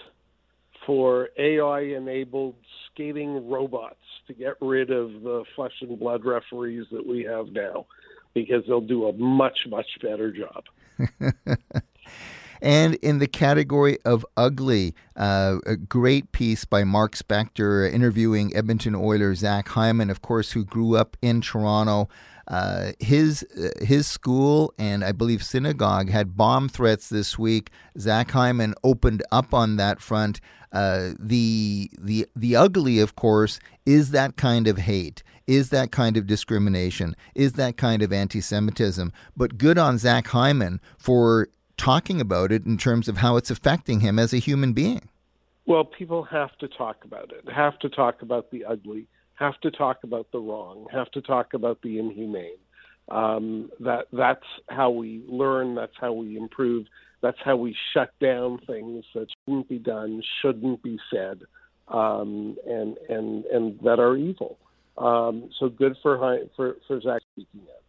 for 0.84 1.28
AI 1.38 1.80
enabled 1.82 2.56
skating 2.90 3.48
robots 3.48 3.94
to 4.26 4.34
get 4.34 4.54
rid 4.60 4.90
of 4.90 5.22
the 5.22 5.44
flesh 5.54 5.72
and 5.82 5.98
blood 6.00 6.24
referees 6.24 6.86
that 6.90 7.06
we 7.06 7.22
have 7.22 7.46
now 7.52 7.86
because 8.34 8.64
they'll 8.66 8.80
do 8.80 9.06
a 9.06 9.12
much, 9.12 9.60
much 9.68 9.86
better 10.02 10.32
job. 10.32 10.64
And 12.62 12.94
in 12.96 13.18
the 13.18 13.26
category 13.26 13.98
of 14.04 14.24
ugly, 14.36 14.94
uh, 15.16 15.56
a 15.66 15.76
great 15.76 16.30
piece 16.30 16.64
by 16.64 16.84
Mark 16.84 17.16
Spector 17.16 17.92
interviewing 17.92 18.54
Edmonton 18.56 18.94
Oilers 18.94 19.40
Zach 19.40 19.68
Hyman, 19.70 20.10
of 20.10 20.22
course, 20.22 20.52
who 20.52 20.64
grew 20.64 20.96
up 20.96 21.16
in 21.20 21.40
Toronto. 21.40 22.08
Uh, 22.46 22.92
his 23.00 23.44
uh, 23.56 23.84
his 23.84 24.06
school 24.06 24.74
and 24.78 25.04
I 25.04 25.12
believe 25.12 25.44
synagogue 25.44 26.08
had 26.10 26.36
bomb 26.36 26.68
threats 26.68 27.08
this 27.08 27.36
week. 27.36 27.70
Zach 27.98 28.30
Hyman 28.30 28.74
opened 28.84 29.22
up 29.32 29.52
on 29.52 29.76
that 29.76 30.00
front. 30.00 30.40
Uh, 30.72 31.10
the 31.18 31.90
the 32.00 32.26
the 32.36 32.54
ugly, 32.54 33.00
of 33.00 33.16
course, 33.16 33.58
is 33.86 34.12
that 34.12 34.36
kind 34.36 34.68
of 34.68 34.78
hate, 34.78 35.22
is 35.46 35.70
that 35.70 35.90
kind 35.90 36.16
of 36.16 36.26
discrimination, 36.26 37.16
is 37.34 37.54
that 37.54 37.76
kind 37.76 38.02
of 38.02 38.12
anti-Semitism. 38.12 39.12
But 39.36 39.58
good 39.58 39.78
on 39.78 39.98
Zach 39.98 40.28
Hyman 40.28 40.80
for 40.98 41.48
talking 41.83 42.20
about 42.20 42.53
it 42.53 42.64
in 42.64 42.78
terms 42.78 43.09
of 43.09 43.16
how 43.16 43.37
it's 43.37 43.51
affecting 43.51 44.01
him 44.01 44.16
as 44.16 44.33
a 44.33 44.37
human 44.37 44.72
being. 44.72 45.09
Well, 45.66 45.85
people 45.85 46.22
have 46.22 46.57
to 46.59 46.68
talk 46.68 47.05
about 47.05 47.33
it, 47.33 47.53
have 47.53 47.76
to 47.80 47.89
talk 47.89 48.22
about 48.22 48.53
the 48.53 48.64
ugly, 48.64 49.09
have 49.35 49.59
to 49.62 49.70
talk 49.72 50.05
about 50.05 50.30
the 50.30 50.39
wrong, 50.39 50.87
have 50.93 51.11
to 51.11 51.20
talk 51.20 51.55
about 51.55 51.83
the 51.83 51.99
inhumane. 51.99 52.62
Um, 53.09 53.70
that 53.80 54.07
that's 54.12 54.47
how 54.68 54.91
we 54.91 55.24
learn. 55.26 55.74
That's 55.74 55.97
how 56.01 56.12
we 56.12 56.37
improve. 56.37 56.87
That's 57.20 57.39
how 57.45 57.57
we 57.57 57.76
shut 57.93 58.12
down 58.20 58.59
things 58.64 59.05
that 59.14 59.26
shouldn't 59.45 59.68
be 59.68 59.78
done, 59.78 60.22
shouldn't 60.41 60.83
be 60.85 61.01
said, 61.12 61.43
um, 61.89 62.57
and 62.64 62.97
and 63.09 63.45
and 63.47 63.80
that 63.80 63.99
are 63.99 64.16
evil. 64.16 64.57
Um, 64.99 65.51
so 65.59 65.68
good 65.68 65.97
for 66.01 66.16
for 66.55 66.76
for 66.87 67.01
Zach 67.01 67.22
speaking 67.35 67.62
out 67.74 67.82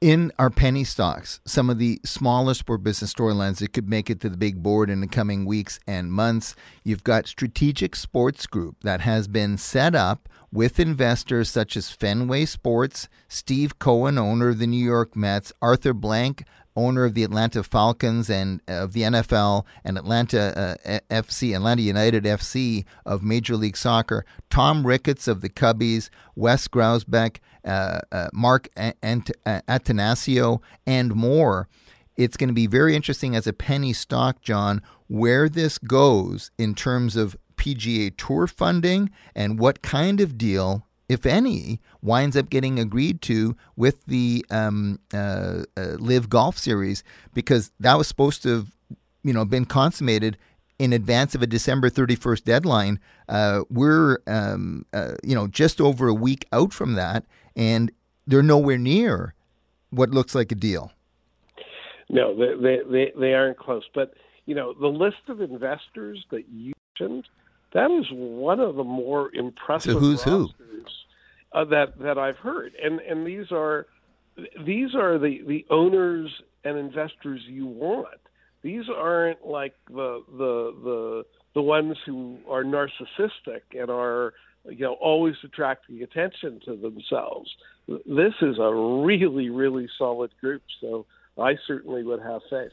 in 0.00 0.30
our 0.38 0.50
penny 0.50 0.84
stocks, 0.84 1.40
some 1.44 1.68
of 1.68 1.78
the 1.78 2.00
smaller 2.04 2.54
sport 2.54 2.84
business 2.84 3.12
storylines 3.12 3.58
that 3.58 3.72
could 3.72 3.88
make 3.88 4.08
it 4.08 4.20
to 4.20 4.28
the 4.28 4.36
big 4.36 4.62
board 4.62 4.90
in 4.90 5.00
the 5.00 5.08
coming 5.08 5.44
weeks 5.44 5.80
and 5.86 6.12
months. 6.12 6.54
You've 6.84 7.04
got 7.04 7.26
Strategic 7.26 7.96
Sports 7.96 8.46
Group 8.46 8.76
that 8.82 9.00
has 9.00 9.26
been 9.26 9.58
set 9.58 9.94
up 9.94 10.28
with 10.52 10.78
investors 10.78 11.50
such 11.50 11.76
as 11.76 11.90
Fenway 11.90 12.44
Sports, 12.44 13.08
Steve 13.26 13.78
Cohen, 13.78 14.18
owner 14.18 14.50
of 14.50 14.58
the 14.58 14.66
New 14.66 14.82
York 14.84 15.16
Mets, 15.16 15.52
Arthur 15.60 15.92
Blank, 15.92 16.44
owner 16.78 17.04
of 17.04 17.14
the 17.14 17.24
Atlanta 17.24 17.62
Falcons 17.62 18.30
and 18.30 18.60
uh, 18.68 18.84
of 18.84 18.92
the 18.92 19.02
NFL 19.02 19.64
and 19.84 19.98
Atlanta 19.98 20.76
uh, 20.86 20.98
FC, 21.10 21.54
Atlanta 21.54 21.82
United 21.82 22.24
FC 22.24 22.84
of 23.04 23.22
Major 23.22 23.56
League 23.56 23.76
Soccer, 23.76 24.24
Tom 24.48 24.86
Ricketts 24.86 25.26
of 25.26 25.40
the 25.40 25.48
Cubbies, 25.48 26.08
Wes 26.36 26.68
Grousbeck, 26.68 27.38
uh, 27.64 28.00
uh, 28.12 28.28
Mark 28.32 28.68
Ant- 28.76 29.30
Attanasio, 29.44 30.60
and 30.86 31.14
more. 31.14 31.68
It's 32.16 32.36
going 32.36 32.48
to 32.48 32.54
be 32.54 32.66
very 32.66 32.96
interesting 32.96 33.36
as 33.36 33.46
a 33.46 33.52
penny 33.52 33.92
stock, 33.92 34.40
Jon, 34.40 34.82
where 35.06 35.48
this 35.48 35.78
goes 35.78 36.50
in 36.58 36.74
terms 36.74 37.16
of 37.16 37.36
PGA 37.56 38.16
Tour 38.16 38.46
funding 38.46 39.10
and 39.34 39.58
what 39.58 39.82
kind 39.82 40.20
of 40.20 40.38
deal 40.38 40.86
if 41.08 41.24
any, 41.24 41.80
winds 42.02 42.36
up 42.36 42.50
getting 42.50 42.78
agreed 42.78 43.22
to 43.22 43.56
with 43.76 44.04
the 44.06 44.44
um, 44.50 44.98
uh, 45.12 45.64
uh, 45.76 45.96
LIV 45.98 46.28
Golf 46.28 46.58
Series 46.58 47.02
because 47.32 47.72
that 47.80 47.96
was 47.96 48.06
supposed 48.06 48.42
to 48.42 48.48
have, 48.50 48.66
you 49.22 49.32
know, 49.32 49.44
been 49.44 49.64
consummated 49.64 50.36
in 50.78 50.92
advance 50.92 51.34
of 51.34 51.42
a 51.42 51.46
December 51.46 51.88
31st 51.88 52.44
deadline. 52.44 53.00
Uh, 53.28 53.62
we're, 53.70 54.18
um, 54.26 54.84
uh, 54.92 55.14
you 55.24 55.34
know, 55.34 55.46
just 55.46 55.80
over 55.80 56.08
a 56.08 56.14
week 56.14 56.46
out 56.52 56.72
from 56.72 56.94
that, 56.94 57.24
and 57.56 57.90
they're 58.26 58.42
nowhere 58.42 58.78
near 58.78 59.34
what 59.90 60.10
looks 60.10 60.34
like 60.34 60.52
a 60.52 60.54
deal. 60.54 60.92
No, 62.10 62.36
they, 62.36 62.80
they, 62.90 63.12
they 63.18 63.34
aren't 63.34 63.58
close. 63.58 63.84
But, 63.94 64.14
you 64.44 64.54
know, 64.54 64.74
the 64.74 64.86
list 64.86 65.28
of 65.28 65.40
investors 65.40 66.24
that 66.30 66.48
you 66.50 66.74
mentioned– 67.00 67.24
that 67.72 67.90
is 67.90 68.06
one 68.10 68.60
of 68.60 68.76
the 68.76 68.84
more 68.84 69.34
impressive 69.34 69.94
so 69.94 69.98
who's 69.98 70.22
who 70.22 70.48
uh, 71.52 71.64
that 71.64 71.98
that 71.98 72.18
I've 72.18 72.36
heard, 72.36 72.72
and 72.82 73.00
and 73.00 73.26
these 73.26 73.50
are 73.52 73.86
these 74.64 74.94
are 74.94 75.18
the 75.18 75.42
the 75.46 75.66
owners 75.70 76.30
and 76.64 76.78
investors 76.78 77.40
you 77.46 77.66
want. 77.66 78.20
These 78.62 78.84
aren't 78.94 79.46
like 79.46 79.74
the 79.88 80.22
the 80.30 80.74
the 80.82 81.24
the 81.54 81.62
ones 81.62 81.96
who 82.04 82.38
are 82.48 82.64
narcissistic 82.64 83.62
and 83.72 83.90
are 83.90 84.34
you 84.68 84.84
know 84.84 84.94
always 84.94 85.34
attracting 85.44 86.02
attention 86.02 86.60
to 86.64 86.76
themselves. 86.76 87.50
This 87.86 88.34
is 88.42 88.58
a 88.58 88.74
really 88.74 89.48
really 89.48 89.88
solid 89.96 90.30
group, 90.40 90.62
so 90.80 91.06
I 91.38 91.54
certainly 91.66 92.02
would 92.02 92.20
have 92.20 92.42
faith. 92.50 92.72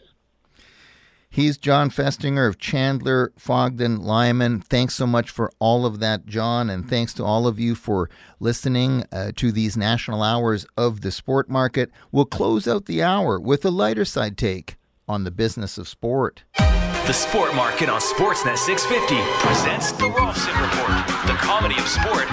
He's 1.36 1.58
Jon 1.58 1.90
Festinger 1.90 2.48
of 2.48 2.60
Chandler, 2.60 3.34
Fogden, 3.38 4.02
Lyman. 4.02 4.62
Thanks 4.62 4.96
so 4.96 5.06
much 5.06 5.30
for 5.30 5.52
all 5.60 5.86
of 5.86 6.00
that, 6.00 6.26
Jon, 6.26 6.70
and 6.70 6.90
thanks 6.90 7.14
to 7.16 7.26
all 7.26 7.46
of 7.46 7.60
you 7.60 7.76
for 7.76 8.10
listening 8.40 9.04
uh, 9.12 9.34
to 9.36 9.52
these 9.52 9.76
national 9.76 10.24
hours 10.24 10.66
of 10.78 11.02
the 11.02 11.12
sport 11.12 11.50
market. 11.50 11.92
We'll 12.10 12.24
close 12.24 12.70
out 12.70 12.86
the 12.86 13.04
hour 13.04 13.38
with 13.38 13.66
a 13.66 13.70
lighter 13.70 14.06
side 14.06 14.38
take 14.38 14.78
on 15.10 15.26
the 15.26 15.30
business 15.30 15.78
of 15.78 15.90
sport. 15.90 16.46
The 16.56 17.12
Sport 17.12 17.54
Market 17.54 17.90
on 17.90 18.00
Sportsnet 18.00 18.58
650 18.58 19.16
presents 19.46 19.92
the 19.92 20.06
Rolfson 20.06 20.56
Report, 20.56 21.28
the 21.28 21.36
comedy 21.44 21.76
of 21.76 21.86
sport 21.86 22.32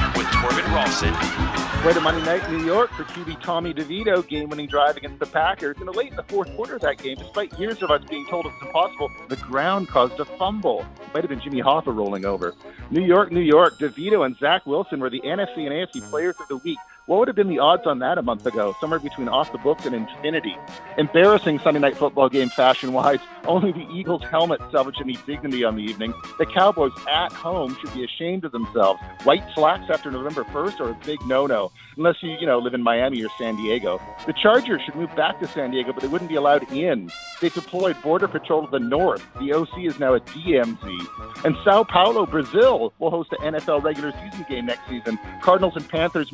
Way 1.86 1.93
to 1.93 2.01
Monday 2.01 2.24
night, 2.24 2.45
in 2.49 2.59
New 2.59 2.64
York 2.64 2.90
for 2.90 3.05
QB 3.05 3.40
Tommy 3.43 3.72
DeVito, 3.72 4.26
game-winning 4.26 4.66
drive 4.66 4.97
against 4.97 5.20
the 5.20 5.26
Packers. 5.26 5.76
In 5.78 5.86
the 5.86 5.93
late 5.93 6.11
in 6.11 6.16
the 6.16 6.24
fourth 6.24 6.53
quarter 6.57 6.74
of 6.74 6.80
that 6.82 6.99
game, 6.99 7.16
despite 7.16 7.57
years 7.61 7.80
of 7.80 7.93
us 7.93 8.03
being 8.11 8.26
told 8.28 8.47
it's 8.47 8.55
impossible, 8.61 9.09
the 9.28 9.36
ground 9.36 9.86
caused 9.86 10.18
a 10.18 10.24
fumble. 10.24 10.80
It 11.01 11.14
might 11.14 11.22
have 11.22 11.28
been 11.28 11.40
Jimmy 11.40 11.62
Hoffa 11.62 11.95
rolling 11.95 12.24
over. 12.24 12.55
New 12.90 13.05
York, 13.05 13.30
New 13.30 13.40
York, 13.40 13.78
DeVito 13.78 14.26
and 14.26 14.36
Zach 14.38 14.66
Wilson 14.66 14.99
were 14.99 15.11
the 15.11 15.20
NFC 15.20 15.59
and 15.59 15.70
AFC 15.70 16.03
Players 16.11 16.34
of 16.40 16.49
the 16.49 16.57
Week. 16.59 16.78
What 17.13 17.19
would 17.19 17.29
have 17.29 17.37
been 17.37 17.51
the 17.51 17.59
odds 17.59 17.87
on 17.87 17.99
that 17.99 18.17
a 18.17 18.23
month 18.23 18.47
ago? 18.47 18.75
Somewhere 18.81 18.99
between 18.99 19.29
off 19.29 19.53
the 19.53 19.59
books 19.59 19.85
and 19.85 19.95
infinity. 19.95 20.57
Embarrassing 20.97 21.59
Sunday 21.59 21.79
night 21.79 21.95
football 21.95 22.31
game 22.31 22.49
fashion 22.49 22.95
wise. 22.95 23.19
Only 23.45 23.71
the 23.71 23.87
Eagles 23.93 24.23
helmet 24.23 24.63
salvaged 24.71 25.01
any 25.01 25.19
dignity 25.27 25.63
on 25.63 25.77
the 25.77 25.83
evening. 25.83 26.15
The 26.39 26.47
Cowboys 26.47 26.93
at 27.11 27.33
home 27.33 27.77
should 27.81 27.93
be 27.93 28.05
ashamed 28.05 28.45
of 28.45 28.53
themselves. 28.53 29.01
White 29.25 29.45
slacks 29.55 29.91
after 29.91 30.11
November 30.11 30.45
1st 30.45 30.81
are 30.81 30.91
a 30.91 30.99
big 31.05 31.21
no 31.27 31.47
no, 31.47 31.73
unless 31.97 32.23
you, 32.23 32.31
you 32.41 32.47
know, 32.47 32.59
live 32.59 32.73
in 32.73 32.83
Miami 32.83 33.23
or 33.23 33.29
San 33.37 33.57
Diego. 33.57 34.01
The 34.27 34.33
Chargers 34.33 34.81
should 34.83 34.95
move 34.95 35.15
back 35.17 35.41
to 35.41 35.49
San 35.49 35.73
Diego, 35.73 35.93
but 35.93 36.03
they 36.03 36.09
wouldn't 36.09 36.31
be 36.31 36.37
allowed 36.37 36.73
in. 36.73 37.11
They 37.41 37.49
deployed 37.49 38.01
Border 38.01 38.29
Patrol 38.29 38.65
to 38.65 38.71
the 38.71 38.79
north. 38.79 39.27
The 39.41 39.53
OC 39.53 39.81
is 39.81 39.99
now 39.99 40.15
a 40.15 40.21
DMZ. 40.21 41.45
And 41.45 41.57
Sao 41.65 41.83
Paulo, 41.83 42.25
Brazil 42.25 42.95
will 43.01 43.11
host 43.11 43.33
an 43.33 43.55
NFL 43.55 43.83
regular 43.83 44.13
season 44.13 44.47
game 44.49 44.67
next 44.67 44.89
season. 44.89 45.19
Cardinals 45.43 45.75
and 45.75 45.89
Panthers 45.89 46.31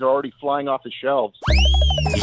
monokini 0.00 0.06
are 0.06 0.10
already 0.10 0.32
flying 0.40 0.68
off 0.68 0.82
the 0.82 0.90
shelves. 0.90 1.38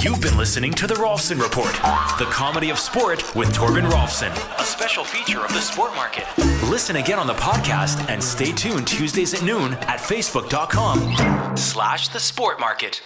You've 0.02 0.22
been 0.22 0.38
listening 0.38 0.74
to 0.74 0.88
The 0.88 0.96
Rolfson 0.96 1.42
Report, 1.42 1.74
the 2.20 2.30
comedy 2.32 2.70
of 2.70 2.80
sport 2.80 3.24
with 3.36 3.54
Torben 3.54 3.90
Rolfson, 3.90 4.32
a 4.60 4.64
special 4.64 5.04
feature 5.04 5.44
of 5.44 5.54
the 5.54 5.62
sport 5.62 5.94
market. 5.96 6.26
Listen 6.70 6.98
again 6.98 7.20
on 7.20 7.28
the 7.28 7.34
podcast 7.34 8.08
and 8.10 8.24
stay 8.24 8.52
tuned 8.52 8.88
Tuesdays 8.88 9.34
at 9.34 9.44
noon 9.44 9.74
at 9.74 10.00
facebook.com 10.00 11.56
slash 11.56 12.10
the 12.10 12.20
sport 12.20 12.60
market. 12.60 13.02